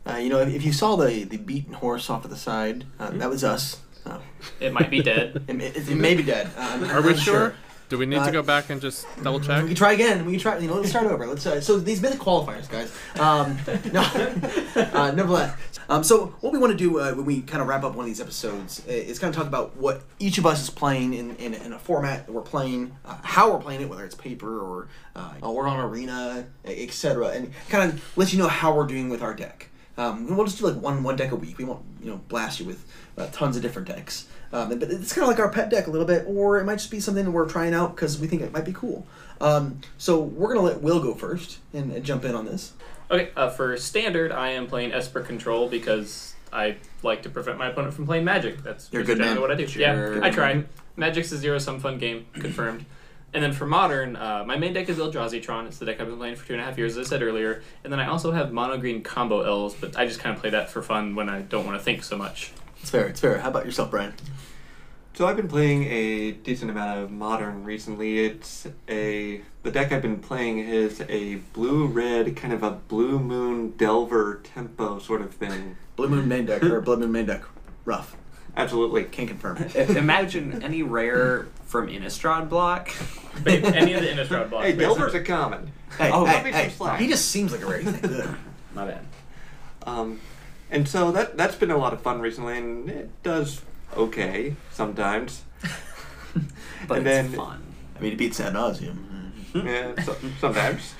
Uh, 0.09 0.17
you 0.17 0.29
know, 0.29 0.39
if, 0.41 0.53
if 0.55 0.65
you 0.65 0.73
saw 0.73 0.97
the 0.97 1.25
the 1.25 1.37
beaten 1.37 1.75
horse 1.75 2.11
off 2.11 2.23
to 2.23 2.29
the 2.29 2.37
side, 2.37 2.85
uh, 2.99 3.11
that 3.11 3.31
was 3.31 3.45
us. 3.45 3.81
Uh, 4.05 4.19
It 4.61 4.73
might 4.73 4.91
be 4.91 5.01
dead. 5.03 5.45
it, 5.49 5.61
it, 5.61 5.89
it 5.89 5.95
may 5.97 6.15
be 6.15 6.23
dead. 6.25 6.51
Uh, 6.57 6.89
Are 6.91 7.03
we 7.03 7.11
not 7.13 7.19
sure? 7.23 7.55
Do 7.89 7.99
we 7.99 8.07
need 8.07 8.17
Uh, 8.17 8.27
to 8.27 8.33
go 8.33 8.43
back 8.43 8.71
and 8.71 8.81
just 8.81 9.07
double 9.23 9.39
check? 9.39 9.63
We 9.63 9.69
can 9.69 9.77
try 9.77 9.93
again. 9.93 10.25
We 10.25 10.33
can 10.33 10.41
try. 10.41 10.59
You 10.59 10.67
know, 10.69 10.75
let's 10.77 10.89
start 10.91 11.07
over. 11.07 11.27
Let's. 11.27 11.47
Uh, 11.47 11.61
so 11.61 11.79
these 11.79 12.01
mythic 12.01 12.19
qualifiers, 12.21 12.69
guys. 12.69 12.91
Um, 13.21 13.59
no, 13.93 14.01
uh, 14.99 15.13
nevertheless. 15.13 15.55
Um, 15.89 16.03
so 16.03 16.35
what 16.41 16.53
we 16.55 16.59
want 16.59 16.73
to 16.73 16.77
do 16.79 16.99
uh, 17.01 17.13
when 17.13 17.27
we 17.27 17.43
kind 17.43 17.61
of 17.61 17.69
wrap 17.69 17.85
up 17.85 17.95
one 17.95 18.05
of 18.05 18.07
these 18.07 18.21
episodes 18.21 18.81
uh, 18.89 18.93
is 18.93 19.19
kind 19.19 19.31
of 19.33 19.37
talk 19.37 19.47
about 19.47 19.77
what 19.77 20.03
each 20.19 20.39
of 20.39 20.47
us 20.47 20.63
is 20.63 20.71
playing 20.71 21.13
in, 21.13 21.37
in, 21.37 21.53
in 21.55 21.73
a 21.73 21.79
format 21.79 22.25
that 22.27 22.33
we're 22.33 22.41
playing, 22.41 22.97
uh, 23.05 23.19
how 23.23 23.53
we're 23.53 23.59
playing 23.61 23.83
it, 23.83 23.89
whether 23.91 24.05
it's 24.05 24.15
paper 24.15 24.59
or 24.61 24.89
uh, 25.15 25.35
or 25.43 25.67
on 25.67 25.79
arena, 25.79 26.47
etc., 26.65 27.29
and 27.29 27.53
kind 27.69 27.93
of 27.93 28.17
let 28.17 28.33
you 28.33 28.39
know 28.39 28.49
how 28.49 28.75
we're 28.75 28.87
doing 28.87 29.11
with 29.11 29.23
our 29.23 29.35
deck. 29.35 29.69
Um, 29.97 30.35
we'll 30.35 30.47
just 30.47 30.59
do 30.59 30.67
like 30.67 30.83
one 30.83 31.03
one 31.03 31.17
deck 31.17 31.33
a 31.33 31.37
week. 31.37 31.59
We 31.59 31.65
won't 31.65 31.83
you 32.03 32.11
know 32.11 32.21
blast 32.29 32.61
you 32.61 32.67
with 32.67 32.85
uh, 33.19 33.27
tons 33.33 33.57
of 33.57 33.63
different 33.63 33.89
decks. 33.89 34.27
Um, 34.53 34.79
but 34.79 34.91
it's 34.91 35.13
kind 35.13 35.23
of 35.23 35.29
like 35.29 35.39
our 35.39 35.49
pet 35.49 35.71
deck 35.71 35.87
a 35.87 35.91
little 35.91 36.07
bit, 36.07 36.25
or 36.27 36.59
it 36.59 36.65
might 36.65 36.77
just 36.77 36.91
be 36.91 37.01
something 37.01 37.25
that 37.25 37.31
we're 37.31 37.49
trying 37.49 37.75
out 37.75 37.95
because 37.95 38.19
we 38.19 38.27
think 38.27 38.43
it 38.43 38.53
might 38.53 38.65
be 38.65 38.73
cool. 38.73 39.07
Um, 39.41 39.81
so 39.99 40.21
we're 40.21 40.49
gonna 40.49 40.67
let 40.67 40.83
Will 40.83 41.01
go 41.01 41.15
first 41.15 41.59
and, 41.73 41.93
and 41.93 42.05
jump 42.05 42.25
in 42.25 42.35
on 42.35 42.45
this. 42.45 42.73
Okay, 43.11 43.31
uh, 43.37 43.51
for 43.51 43.77
standard, 43.77 44.33
I 44.33 44.51
am 44.51 44.67
playing 44.67 44.93
Esper 44.93 45.21
Control 45.21 45.69
because 45.69 46.35
I 46.53 46.77
like 47.03 47.23
to 47.23 47.31
prevent 47.31 47.59
my 47.59 47.69
opponent 47.69 47.95
from 47.95 48.07
playing 48.07 48.25
Magic. 48.25 48.63
That's 48.63 48.89
You're 48.93 49.03
just 49.03 49.09
good 49.09 49.19
generally 49.19 49.35
man. 49.35 49.43
what 49.43 49.51
I 49.51 49.55
do. 49.55 49.67
Sure. 49.67 50.17
Yeah, 50.19 50.25
I 50.25 50.31
tried. 50.31 50.67
Magic's 50.97 51.33
a 51.33 51.39
zero 51.39 51.59
sum 51.59 51.81
fun 51.81 51.99
game, 51.99 52.27
confirmed. 52.35 52.85
And 53.35 53.43
then 53.43 53.53
for 53.53 53.67
modern, 53.67 54.15
uh, 54.17 54.45
my 54.47 54.59
main 54.59 54.75
deck 54.75 54.89
is 54.91 54.99
Eldrazi 54.99 55.43
Tron. 55.43 55.67
It's 55.67 55.79
the 55.79 55.87
deck 55.87 56.01
I've 56.01 56.07
been 56.07 56.19
playing 56.19 56.37
for 56.37 56.47
two 56.47 56.53
and 56.53 56.61
a 56.61 56.65
half 56.65 56.77
years, 56.77 56.97
as 56.99 57.07
I 57.07 57.11
said 57.11 57.23
earlier. 57.23 57.63
And 57.83 57.93
then 57.93 57.99
I 57.99 58.07
also 58.07 58.33
have 58.33 58.53
mono 58.53 58.77
green 58.77 59.03
combo 59.03 59.41
elves, 59.41 59.75
but 59.81 59.97
I 59.97 60.07
just 60.07 60.21
kind 60.21 60.35
of 60.35 60.41
play 60.41 60.51
that 60.51 60.71
for 60.71 60.83
fun 60.83 61.15
when 61.15 61.31
I 61.31 61.41
don't 61.41 61.65
want 61.65 61.79
to 61.79 61.83
think 61.83 62.05
so 62.05 62.19
much. 62.19 62.53
It's 62.81 62.91
fair. 62.91 63.07
It's 63.07 63.21
fair. 63.21 63.39
How 63.39 63.49
about 63.49 63.65
yourself, 63.65 63.91
Brian? 63.91 64.13
So 65.15 65.27
I've 65.27 65.37
been 65.37 65.49
playing 65.49 65.85
a 65.85 66.33
decent 66.33 66.71
amount 66.71 67.01
of 67.01 67.11
modern 67.11 67.65
recently. 67.65 68.25
It's 68.25 68.67
a 68.89 69.43
the 69.63 69.71
deck 69.71 69.93
I've 69.93 70.03
been 70.03 70.19
playing 70.19 70.61
is 70.61 71.03
a 71.09 71.37
blue 71.53 71.87
red 71.87 72.35
kind 72.35 72.53
of 72.53 72.63
a 72.63 72.71
blue 72.71 73.19
moon 73.19 73.73
delver 73.77 74.41
tempo 74.43 74.99
sort 74.99 75.21
of 75.21 75.35
thing. 75.35 75.77
Blue 75.97 76.09
Moon 76.09 76.27
main 76.27 76.47
deck 76.47 76.63
or 76.63 76.81
blue 76.81 76.97
Moon 76.97 77.13
main 77.13 77.27
deck? 77.27 77.43
Rough. 77.85 78.17
Absolutely. 78.57 79.05
Can't 79.05 79.29
confirm. 79.29 79.59
I- 79.75 79.83
Imagine 79.83 80.63
any 80.63 80.83
rare 80.83 81.47
from 81.67 81.89
Innistrad 81.89 82.49
block. 82.49 82.91
Any 83.47 83.95
of 83.95 84.03
the 84.03 84.09
Innistrad 84.09 84.51
blocks. 84.51 84.67
Hey, 84.67 84.73
basically. 84.73 84.85
Delver's 84.85 85.15
a 85.15 85.21
common. 85.23 85.73
Hey, 85.99 86.11
Oh, 86.13 86.25
hey, 86.25 86.33
cut 86.35 86.45
me 86.45 86.71
some 86.71 86.89
hey, 86.97 87.05
he 87.05 87.09
just 87.11 87.29
seems 87.31 87.53
like 87.53 87.63
a 87.63 87.67
rare. 87.67 87.81
He's 87.81 88.03
not. 88.03 88.37
My 88.75 88.87
bad. 88.87 89.01
Um, 89.85 90.21
and 90.71 90.89
so 90.89 91.13
that 91.13 91.37
that's 91.37 91.55
been 91.57 91.71
a 91.71 91.77
lot 91.77 91.93
of 91.93 92.01
fun 92.03 92.21
recently, 92.21 92.57
and 92.59 92.89
it 92.89 93.11
does 93.23 93.63
okay 93.97 94.57
sometimes. 94.71 95.43
But 96.89 96.99
And 96.99 97.07
it's 97.07 97.29
then- 97.29 97.37
fun. 97.39 97.63
I 97.97 98.01
mean, 98.03 98.13
it 98.15 98.17
beats 98.19 98.41
Ad 98.41 98.55
Nauseam. 98.55 99.33
Yeah, 99.55 100.01
so, 100.03 100.17
sometimes. 100.41 100.95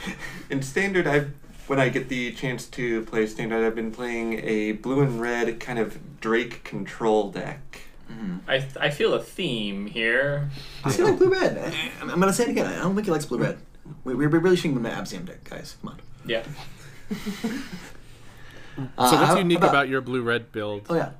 In 0.51 0.63
standard, 0.63 1.07
I've 1.09 1.33
when 1.67 1.81
I 1.81 1.89
get 1.89 2.09
the 2.09 2.33
chance 2.33 2.67
to 2.67 3.05
play 3.05 3.27
standard, 3.27 3.67
I've 3.67 3.75
been 3.75 3.93
playing 3.93 4.41
a 4.45 4.73
blue 4.73 5.01
and 5.01 5.21
red 5.21 5.61
kind 5.61 5.79
of 5.79 6.21
Drake 6.21 6.65
control 6.65 7.31
deck. 7.31 7.81
I, 8.47 8.67
I 8.79 8.91
feel 8.91 9.15
a 9.15 9.23
theme 9.23 9.87
here. 9.87 10.51
Does 10.85 10.97
he 10.97 11.03
like 11.03 11.17
blue 11.17 11.33
red? 11.33 11.57
I, 11.57 11.91
I'm 12.01 12.11
I'm 12.11 12.21
gonna 12.21 12.33
say 12.33 12.45
it 12.45 12.51
again. 12.51 12.67
I 12.67 12.83
don't 12.83 12.95
think 12.95 13.07
he 13.07 13.11
likes 13.11 13.25
blue 13.25 13.39
red. 13.39 13.59
We, 14.05 14.15
we 14.15 14.27
really 14.27 14.55
shouldn't 14.55 14.75
give 14.75 14.85
him 14.85 14.99
an 14.99 15.05
Absiam 15.05 15.25
deck, 15.25 15.49
guys. 15.49 15.77
Come 15.81 15.93
on. 15.93 16.01
Yeah. 16.27 16.45
Uh, 17.11 19.11
so 19.11 19.17
what's 19.17 19.29
how 19.29 19.39
unique 19.39 19.63
about, 19.63 19.89
your 19.89 20.01
blue 20.01 20.23
red 20.23 20.53
build? 20.53 20.87
Oh 20.91 20.95
yeah. 20.95 21.11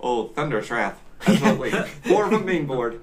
Oh, 0.00 0.28
Thunderous 0.28 0.70
Wrath. 0.70 1.00
Absolutely. 1.26 1.70
Four 1.70 2.28
from 2.28 2.46
main 2.46 2.66
board. 2.66 3.00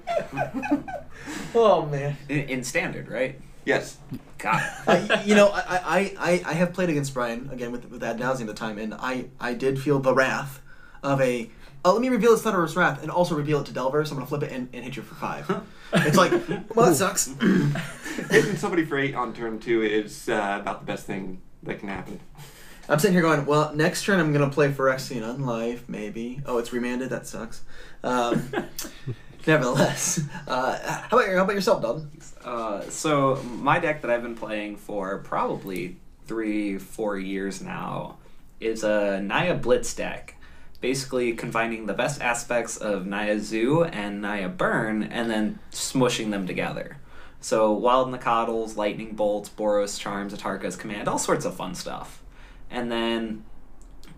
Oh 1.54 1.86
man. 1.86 2.16
In, 2.28 2.38
in 2.48 2.64
standard, 2.64 3.08
right? 3.08 3.40
Yes. 3.68 3.98
God. 4.38 4.62
uh, 4.86 5.22
you 5.26 5.34
know, 5.34 5.48
I, 5.48 5.60
I, 5.60 6.14
I, 6.18 6.42
I 6.46 6.52
have 6.54 6.72
played 6.72 6.88
against 6.88 7.12
Brian 7.12 7.50
again 7.52 7.70
with 7.70 7.90
with 7.90 8.02
Ad 8.02 8.18
Nauseam 8.18 8.48
at 8.48 8.54
the 8.54 8.58
time, 8.58 8.78
and 8.78 8.94
I, 8.94 9.26
I 9.38 9.52
did 9.52 9.78
feel 9.78 9.98
the 9.98 10.14
wrath 10.14 10.62
of 11.02 11.20
a. 11.20 11.50
Oh, 11.84 11.92
let 11.92 12.00
me 12.00 12.08
reveal 12.08 12.32
this 12.32 12.42
Thunderous 12.42 12.74
Wrath 12.74 13.02
and 13.02 13.10
also 13.10 13.34
reveal 13.34 13.60
it 13.60 13.66
to 13.66 13.72
Delver. 13.72 14.04
So 14.06 14.12
I'm 14.12 14.16
gonna 14.16 14.26
flip 14.26 14.42
it 14.42 14.52
and, 14.52 14.70
and 14.72 14.84
hit 14.84 14.96
you 14.96 15.02
for 15.02 15.14
five. 15.16 15.62
it's 15.92 16.16
like, 16.16 16.32
well, 16.74 16.86
that 16.86 16.94
sucks. 16.96 17.26
Hitting 18.30 18.56
somebody 18.56 18.86
for 18.86 18.98
eight 18.98 19.14
on 19.14 19.34
turn 19.34 19.58
two 19.60 19.82
is 19.82 20.30
uh, 20.30 20.58
about 20.62 20.80
the 20.80 20.86
best 20.86 21.06
thing 21.06 21.42
that 21.64 21.78
can 21.78 21.88
happen. 21.88 22.20
I'm 22.88 22.98
sitting 22.98 23.12
here 23.12 23.22
going, 23.22 23.44
well, 23.44 23.74
next 23.74 24.04
turn 24.06 24.18
I'm 24.18 24.32
gonna 24.32 24.48
play 24.48 24.72
Phyrexian 24.72 25.20
Unlife, 25.22 25.88
maybe. 25.88 26.40
Oh, 26.46 26.56
it's 26.56 26.72
remanded. 26.72 27.10
That 27.10 27.26
sucks. 27.26 27.64
Um, 28.02 28.50
nevertheless, 29.46 30.22
uh, 30.46 31.02
how 31.02 31.18
about 31.18 31.26
your, 31.26 31.36
how 31.36 31.44
about 31.44 31.54
yourself, 31.54 31.82
Dalton? 31.82 32.10
Uh, 32.48 32.80
so 32.88 33.36
my 33.44 33.78
deck 33.78 34.00
that 34.00 34.10
I've 34.10 34.22
been 34.22 34.34
playing 34.34 34.76
for 34.76 35.18
probably 35.18 35.96
three, 36.24 36.78
four 36.78 37.18
years 37.18 37.60
now 37.60 38.16
is 38.58 38.82
a 38.82 39.20
Naya 39.20 39.54
Blitz 39.54 39.92
deck. 39.92 40.34
Basically 40.80 41.34
combining 41.34 41.84
the 41.84 41.92
best 41.92 42.22
aspects 42.22 42.78
of 42.78 43.06
Naya 43.06 43.38
Zoo 43.38 43.84
and 43.84 44.22
Naya 44.22 44.48
Burn 44.48 45.02
and 45.02 45.28
then 45.28 45.58
smushing 45.70 46.30
them 46.30 46.46
together. 46.46 46.96
So 47.42 47.70
Wild 47.70 48.08
Nacatls, 48.08 48.76
Lightning 48.76 49.14
Bolts, 49.14 49.50
Boros 49.50 50.00
Charms, 50.00 50.32
Atarka's 50.32 50.74
Command, 50.74 51.06
all 51.06 51.18
sorts 51.18 51.44
of 51.44 51.54
fun 51.54 51.74
stuff. 51.74 52.22
And 52.70 52.90
then 52.90 53.44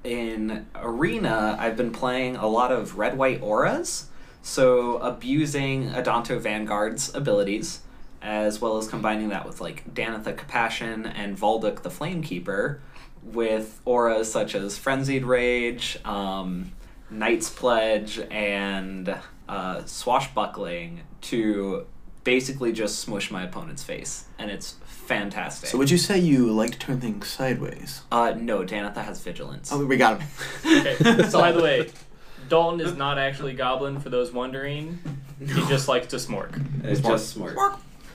in 0.04 0.68
Arena, 0.76 1.56
I've 1.58 1.76
been 1.76 1.90
playing 1.90 2.36
a 2.36 2.46
lot 2.46 2.70
of 2.70 2.96
red 2.96 3.18
white 3.18 3.42
auras, 3.42 4.06
so 4.40 4.98
abusing 4.98 5.90
Adanto 5.90 6.38
Vanguard's 6.38 7.12
abilities, 7.12 7.80
as 8.22 8.60
well 8.60 8.76
as 8.76 8.88
combining 8.88 9.28
that 9.30 9.46
with 9.46 9.60
like 9.60 9.92
Danitha 9.94 10.36
Capashen 10.36 11.10
and 11.14 11.36
Valduk 11.36 11.82
the 11.82 11.90
Flamekeeper, 11.90 12.80
with 13.22 13.80
auras 13.84 14.30
such 14.30 14.54
as 14.54 14.78
Frenzied 14.78 15.24
Rage, 15.24 15.98
um, 16.04 16.72
Knight's 17.10 17.50
Pledge, 17.50 18.18
and 18.30 19.16
uh, 19.48 19.84
Swashbuckling 19.84 21.00
to 21.22 21.86
basically 22.24 22.72
just 22.72 22.98
smush 22.98 23.30
my 23.30 23.42
opponent's 23.42 23.82
face, 23.82 24.26
and 24.38 24.50
it's 24.50 24.76
fantastic. 24.84 25.70
So 25.70 25.78
would 25.78 25.90
you 25.90 25.98
say 25.98 26.18
you 26.18 26.52
like 26.52 26.70
to 26.72 26.78
turn 26.78 27.00
things 27.00 27.28
sideways? 27.28 28.02
uh, 28.12 28.34
no, 28.38 28.64
Danitha 28.64 29.04
has 29.04 29.20
Vigilance. 29.20 29.72
Oh, 29.72 29.84
we 29.84 29.96
got 29.96 30.20
him. 30.20 30.28
Okay. 30.64 30.96
So 31.28 31.40
by 31.40 31.52
the 31.52 31.62
way, 31.62 31.90
Dalton 32.48 32.80
is 32.80 32.96
not 32.96 33.18
actually 33.18 33.54
Goblin. 33.54 34.00
For 34.00 34.10
those 34.10 34.32
wondering, 34.32 34.98
he 35.38 35.46
just 35.66 35.88
likes 35.88 36.08
to 36.08 36.16
smork. 36.16 36.62
It's 36.84 37.00
just 37.00 37.30
smart. 37.30 37.56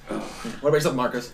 What 0.07 0.69
about 0.69 0.73
yourself, 0.73 0.95
Marcos? 0.95 1.33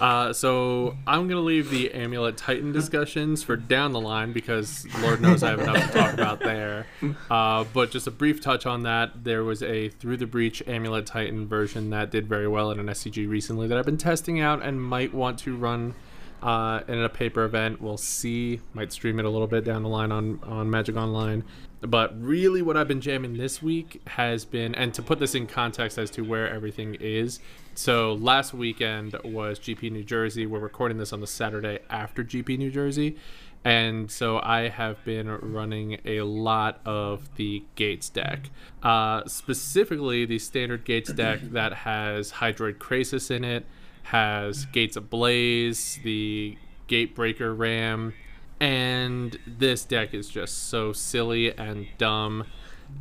Uh, 0.00 0.32
so 0.32 0.96
I'm 1.06 1.28
gonna 1.28 1.40
leave 1.40 1.70
the 1.70 1.92
Amulet 1.94 2.36
Titan 2.36 2.72
discussions 2.72 3.44
for 3.44 3.56
down 3.56 3.92
the 3.92 4.00
line 4.00 4.32
because 4.32 4.84
Lord 5.00 5.20
knows 5.20 5.44
I 5.44 5.50
have 5.50 5.60
enough 5.60 5.86
to 5.86 5.98
talk 5.98 6.14
about 6.14 6.40
there. 6.40 6.86
Uh, 7.30 7.64
but 7.72 7.90
just 7.90 8.06
a 8.06 8.10
brief 8.10 8.40
touch 8.40 8.66
on 8.66 8.82
that. 8.82 9.24
There 9.24 9.42
was 9.42 9.62
a 9.62 9.88
Through 9.88 10.18
the 10.18 10.26
Breach 10.26 10.62
Amulet 10.66 11.06
Titan 11.06 11.46
version 11.46 11.90
that 11.90 12.10
did 12.10 12.28
very 12.28 12.46
well 12.46 12.70
in 12.70 12.78
an 12.78 12.86
SCG 12.86 13.28
recently 13.28 13.66
that 13.68 13.78
I've 13.78 13.86
been 13.86 13.96
testing 13.96 14.38
out 14.40 14.62
and 14.62 14.82
might 14.82 15.14
want 15.14 15.38
to 15.40 15.56
run 15.56 15.94
uh, 16.42 16.80
in 16.88 16.98
a 17.00 17.08
paper 17.08 17.44
event. 17.44 17.80
We'll 17.80 17.96
see. 17.96 18.60
Might 18.74 18.92
stream 18.92 19.18
it 19.18 19.24
a 19.24 19.30
little 19.30 19.46
bit 19.46 19.64
down 19.64 19.82
the 19.82 19.88
line 19.88 20.12
on 20.12 20.40
on 20.44 20.70
Magic 20.70 20.96
Online. 20.96 21.44
But 21.80 22.20
really, 22.20 22.62
what 22.62 22.76
I've 22.76 22.88
been 22.88 23.00
jamming 23.00 23.36
this 23.36 23.62
week 23.62 24.00
has 24.08 24.44
been, 24.44 24.74
and 24.74 24.92
to 24.94 25.02
put 25.02 25.18
this 25.18 25.34
in 25.34 25.46
context 25.46 25.98
as 25.98 26.10
to 26.12 26.22
where 26.22 26.48
everything 26.48 26.96
is. 27.00 27.40
So 27.74 28.14
last 28.14 28.52
weekend 28.52 29.16
was 29.24 29.58
GP 29.58 29.90
New 29.90 30.04
Jersey. 30.04 30.46
We're 30.46 30.58
recording 30.58 30.98
this 30.98 31.12
on 31.12 31.20
the 31.20 31.26
Saturday 31.26 31.78
after 31.88 32.22
GP 32.22 32.58
New 32.58 32.70
Jersey. 32.70 33.16
And 33.64 34.10
so 34.10 34.40
I 34.42 34.68
have 34.68 35.02
been 35.04 35.28
running 35.28 35.98
a 36.04 36.22
lot 36.22 36.80
of 36.84 37.34
the 37.36 37.64
Gates 37.74 38.10
deck. 38.10 38.50
Uh, 38.82 39.22
specifically, 39.26 40.26
the 40.26 40.38
standard 40.38 40.84
Gates 40.84 41.12
deck 41.12 41.40
that 41.52 41.72
has 41.72 42.32
Hydroid 42.32 42.78
Krasis 42.78 43.30
in 43.30 43.44
it, 43.44 43.64
has 44.04 44.66
Gates 44.66 44.96
Ablaze, 44.96 46.00
the 46.02 46.58
Gatebreaker 46.88 47.56
Ram, 47.56 48.12
and 48.60 49.38
this 49.46 49.84
deck 49.84 50.12
is 50.12 50.28
just 50.28 50.68
so 50.68 50.92
silly 50.92 51.56
and 51.56 51.86
dumb. 51.98 52.44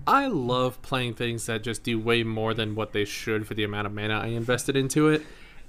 I 0.07 0.27
love 0.27 0.81
playing 0.81 1.13
things 1.15 1.45
that 1.45 1.63
just 1.63 1.83
do 1.83 1.99
way 1.99 2.23
more 2.23 2.53
than 2.53 2.75
what 2.75 2.91
they 2.93 3.05
should 3.05 3.47
for 3.47 3.53
the 3.53 3.63
amount 3.63 3.87
of 3.87 3.93
mana 3.93 4.19
I 4.19 4.27
invested 4.27 4.75
into 4.75 5.07
it. 5.09 5.23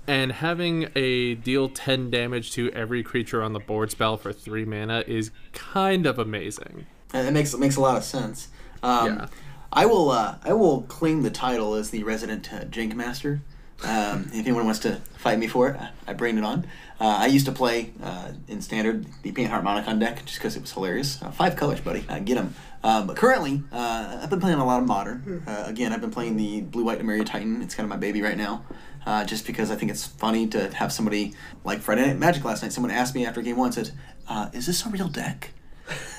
And 0.07 0.33
having 0.33 0.89
a 0.97 1.35
deal 1.37 1.69
10 1.69 2.11
damage 2.11 2.51
to 2.53 2.71
every 2.73 3.03
creature 3.05 3.43
on 3.43 3.53
the 3.53 3.61
board 3.61 3.91
spell 3.93 4.17
for 4.17 4.33
3 4.33 4.65
mana 4.65 5.05
is 5.07 5.31
kind 5.53 6.07
of 6.07 6.19
amazing. 6.19 6.87
And 7.13 7.29
it 7.29 7.31
makes 7.33 7.53
it 7.55 7.61
makes 7.61 7.77
a 7.77 7.81
lot 7.81 7.97
of 7.97 8.05
sense. 8.05 8.49
Um, 8.83 9.07
Yeah. 9.07 9.27
I 9.75 9.87
will 9.87 10.11
uh, 10.11 10.37
I 10.45 10.53
will 10.55 10.83
claim 10.83 11.23
the 11.23 11.31
title 11.31 11.75
as 11.75 11.91
the 11.91 12.03
resident 12.05 12.53
uh, 12.53 12.65
Jink 12.65 12.95
Master. 12.95 13.41
Um, 13.85 14.25
if 14.33 14.35
anyone 14.47 14.65
wants 14.65 14.81
to 14.81 14.97
fight 15.17 15.39
me 15.39 15.47
for 15.49 15.69
it, 15.71 15.81
I- 16.07 16.13
bring 16.13 16.37
it 16.39 16.45
on. 16.45 16.67
Uh, 17.01 17.17
I 17.21 17.27
used 17.27 17.47
to 17.47 17.53
play 17.53 17.93
uh, 18.03 18.33
in 18.49 18.61
standard 18.61 19.07
the 19.23 19.33
Panharmonicon 19.33 19.99
deck 19.99 20.25
just 20.25 20.39
because 20.39 20.57
it 20.57 20.61
was 20.63 20.73
hilarious. 20.73 21.21
Uh, 21.23 21.31
five 21.33 21.57
colors, 21.57 21.81
buddy. 21.81 22.05
Uh, 22.09 22.19
get 22.21 22.35
them. 22.37 22.55
Um, 22.85 23.07
but 23.07 23.17
currently, 23.17 23.63
uh, 23.73 24.19
I've 24.23 24.31
been 24.31 24.41
playing 24.41 24.59
a 24.59 24.65
lot 24.65 24.81
of 24.81 24.89
modern. 24.89 25.45
Uh, 25.47 25.65
again, 25.67 25.93
I've 25.93 26.01
been 26.01 26.11
playing 26.11 26.37
the 26.37 26.63
Blue 26.63 26.85
White 26.85 27.01
Emeria 27.01 27.25
Titan. 27.25 27.63
It's 27.63 27.75
kind 27.75 27.85
of 27.85 27.91
my 27.91 27.97
baby 27.97 28.23
right 28.23 28.37
now. 28.37 28.65
Uh, 29.07 29.25
just 29.25 29.47
because 29.47 29.71
I 29.71 29.77
think 29.77 29.91
it's 29.91 30.07
funny 30.07 30.47
to 30.49 30.73
have 30.75 30.93
somebody 30.93 31.35
like 31.65 31.81
Friday 31.81 32.07
Night 32.07 32.19
Magic 32.19 32.45
last 32.45 32.63
night. 32.63 32.73
Someone 32.73 32.91
asked 32.91 33.15
me 33.15 33.27
after 33.27 33.43
game 33.43 33.57
one, 33.57 33.73
said, 33.73 33.91
uh, 34.29 34.51
"Is 34.53 34.67
this 34.67 34.87
a 34.87 34.91
real 34.91 35.09
deck?" 35.09 35.51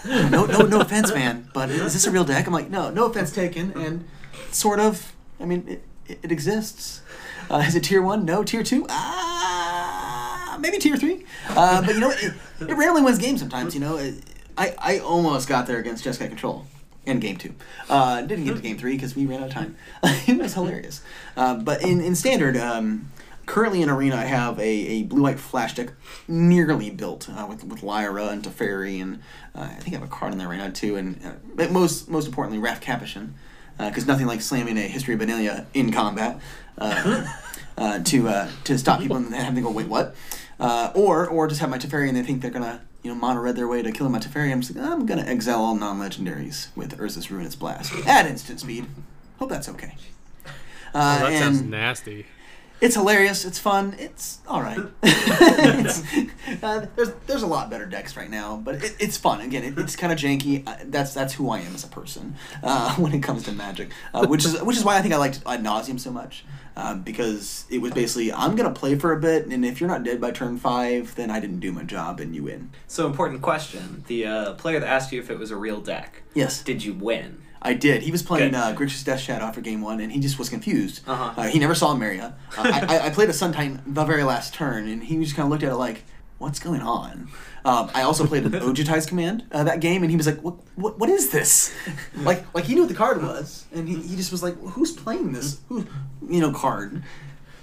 no, 0.05 0.45
no, 0.45 0.59
no 0.59 0.81
offense, 0.81 1.13
man, 1.13 1.49
but 1.53 1.69
is 1.69 1.93
this 1.93 2.05
a 2.05 2.11
real 2.11 2.25
deck? 2.25 2.45
I'm 2.45 2.53
like, 2.53 2.69
no, 2.69 2.89
no 2.89 3.05
offense 3.05 3.31
taken, 3.31 3.71
and 3.73 4.05
sort 4.51 4.79
of. 4.79 5.15
I 5.39 5.45
mean, 5.45 5.65
it, 5.67 6.19
it, 6.23 6.31
exists. 6.31 7.01
Uh, 7.49 7.63
is 7.65 7.75
it 7.75 7.83
tier 7.83 8.01
one? 8.01 8.25
No, 8.25 8.43
tier 8.43 8.63
two? 8.63 8.85
Ah, 8.89 10.57
maybe 10.59 10.77
tier 10.77 10.97
three. 10.97 11.25
Uh, 11.49 11.81
but 11.81 11.95
you 11.95 12.01
know, 12.01 12.11
it, 12.11 12.33
it 12.61 12.73
rarely 12.75 13.01
wins 13.01 13.17
games. 13.17 13.39
Sometimes, 13.39 13.73
you 13.73 13.79
know, 13.79 13.97
it, 13.97 14.15
I 14.57 14.75
I 14.77 14.99
almost 14.99 15.47
got 15.47 15.67
there 15.67 15.79
against 15.79 16.05
Jeskai 16.05 16.27
Control 16.27 16.65
in 17.05 17.19
game 17.19 17.37
two. 17.37 17.53
Uh, 17.89 18.21
didn't 18.21 18.45
get 18.45 18.55
to 18.55 18.61
game 18.61 18.77
three 18.77 18.93
because 18.93 19.15
we 19.15 19.25
ran 19.25 19.41
out 19.41 19.47
of 19.47 19.53
time. 19.53 19.75
it 20.03 20.37
was 20.37 20.53
hilarious. 20.53 21.01
Uh, 21.35 21.55
but 21.55 21.81
in 21.81 22.01
in 22.01 22.15
standard. 22.15 22.57
Um, 22.57 23.11
Currently 23.45 23.81
in 23.81 23.89
Arena, 23.89 24.15
I 24.15 24.23
have 24.23 24.57
a, 24.57 24.63
a 24.63 25.03
blue 25.03 25.23
white 25.23 25.37
flash 25.37 25.75
deck 25.75 25.89
nearly 26.29 26.89
built 26.89 27.27
uh, 27.29 27.45
with 27.45 27.65
with 27.65 27.83
Lyra 27.83 28.27
and 28.27 28.41
Teferi, 28.41 29.01
and 29.01 29.19
uh, 29.53 29.63
I 29.63 29.81
think 29.81 29.97
I 29.97 29.99
have 29.99 30.07
a 30.07 30.09
card 30.09 30.31
in 30.31 30.37
there 30.37 30.47
right 30.47 30.57
now 30.57 30.69
too. 30.69 30.95
And 30.95 31.19
uh, 31.25 31.33
but 31.53 31.69
most 31.69 32.09
most 32.09 32.25
importantly, 32.25 32.59
Raff 32.59 32.79
Capashen, 32.79 33.31
because 33.77 34.07
nothing 34.07 34.27
like 34.27 34.41
slamming 34.41 34.77
a 34.77 34.87
History 34.87 35.15
of 35.15 35.19
Benalia 35.19 35.65
in 35.73 35.91
combat 35.91 36.39
uh, 36.77 37.27
uh, 37.77 37.99
to 37.99 38.29
uh, 38.29 38.49
to 38.63 38.77
stop 38.77 39.01
people 39.01 39.17
and 39.17 39.33
have 39.33 39.53
them 39.53 39.63
go 39.63 39.71
wait 39.71 39.87
what, 39.87 40.15
uh, 40.59 40.91
or 40.95 41.27
or 41.27 41.47
just 41.47 41.59
have 41.59 41.69
my 41.69 41.77
Teferi 41.77 42.07
and 42.07 42.15
they 42.15 42.23
think 42.23 42.41
they're 42.41 42.49
gonna 42.49 42.81
you 43.03 43.13
know 43.13 43.15
mono 43.19 43.39
red 43.41 43.55
their 43.55 43.67
way 43.67 43.81
to 43.81 43.91
killing 43.91 44.11
my 44.13 44.19
Teferi. 44.19 44.51
I'm 44.51 44.61
just 44.61 44.75
like, 44.75 44.85
I'm 44.85 45.05
gonna 45.05 45.23
exile 45.23 45.59
all 45.61 45.75
non 45.75 45.99
legendaries 45.99 46.67
with 46.75 46.97
Urza's 46.97 47.29
Ruinous 47.29 47.55
Blast 47.55 47.93
at 48.07 48.25
instant 48.25 48.59
speed. 48.61 48.85
Hope 49.39 49.49
that's 49.49 49.69
okay. 49.69 49.95
Uh, 50.45 50.49
Oh, 50.95 51.23
that 51.25 51.31
and- 51.31 51.39
sounds 51.43 51.61
nasty. 51.61 52.25
it's 52.79 52.95
hilarious. 52.95 53.45
It's 53.45 53.57
fun. 53.59 53.95
It's 53.97 54.39
all 54.47 54.61
right. 54.61 54.79
it's, 55.03 56.03
uh, 56.63 56.85
there's 56.95 57.11
there's 57.27 57.41
a 57.43 57.47
lot 57.47 57.69
better 57.69 57.85
decks 57.85 58.15
right 58.15 58.29
now, 58.29 58.57
but 58.57 58.75
it, 58.75 58.95
it's 58.99 59.17
fun. 59.17 59.41
Again, 59.41 59.63
it, 59.63 59.77
it's 59.77 59.95
kind 59.95 60.13
of 60.13 60.19
janky. 60.19 60.67
Uh, 60.67 60.75
that's 60.85 61.13
that's 61.13 61.33
who 61.33 61.49
I 61.49 61.59
am 61.59 61.73
as 61.73 61.83
a 61.83 61.87
person 61.87 62.35
uh, 62.61 62.95
when 62.97 63.13
it 63.13 63.21
comes 63.23 63.43
to 63.43 63.51
Magic, 63.51 63.91
uh, 64.13 64.27
which 64.27 64.45
is 64.45 64.61
which 64.61 64.77
is 64.77 64.83
why 64.83 64.97
I 64.97 65.01
think 65.01 65.13
I 65.13 65.17
liked 65.17 65.41
Ad 65.45 65.63
Nauseam 65.63 65.97
so 65.97 66.11
much. 66.11 66.45
Um, 66.75 67.03
because 67.03 67.65
it 67.69 67.79
was 67.79 67.93
basically 67.93 68.33
I'm 68.33 68.55
gonna 68.55 68.71
play 68.71 68.95
for 68.95 69.13
a 69.13 69.19
bit, 69.19 69.45
and 69.45 69.63
if 69.63 69.79
you're 69.79 69.89
not 69.89 70.03
dead 70.03 70.19
by 70.19 70.31
turn 70.31 70.57
five, 70.57 71.13
then 71.15 71.29
I 71.29 71.39
didn't 71.39 71.59
do 71.59 71.71
my 71.71 71.83
job, 71.83 72.19
and 72.19 72.35
you 72.35 72.43
win. 72.43 72.71
So 72.87 73.05
important 73.05 73.43
question: 73.43 74.03
the 74.07 74.25
uh, 74.25 74.53
player 74.53 74.79
that 74.79 74.89
asked 74.89 75.11
you 75.11 75.19
if 75.19 75.29
it 75.29 75.37
was 75.37 75.51
a 75.51 75.55
real 75.55 75.81
deck, 75.81 76.23
Yes, 76.33 76.63
did 76.63 76.83
you 76.83 76.93
win? 76.93 77.43
I 77.65 77.73
did. 77.73 78.01
He 78.01 78.11
was 78.11 78.21
playing 78.21 78.55
uh, 78.55 78.75
Grixis 78.77 79.05
Death 79.05 79.21
Shadow 79.21 79.45
after 79.45 79.61
game 79.61 79.81
one, 79.81 80.01
and 80.01 80.11
he 80.11 80.19
just 80.19 80.37
was 80.37 80.49
confused. 80.49 81.01
Uh-huh. 81.07 81.41
Uh, 81.41 81.47
he 81.47 81.59
never 81.59 81.73
saw 81.73 81.93
Emeria. 81.95 82.33
Uh, 82.57 82.63
I, 82.65 82.97
I, 82.97 83.05
I 83.05 83.09
played 83.09 83.29
a 83.29 83.33
Sun 83.33 83.53
Titan 83.53 83.81
the 83.87 84.03
very 84.03 84.23
last 84.23 84.53
turn, 84.53 84.87
and 84.87 85.01
he 85.03 85.15
just 85.23 85.35
kind 85.35 85.45
of 85.45 85.51
looked 85.51 85.63
at 85.63 85.71
it 85.71 85.75
like, 85.75 86.03
"What's 86.39 86.59
going 86.59 86.81
on?" 86.81 87.29
Um, 87.65 87.89
I 87.93 88.01
also 88.01 88.27
played 88.27 88.45
an 88.45 88.53
Ojutai's 88.55 89.05
command 89.05 89.45
uh, 89.51 89.63
that 89.63 89.79
game, 89.79 90.03
and 90.03 90.11
he 90.11 90.17
was 90.17 90.27
like, 90.27 90.41
"What? 90.41 90.55
What? 90.75 90.99
What 90.99 91.09
is 91.09 91.29
this?" 91.29 91.73
like, 92.17 92.43
like 92.53 92.65
he 92.65 92.75
knew 92.75 92.81
what 92.81 92.89
the 92.89 92.95
card 92.95 93.21
was, 93.21 93.65
and 93.73 93.87
he, 93.87 93.95
he 94.01 94.15
just 94.15 94.31
was 94.31 94.43
like, 94.43 94.57
"Who's 94.59 94.91
playing 94.91 95.31
this? 95.31 95.61
Who, 95.69 95.85
you 96.27 96.41
know, 96.41 96.51
card?" 96.51 97.03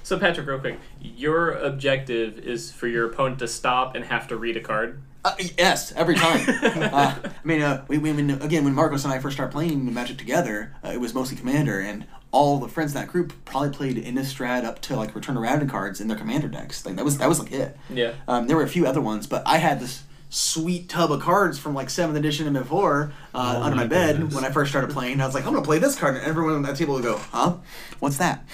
So 0.03 0.19
Patrick, 0.19 0.47
real 0.47 0.59
quick, 0.59 0.79
your 1.01 1.53
objective 1.53 2.39
is 2.39 2.73
for 2.73 2.89
your 2.89 3.11
opponent 3.11 3.39
to 3.41 3.49
stop 3.49 3.95
and 3.95 4.05
have 4.07 4.27
to 4.29 4.37
read 4.37 4.57
a 4.57 4.61
card. 4.61 5.01
Uh, 5.25 5.35
yes, 5.59 5.93
every 5.93 6.15
time. 6.15 6.41
uh, 6.63 7.15
I 7.25 7.31
mean, 7.45 7.61
uh, 7.61 7.85
we, 7.89 7.99
we 7.99 8.13
when, 8.13 8.31
again 8.43 8.65
when 8.65 8.75
Marcos 8.75 9.05
and 9.05 9.13
I 9.13 9.19
first 9.19 9.37
started 9.37 9.53
playing 9.53 9.93
Magic 9.93 10.17
together, 10.17 10.75
uh, 10.83 10.89
it 10.89 11.01
was 11.01 11.13
mostly 11.13 11.37
Commander, 11.37 11.79
and 11.79 12.07
all 12.33 12.59
the 12.59 12.69
friends 12.69 12.95
in 12.95 13.01
that 13.01 13.09
group 13.09 13.33
probably 13.45 13.71
played 13.71 13.97
Innistrad 13.97 14.65
up 14.65 14.81
to 14.83 14.97
like 14.97 15.15
Return 15.15 15.35
to 15.35 15.41
Ravnica 15.41 15.69
cards 15.71 16.01
in 16.01 16.09
their 16.09 16.17
Commander 16.17 16.49
decks. 16.49 16.87
Like 16.87 16.97
that 16.97 17.05
was 17.05 17.19
that 17.19 17.29
was 17.29 17.39
like 17.41 17.53
it. 17.53 17.77
Yeah. 17.89 18.13
Um, 18.29 18.47
there 18.47 18.57
were 18.57 18.63
a 18.63 18.69
few 18.69 18.87
other 18.87 19.01
ones, 19.01 19.27
but 19.27 19.43
I 19.47 19.59
had 19.59 19.81
this 19.81 20.05
sweet 20.33 20.89
tub 20.89 21.11
of 21.11 21.21
cards 21.21 21.59
from 21.59 21.75
like 21.75 21.91
seventh 21.91 22.17
edition 22.17 22.47
and 22.47 22.55
before 22.57 23.13
uh, 23.35 23.55
Oh 23.59 23.63
under 23.65 23.75
my, 23.77 23.83
my 23.83 23.89
bed 23.89 24.17
goodness. 24.17 24.35
when 24.37 24.45
I 24.45 24.51
first 24.51 24.71
started 24.71 24.91
playing. 24.91 25.21
I 25.21 25.27
was 25.27 25.35
like, 25.35 25.45
I'm 25.45 25.53
gonna 25.53 25.65
play 25.65 25.81
this 25.81 25.99
card, 25.99 26.15
and 26.17 26.25
everyone 26.25 26.55
at 26.57 26.63
that 26.69 26.77
table 26.77 26.95
would 26.95 27.03
go, 27.03 27.17
"Huh? 27.19 27.57
What's 27.99 28.19
that?" 28.19 28.45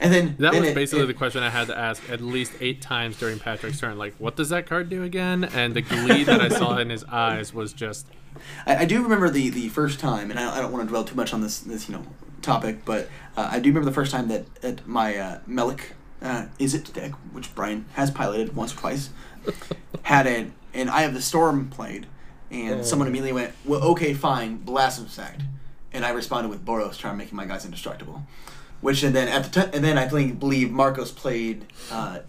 And 0.00 0.12
then 0.12 0.36
That 0.38 0.52
then 0.52 0.60
was 0.60 0.70
it- 0.70 0.74
basically 0.74 1.04
it- 1.04 1.06
the 1.08 1.14
question 1.14 1.42
I 1.42 1.50
had 1.50 1.66
to 1.68 1.76
ask 1.78 2.08
at 2.10 2.20
least 2.20 2.52
eight 2.60 2.80
times 2.82 3.18
during 3.18 3.38
Patrick's 3.38 3.80
turn. 3.80 3.96
Like, 3.98 4.14
what 4.18 4.36
does 4.36 4.50
that 4.50 4.66
card 4.68 4.88
do 4.90 5.02
again? 5.02 5.44
And 5.44 5.74
the 5.74 5.82
glee 5.82 6.24
that 6.24 6.40
I 6.40 6.48
saw 6.48 6.76
in 6.78 6.90
his 6.90 7.04
eyes 7.04 7.52
was 7.54 7.72
just 7.72 8.06
I, 8.66 8.76
I 8.78 8.84
do 8.84 9.02
remember 9.02 9.30
the, 9.30 9.48
the 9.48 9.68
first 9.70 9.98
time, 10.00 10.30
and 10.30 10.38
I, 10.38 10.58
I 10.58 10.60
don't 10.60 10.72
want 10.72 10.84
to 10.84 10.88
dwell 10.88 11.04
too 11.04 11.14
much 11.16 11.32
on 11.32 11.40
this 11.40 11.58
this 11.60 11.88
you 11.88 11.94
know 11.96 12.04
topic, 12.44 12.84
but 12.84 13.08
uh, 13.36 13.48
I 13.50 13.58
do 13.58 13.70
remember 13.70 13.86
the 13.88 13.94
first 13.94 14.12
time 14.12 14.28
that 14.28 14.44
at 14.62 14.86
my 14.86 15.16
uh, 15.16 15.38
Melek 15.46 15.92
uh, 16.22 16.46
is 16.58 16.74
it 16.74 16.92
deck, 16.92 17.12
which 17.32 17.54
Brian 17.54 17.86
has 17.94 18.10
piloted 18.10 18.54
once 18.54 18.72
or 18.74 18.78
twice, 18.78 19.10
had 20.02 20.26
it, 20.26 20.50
and 20.72 20.90
I 20.90 21.02
have 21.02 21.14
the 21.14 21.22
storm 21.22 21.68
played, 21.68 22.06
and 22.50 22.84
someone 22.84 23.08
immediately 23.08 23.32
went, 23.32 23.52
"Well, 23.64 23.82
okay, 23.82 24.14
fine, 24.14 24.56
Blasphemous 24.56 25.18
Act," 25.18 25.42
and 25.92 26.04
I 26.04 26.10
responded 26.10 26.48
with 26.48 26.64
Boros 26.64 26.96
Charm 26.98 27.16
making 27.16 27.36
my 27.36 27.46
guys 27.46 27.64
indestructible, 27.64 28.22
which 28.80 29.02
and 29.02 29.14
then 29.14 29.28
at 29.28 29.44
the 29.44 29.50
time, 29.50 29.70
and 29.72 29.84
then 29.84 29.98
I 29.98 30.08
think 30.08 30.38
believe 30.38 30.70
Marcos 30.70 31.10
played 31.10 31.66
uh, 31.90 32.20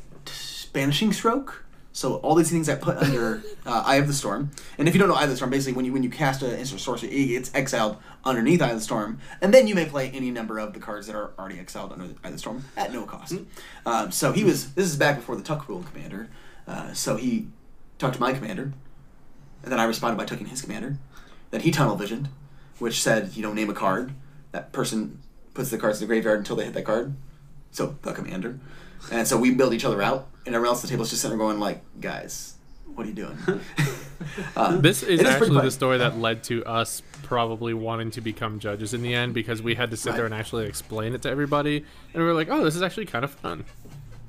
Banishing 0.73 1.13
Stroke. 1.13 1.64
So 1.95 2.15
all 2.15 2.35
these 2.35 2.51
things 2.51 2.67
I 2.67 2.75
put 2.75 2.97
under 2.97 3.41
uh, 3.65 3.83
Eye 3.85 3.95
of 3.95 4.07
the 4.07 4.13
Storm, 4.13 4.51
and 4.77 4.85
if 4.89 4.93
you 4.93 4.99
don't 4.99 5.07
know 5.07 5.15
Eye 5.15 5.23
of 5.23 5.29
the 5.29 5.37
Storm, 5.37 5.49
basically 5.49 5.71
when 5.71 5.85
you 5.85 5.93
when 5.93 6.03
you 6.03 6.09
cast 6.09 6.41
an 6.41 6.51
instant 6.59 6.81
sorcery, 6.81 7.09
it 7.09 7.27
gets 7.27 7.55
exiled 7.55 7.95
underneath 8.25 8.61
Eye 8.61 8.71
of 8.71 8.75
the 8.75 8.81
Storm, 8.81 9.17
and 9.41 9.53
then 9.53 9.65
you 9.65 9.75
may 9.75 9.85
play 9.85 10.09
any 10.09 10.29
number 10.29 10.59
of 10.59 10.73
the 10.73 10.79
cards 10.81 11.07
that 11.07 11.15
are 11.15 11.31
already 11.39 11.57
exiled 11.57 11.93
under 11.93 12.03
Eye 12.03 12.27
of 12.27 12.33
the 12.33 12.37
Storm 12.37 12.65
at 12.75 12.91
no 12.91 13.05
cost. 13.05 13.35
Um, 13.85 14.11
so 14.11 14.33
he 14.33 14.43
was 14.43 14.73
this 14.73 14.85
is 14.85 14.97
back 14.97 15.15
before 15.15 15.37
the 15.37 15.41
Tuck 15.41 15.69
rule 15.69 15.83
commander. 15.83 16.27
Uh, 16.67 16.91
so 16.91 17.15
he 17.15 17.47
talked 17.97 18.15
to 18.15 18.19
my 18.19 18.33
commander, 18.33 18.73
and 19.63 19.71
then 19.71 19.79
I 19.79 19.85
responded 19.85 20.17
by 20.17 20.25
taking 20.25 20.47
his 20.47 20.61
commander. 20.61 20.97
Then 21.51 21.61
he 21.61 21.71
tunnel 21.71 21.95
visioned, 21.95 22.27
which 22.77 23.01
said 23.01 23.37
you 23.37 23.41
know 23.41 23.53
name 23.53 23.69
a 23.69 23.73
card. 23.73 24.11
That 24.51 24.73
person 24.73 25.19
puts 25.53 25.69
the 25.69 25.77
cards 25.77 26.01
in 26.01 26.09
the 26.09 26.13
graveyard 26.13 26.39
until 26.39 26.57
they 26.57 26.65
hit 26.65 26.73
that 26.73 26.83
card. 26.83 27.15
So 27.71 27.95
the 28.01 28.11
commander, 28.11 28.59
and 29.11 29.27
so 29.27 29.37
we 29.37 29.51
build 29.51 29.73
each 29.73 29.85
other 29.85 30.01
out, 30.01 30.27
and 30.45 30.55
everyone 30.55 30.73
else 30.73 30.79
at 30.83 30.83
the 30.83 30.87
table 30.89 31.03
is 31.03 31.09
just 31.09 31.21
sitting 31.21 31.37
there 31.37 31.45
going 31.47 31.59
like, 31.59 31.81
guys, 31.99 32.55
what 32.93 33.05
are 33.05 33.09
you 33.09 33.15
doing? 33.15 33.37
Uh, 34.55 34.77
This 34.77 35.03
is 35.03 35.19
it 35.19 35.27
actually 35.27 35.49
fun. 35.49 35.65
the 35.65 35.71
story 35.71 35.97
that 35.97 36.17
led 36.17 36.41
to 36.45 36.63
us 36.65 37.01
probably 37.23 37.73
wanting 37.73 38.11
to 38.11 38.21
become 38.21 38.59
judges 38.59 38.93
in 38.93 39.01
the 39.01 39.13
end 39.13 39.33
because 39.33 39.61
we 39.61 39.75
had 39.75 39.91
to 39.91 39.97
sit 39.97 40.15
there 40.15 40.25
and 40.25 40.33
actually 40.33 40.65
explain 40.67 41.13
it 41.13 41.21
to 41.23 41.29
everybody, 41.29 41.77
and 42.13 42.23
we 42.23 42.23
were 42.23 42.33
like, 42.33 42.47
"Oh, 42.49 42.63
this 42.63 42.75
is 42.75 42.81
actually 42.81 43.05
kind 43.07 43.25
of 43.25 43.31
fun." 43.31 43.65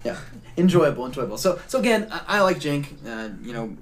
Yeah, 0.04 0.18
enjoyable, 0.56 1.06
enjoyable. 1.06 1.38
So, 1.38 1.60
so 1.68 1.78
again, 1.78 2.08
I, 2.10 2.20
I 2.26 2.40
like 2.40 2.58
Jink. 2.58 2.94
Uh, 3.06 3.30
you 3.40 3.52
know, 3.52 3.76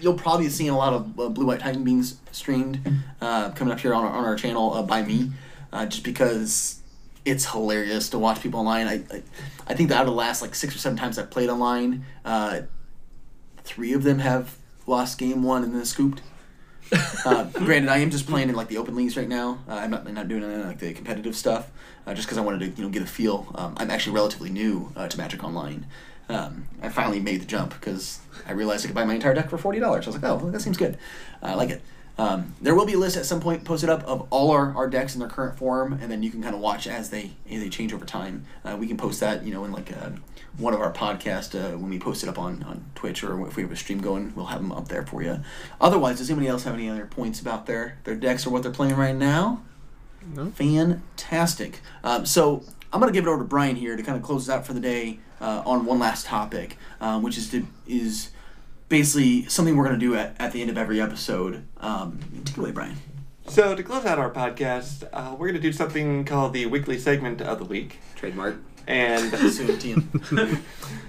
you'll 0.00 0.14
probably 0.18 0.46
be 0.46 0.50
seeing 0.50 0.70
a 0.70 0.76
lot 0.76 0.92
of 0.92 1.18
uh, 1.18 1.28
Blue 1.30 1.46
White 1.46 1.60
Titan 1.60 1.82
Beings 1.82 2.18
streamed 2.30 3.02
uh, 3.22 3.50
coming 3.52 3.72
up 3.72 3.80
here 3.80 3.94
on 3.94 4.04
our, 4.04 4.10
on 4.12 4.24
our 4.24 4.36
channel 4.36 4.74
uh, 4.74 4.82
by 4.82 5.02
me, 5.02 5.32
uh, 5.72 5.86
just 5.86 6.04
because 6.04 6.80
it's 7.24 7.50
hilarious 7.50 8.08
to 8.10 8.18
watch 8.18 8.42
people 8.42 8.60
online. 8.60 8.86
I, 8.86 8.94
I, 9.14 9.22
I 9.66 9.74
think 9.74 9.90
that 9.90 9.96
out 9.96 10.02
of 10.02 10.08
the 10.08 10.14
last 10.14 10.42
like 10.42 10.54
six 10.54 10.74
or 10.74 10.78
seven 10.78 10.98
times 10.98 11.18
I've 11.18 11.30
played 11.30 11.48
online, 11.50 12.04
uh, 12.24 12.62
three 13.64 13.92
of 13.92 14.02
them 14.02 14.20
have 14.20 14.56
lost 14.86 15.18
game 15.18 15.42
one 15.42 15.62
and 15.62 15.74
then 15.74 15.84
scooped. 15.84 16.22
uh, 17.26 17.44
granted, 17.52 17.90
I 17.90 17.98
am 17.98 18.10
just 18.10 18.26
playing 18.26 18.48
in 18.48 18.54
like 18.54 18.68
the 18.68 18.78
open 18.78 18.96
leagues 18.96 19.16
right 19.16 19.28
now. 19.28 19.58
Uh, 19.68 19.74
I'm 19.74 19.90
not 19.90 20.06
I'm 20.06 20.14
not 20.14 20.28
doing 20.28 20.42
any, 20.42 20.62
like 20.62 20.78
the 20.78 20.92
competitive 20.94 21.36
stuff, 21.36 21.70
uh, 22.06 22.14
just 22.14 22.26
because 22.26 22.38
I 22.38 22.40
wanted 22.40 22.60
to 22.60 22.68
you 22.68 22.82
know 22.82 22.90
get 22.90 23.02
a 23.02 23.06
feel. 23.06 23.52
Um, 23.54 23.74
I'm 23.76 23.90
actually 23.90 24.14
relatively 24.14 24.50
new 24.50 24.92
uh, 24.96 25.08
to 25.08 25.18
Magic 25.18 25.44
Online. 25.44 25.86
Um, 26.30 26.66
I 26.82 26.88
finally 26.88 27.20
made 27.20 27.40
the 27.40 27.46
jump 27.46 27.72
because 27.74 28.20
I 28.46 28.52
realized 28.52 28.84
I 28.84 28.88
could 28.88 28.94
buy 28.94 29.04
my 29.04 29.14
entire 29.14 29.34
deck 29.34 29.50
for 29.50 29.58
forty 29.58 29.80
dollars. 29.80 30.06
I 30.06 30.10
was 30.10 30.22
like, 30.22 30.30
oh, 30.30 30.50
that 30.50 30.60
seems 30.60 30.76
good. 30.78 30.96
I 31.42 31.54
like 31.54 31.70
it. 31.70 31.82
Um, 32.18 32.54
there 32.60 32.74
will 32.74 32.84
be 32.84 32.94
a 32.94 32.98
list 32.98 33.16
at 33.16 33.26
some 33.26 33.40
point 33.40 33.64
posted 33.64 33.88
up 33.88 34.02
of 34.04 34.26
all 34.30 34.50
our, 34.50 34.74
our 34.74 34.88
decks 34.88 35.14
in 35.14 35.20
their 35.20 35.28
current 35.28 35.56
form, 35.56 35.92
and 35.92 36.10
then 36.10 36.22
you 36.22 36.30
can 36.30 36.42
kind 36.42 36.54
of 36.54 36.60
watch 36.60 36.86
as 36.86 37.10
they 37.10 37.30
as 37.50 37.60
they 37.62 37.68
change 37.68 37.92
over 37.92 38.04
time. 38.04 38.44
Uh, 38.64 38.76
we 38.78 38.88
can 38.88 38.96
post 38.96 39.20
that, 39.20 39.44
you 39.44 39.52
know, 39.54 39.64
in 39.64 39.72
like 39.72 39.92
uh 39.96 40.10
one 40.56 40.74
of 40.74 40.80
our 40.80 40.92
podcasts 40.92 41.54
uh, 41.54 41.76
when 41.78 41.88
we 41.88 42.00
post 42.00 42.24
it 42.24 42.28
up 42.28 42.36
on, 42.36 42.64
on 42.64 42.84
Twitch, 42.96 43.22
or 43.22 43.46
if 43.46 43.54
we 43.54 43.62
have 43.62 43.70
a 43.70 43.76
stream 43.76 44.00
going, 44.00 44.32
we'll 44.34 44.46
have 44.46 44.60
them 44.60 44.72
up 44.72 44.88
there 44.88 45.06
for 45.06 45.22
you. 45.22 45.40
Otherwise, 45.80 46.18
does 46.18 46.28
anybody 46.28 46.48
else 46.48 46.64
have 46.64 46.74
any 46.74 46.90
other 46.90 47.06
points 47.06 47.40
about 47.40 47.66
their 47.66 47.98
their 48.04 48.16
decks 48.16 48.46
or 48.46 48.50
what 48.50 48.62
they're 48.62 48.72
playing 48.72 48.96
right 48.96 49.14
now? 49.14 49.62
No. 50.34 50.50
Fantastic. 50.50 51.80
Um, 52.02 52.26
so 52.26 52.64
I'm 52.92 53.00
going 53.00 53.12
to 53.12 53.16
give 53.16 53.26
it 53.26 53.30
over 53.30 53.38
to 53.38 53.48
Brian 53.48 53.76
here 53.76 53.96
to 53.96 54.02
kind 54.02 54.16
of 54.16 54.22
close 54.22 54.48
us 54.48 54.54
out 54.54 54.66
for 54.66 54.72
the 54.72 54.80
day 54.80 55.20
uh, 55.40 55.62
on 55.64 55.84
one 55.84 55.98
last 55.98 56.26
topic, 56.26 56.76
um, 57.00 57.22
which 57.22 57.38
is 57.38 57.50
to, 57.50 57.66
is 57.86 58.30
basically 58.88 59.44
something 59.48 59.76
we're 59.76 59.84
going 59.84 59.98
to 59.98 60.06
do 60.06 60.14
at, 60.14 60.36
at 60.38 60.52
the 60.52 60.60
end 60.60 60.70
of 60.70 60.78
every 60.78 61.00
episode. 61.00 61.64
Um, 61.78 62.18
take 62.44 62.56
it 62.56 62.60
away, 62.60 62.72
Brian. 62.72 62.96
So 63.46 63.74
to 63.74 63.82
close 63.82 64.04
out 64.04 64.18
our 64.18 64.30
podcast, 64.30 65.08
uh, 65.12 65.32
we're 65.32 65.48
going 65.48 65.54
to 65.54 65.60
do 65.60 65.72
something 65.72 66.24
called 66.24 66.52
the 66.52 66.66
weekly 66.66 66.98
segment 66.98 67.40
of 67.40 67.58
the 67.58 67.64
week. 67.64 67.98
Trademark. 68.14 68.56
And 68.86 69.30
Soon, 69.52 69.68
TM. 69.68 70.60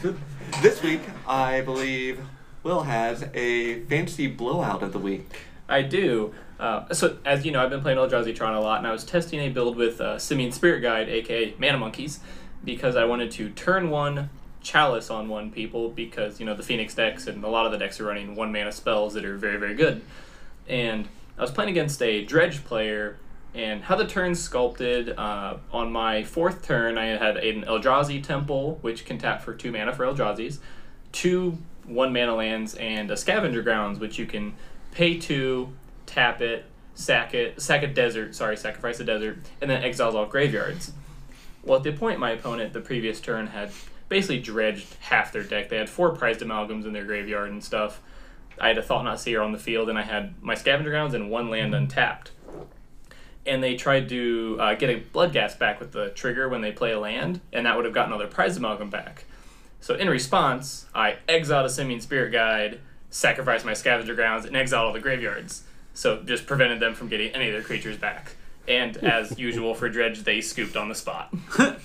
this 0.62 0.82
week, 0.84 1.02
I 1.28 1.62
believe 1.62 2.20
Will 2.64 2.84
has 2.84 3.28
a 3.34 3.82
fancy 3.86 4.28
blowout 4.28 4.84
of 4.84 4.94
the 4.94 5.00
week. 5.00 5.38
I 5.68 5.82
do. 5.82 6.34
Uh, 6.60 6.94
so, 6.94 7.18
as 7.26 7.46
you 7.46 7.52
know, 7.52 7.64
I've 7.64 7.70
been 7.70 7.82
playing 7.82 7.98
Eldrazi 7.98 8.36
Tron 8.36 8.54
a 8.54 8.60
lot, 8.60 8.80
and 8.80 8.88
I 8.88 8.92
was 8.92 9.06
testing 9.06 9.40
a 9.40 9.50
build 9.50 9.78
with 9.78 10.02
uh, 10.02 10.20
Simian 10.20 10.52
Spirit 10.52 10.82
Guide, 10.82 11.08
aka 11.08 11.54
Mana 11.58 11.78
Monkeys, 11.78 12.20
because 12.66 12.98
I 12.98 13.06
wanted 13.06 13.32
to 13.32 13.50
turn 13.50 13.90
one 13.90 14.30
Chalice 14.62 15.10
on 15.10 15.30
one 15.30 15.52
people, 15.52 15.90
because, 15.90 16.40
you 16.40 16.46
know, 16.46 16.54
the 16.54 16.64
Phoenix 16.64 16.94
decks 16.94 17.28
and 17.28 17.44
a 17.44 17.48
lot 17.48 17.66
of 17.66 17.72
the 17.72 17.78
decks 17.78 18.00
are 18.00 18.06
running 18.06 18.36
one 18.36 18.52
mana 18.52 18.72
spells 18.72 19.14
that 19.14 19.26
are 19.26 19.38
very, 19.38 19.58
very 19.58 19.76
good. 19.76 20.02
And 20.68 21.08
I 21.38 21.42
was 21.42 21.52
playing 21.52 21.70
against 21.70 22.02
a 22.02 22.24
Dredge 22.26 22.64
player, 22.66 23.18
and 23.56 23.82
how 23.84 23.96
the 23.96 24.06
turn's 24.06 24.40
sculpted, 24.40 25.10
uh, 25.18 25.58
on 25.72 25.92
my 25.92 26.24
fourth 26.24 26.64
turn, 26.66 26.98
I 26.98 27.06
had 27.06 27.38
an 27.38 27.64
Eldrazi 27.64 28.24
Temple, 28.24 28.78
which 28.82 29.06
can 29.06 29.18
tap 29.18 29.42
for 29.42 29.54
two 29.54 29.72
mana 29.72 29.94
for 29.94 30.06
Eldrazi's, 30.06 30.60
two 31.12 31.58
one 31.86 32.14
mana 32.14 32.36
lands, 32.36 32.76
and 32.76 33.10
a 33.10 33.18
Scavenger 33.18 33.64
Grounds, 33.64 33.98
which 34.00 34.20
you 34.20 34.28
can 34.28 34.54
pay 34.92 35.18
two, 35.18 35.74
tap 36.06 36.42
it, 36.42 36.66
sack 36.94 37.34
it, 37.34 37.60
sack 37.62 37.82
a 37.82 37.88
desert, 37.88 38.36
sorry, 38.36 38.58
sacrifice 38.58 39.00
a 39.00 39.04
desert, 39.04 39.38
and 39.62 39.72
then 39.72 39.82
exiles 39.84 40.14
all 40.14 40.26
graveyards. 40.26 40.92
Well, 41.64 41.78
at 41.78 41.84
the 41.84 41.94
point 41.94 42.20
my 42.20 42.32
opponent 42.32 42.74
the 42.74 42.82
previous 42.82 43.20
turn 43.20 43.48
had 43.48 43.72
basically 44.10 44.40
dredged 44.40 44.96
half 45.02 45.32
their 45.32 45.44
deck. 45.44 45.70
They 45.70 45.78
had 45.78 45.90
four 45.90 46.10
prized 46.10 46.42
amalgams 46.42 46.86
in 46.86 46.94
their 46.94 47.06
graveyard 47.06 47.52
and 47.52 47.64
stuff. 47.64 48.02
I 48.60 48.68
had 48.68 48.78
a 48.78 48.82
Thought-Knot 48.84 49.20
Seer 49.20 49.42
on 49.42 49.54
the 49.54 49.58
field, 49.58 49.88
and 49.88 49.98
I 49.98 50.02
had 50.02 50.42
my 50.42 50.56
Scavenger 50.56 50.90
Grounds 50.90 51.14
and 51.14 51.30
one 51.30 51.50
land 51.50 51.74
untapped. 51.74 52.32
And 53.46 53.64
they 53.64 53.76
tried 53.76 54.10
to 54.10 54.58
uh, 54.60 54.76
get 54.76 54.90
a 54.90 55.00
Bloodghast 55.00 55.58
back 55.58 55.80
with 55.80 55.94
the 55.94 56.10
trigger 56.10 56.50
when 56.50 56.62
they 56.62 56.72
play 56.72 56.92
a 56.92 57.00
land, 57.00 57.40
and 57.54 57.66
that 57.66 57.76
would 57.76 57.86
have 57.86 57.94
gotten 57.94 58.12
another 58.12 58.28
prized 58.28 58.58
amalgam 58.58 58.90
back. 58.90 59.26
So 59.80 59.96
in 59.96 60.10
response, 60.10 60.88
I 60.94 61.18
exiled 61.30 61.66
a 61.66 61.70
Simian 61.70 62.02
Spirit 62.02 62.32
Guide, 62.32 62.80
sacrificed 63.10 63.66
my 63.66 63.74
Scavenger 63.74 64.14
Grounds, 64.14 64.46
and 64.46 64.58
exiled 64.58 64.88
all 64.88 64.94
the 64.94 65.00
graveyards. 65.00 65.64
So 65.94 66.22
just 66.24 66.46
prevented 66.46 66.80
them 66.80 66.96
from 66.96 67.08
getting 67.08 67.32
any 67.32 67.48
of 67.48 67.54
their 67.54 67.64
creatures 67.64 67.98
back. 67.98 68.34
And 68.70 68.98
as 68.98 69.38
usual 69.40 69.74
for 69.74 69.90
Dredge, 69.90 70.24
they 70.24 70.42
scooped 70.42 70.78
on 70.78 70.88
the 70.90 70.96
spot. 70.96 71.34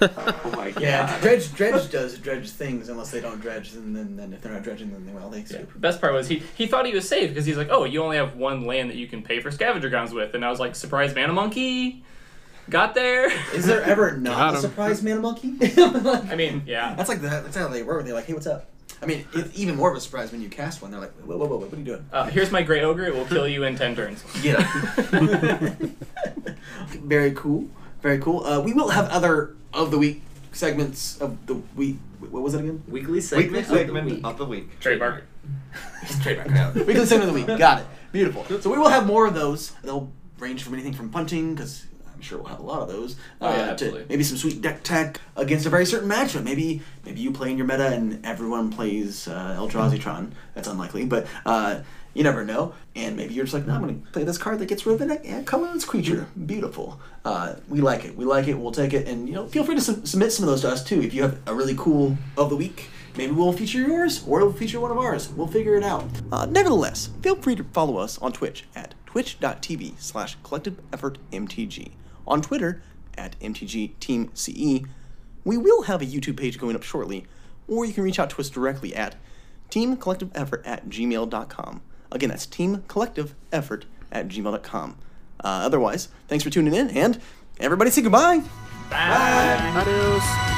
Oh 0.00 0.52
my 0.56 0.70
god. 0.70 0.80
Yeah, 0.80 1.20
dredge 1.20 1.52
dredge 1.54 1.90
does 1.90 2.18
dredge 2.18 2.50
things 2.50 2.88
unless 2.88 3.10
they 3.10 3.20
don't 3.20 3.40
dredge, 3.40 3.72
and 3.74 3.96
then, 3.96 4.16
then 4.16 4.32
if 4.32 4.40
they're 4.40 4.52
not 4.52 4.62
dredging, 4.62 4.92
then 4.92 5.04
they 5.04 5.12
well 5.12 5.28
they 5.28 5.40
Yeah. 5.40 5.44
scoop. 5.46 5.80
Best 5.80 6.00
part 6.00 6.12
was 6.14 6.28
he 6.28 6.40
he 6.54 6.68
thought 6.68 6.86
he 6.86 6.94
was 6.94 7.08
safe 7.08 7.30
because 7.30 7.44
he's 7.46 7.56
like, 7.56 7.66
oh, 7.72 7.82
you 7.82 8.00
only 8.00 8.16
have 8.16 8.36
one 8.36 8.64
land 8.64 8.90
that 8.90 8.96
you 8.96 9.08
can 9.08 9.22
pay 9.24 9.40
for 9.40 9.50
Scavenger 9.50 9.88
Grounds 9.88 10.12
with, 10.14 10.34
and 10.34 10.44
I 10.44 10.50
was 10.50 10.60
like, 10.60 10.76
surprise, 10.76 11.16
Mana 11.16 11.32
Monkey. 11.32 12.04
Got 12.70 12.94
there. 12.94 13.28
Is 13.52 13.66
there 13.66 13.82
ever 13.82 14.10
Got 14.12 14.20
not 14.20 14.54
a 14.54 14.56
'em. 14.58 14.62
surprise 14.62 15.02
man 15.02 15.20
monkey? 15.20 15.54
I 16.30 16.36
mean, 16.36 16.62
yeah. 16.64 16.94
that's 16.94 17.08
like 17.08 17.20
the, 17.20 17.28
that's 17.28 17.56
how 17.56 17.66
they 17.66 17.82
work. 17.82 18.04
They're 18.04 18.14
like, 18.14 18.26
hey, 18.26 18.34
what's 18.34 18.46
up? 18.46 18.68
I 19.00 19.06
mean, 19.06 19.24
it's 19.32 19.56
even 19.58 19.76
more 19.76 19.90
of 19.90 19.96
a 19.96 20.00
surprise 20.00 20.32
when 20.32 20.40
you 20.42 20.48
cast 20.48 20.82
one. 20.82 20.90
They're 20.90 21.00
like, 21.00 21.12
whoa, 21.20 21.36
whoa, 21.36 21.46
whoa, 21.46 21.56
whoa 21.56 21.66
what 21.66 21.72
are 21.72 21.76
you 21.76 21.84
doing? 21.84 22.04
Uh, 22.12 22.24
here's 22.26 22.50
my 22.50 22.62
great 22.62 22.82
ogre. 22.82 23.04
It 23.04 23.14
will 23.14 23.26
kill 23.26 23.46
you 23.46 23.64
in 23.64 23.76
ten 23.76 23.94
turns. 23.94 24.24
Get 24.42 24.56
up. 24.58 24.66
Very 27.02 27.32
cool. 27.32 27.68
Very 28.02 28.18
cool. 28.18 28.44
Uh, 28.44 28.60
we 28.60 28.72
will 28.72 28.88
have 28.88 29.08
other 29.10 29.56
of 29.72 29.90
the 29.90 29.98
week 29.98 30.22
segments 30.52 31.18
of 31.20 31.46
the 31.46 31.54
week. 31.76 31.96
What 32.20 32.42
was 32.42 32.54
it 32.54 32.60
again? 32.60 32.82
Weekly 32.88 33.20
segment, 33.20 33.52
Weekly 33.52 33.60
of 33.60 33.68
the 33.68 33.76
segment 33.76 34.06
week. 34.06 34.20
of 34.24 34.38
the 34.38 34.44
week. 34.44 34.80
Trademark. 34.80 35.24
Trademark. 36.22 36.48
Yeah. 36.50 36.72
Weekly 36.72 37.06
segment 37.06 37.30
of 37.30 37.34
the 37.34 37.44
week. 37.44 37.58
Got 37.58 37.82
it. 37.82 37.86
Beautiful. 38.12 38.44
So 38.60 38.70
we 38.70 38.78
will 38.78 38.88
have 38.88 39.06
more 39.06 39.26
of 39.26 39.34
those. 39.34 39.70
They'll 39.82 40.10
range 40.38 40.62
from 40.62 40.74
anything 40.74 40.92
from 40.94 41.10
punting, 41.10 41.54
because 41.54 41.86
I'm 42.18 42.22
sure 42.22 42.38
we'll 42.38 42.48
have 42.48 42.58
a 42.58 42.64
lot 42.64 42.82
of 42.82 42.88
those. 42.88 43.14
Oh, 43.40 43.48
yeah, 43.48 43.62
uh, 43.62 43.70
absolutely. 43.70 44.06
maybe 44.08 44.24
some 44.24 44.36
sweet 44.36 44.60
deck 44.60 44.82
tech 44.82 45.20
against 45.36 45.66
a 45.66 45.70
very 45.70 45.86
certain 45.86 46.08
matchup. 46.08 46.42
Maybe 46.42 46.82
maybe 47.04 47.20
you 47.20 47.30
play 47.30 47.52
in 47.52 47.56
your 47.56 47.66
meta 47.66 47.86
and 47.86 48.26
everyone 48.26 48.72
plays 48.72 49.28
uh, 49.28 49.56
Eldrazi 49.56 50.32
That's 50.54 50.66
unlikely, 50.66 51.04
but 51.04 51.28
uh, 51.46 51.78
you 52.14 52.24
never 52.24 52.44
know. 52.44 52.74
And 52.96 53.16
maybe 53.16 53.34
you're 53.34 53.44
just 53.44 53.54
like, 53.54 53.68
no, 53.68 53.74
I'm 53.74 53.82
going 53.82 54.02
to 54.02 54.10
play 54.10 54.24
this 54.24 54.36
card 54.36 54.58
that 54.58 54.66
gets 54.66 54.84
rid 54.84 55.00
of 55.00 55.08
a 55.08 55.42
colorless 55.44 55.84
creature. 55.84 56.26
Beautiful. 56.44 57.00
Uh, 57.24 57.54
we 57.68 57.80
like 57.80 58.04
it. 58.04 58.16
We 58.16 58.24
like 58.24 58.48
it. 58.48 58.54
We'll 58.54 58.72
take 58.72 58.92
it. 58.92 59.06
And 59.06 59.28
you 59.28 59.34
know, 59.36 59.46
feel 59.46 59.62
free 59.62 59.76
to 59.76 59.80
sub- 59.80 60.08
submit 60.08 60.32
some 60.32 60.42
of 60.42 60.50
those 60.50 60.62
to 60.62 60.70
us 60.70 60.82
too. 60.82 61.00
If 61.00 61.14
you 61.14 61.22
have 61.22 61.38
a 61.46 61.54
really 61.54 61.76
cool 61.78 62.18
of 62.36 62.50
the 62.50 62.56
week, 62.56 62.90
maybe 63.16 63.30
we'll 63.30 63.52
feature 63.52 63.78
yours 63.78 64.24
or 64.26 64.40
we'll 64.40 64.52
feature 64.52 64.80
one 64.80 64.90
of 64.90 64.98
ours. 64.98 65.28
We'll 65.28 65.46
figure 65.46 65.76
it 65.76 65.84
out. 65.84 66.08
Uh, 66.32 66.46
nevertheless, 66.46 67.10
feel 67.22 67.36
free 67.36 67.54
to 67.54 67.62
follow 67.62 67.98
us 67.98 68.18
on 68.18 68.32
Twitch 68.32 68.64
at 68.74 68.96
twitch.tv 69.06 69.98
slash 69.98 70.36
collective 70.42 70.78
effort 70.92 71.18
MTG. 71.32 71.92
On 72.28 72.40
Twitter 72.40 72.82
at 73.16 73.38
MTG 73.40 73.98
Team 73.98 74.30
CE. 74.34 74.82
We 75.44 75.56
will 75.56 75.82
have 75.82 76.02
a 76.02 76.06
YouTube 76.06 76.36
page 76.38 76.58
going 76.58 76.76
up 76.76 76.82
shortly, 76.82 77.26
or 77.66 77.84
you 77.84 77.92
can 77.92 78.04
reach 78.04 78.18
out 78.18 78.30
to 78.30 78.40
us 78.40 78.50
directly 78.50 78.94
at 78.94 79.16
teamcollectiveeffort 79.70 80.62
at 80.66 80.88
gmail.com. 80.88 81.82
Again, 82.12 82.28
that's 82.30 82.46
teamcollectiveeffort 82.46 83.84
at 84.12 84.28
gmail.com. 84.28 84.96
Uh, 85.42 85.46
otherwise, 85.46 86.08
thanks 86.26 86.44
for 86.44 86.50
tuning 86.50 86.74
in, 86.74 86.90
and 86.90 87.20
everybody 87.60 87.90
say 87.90 88.02
goodbye. 88.02 88.42
Bye. 88.90 89.72
Adios. 89.74 90.57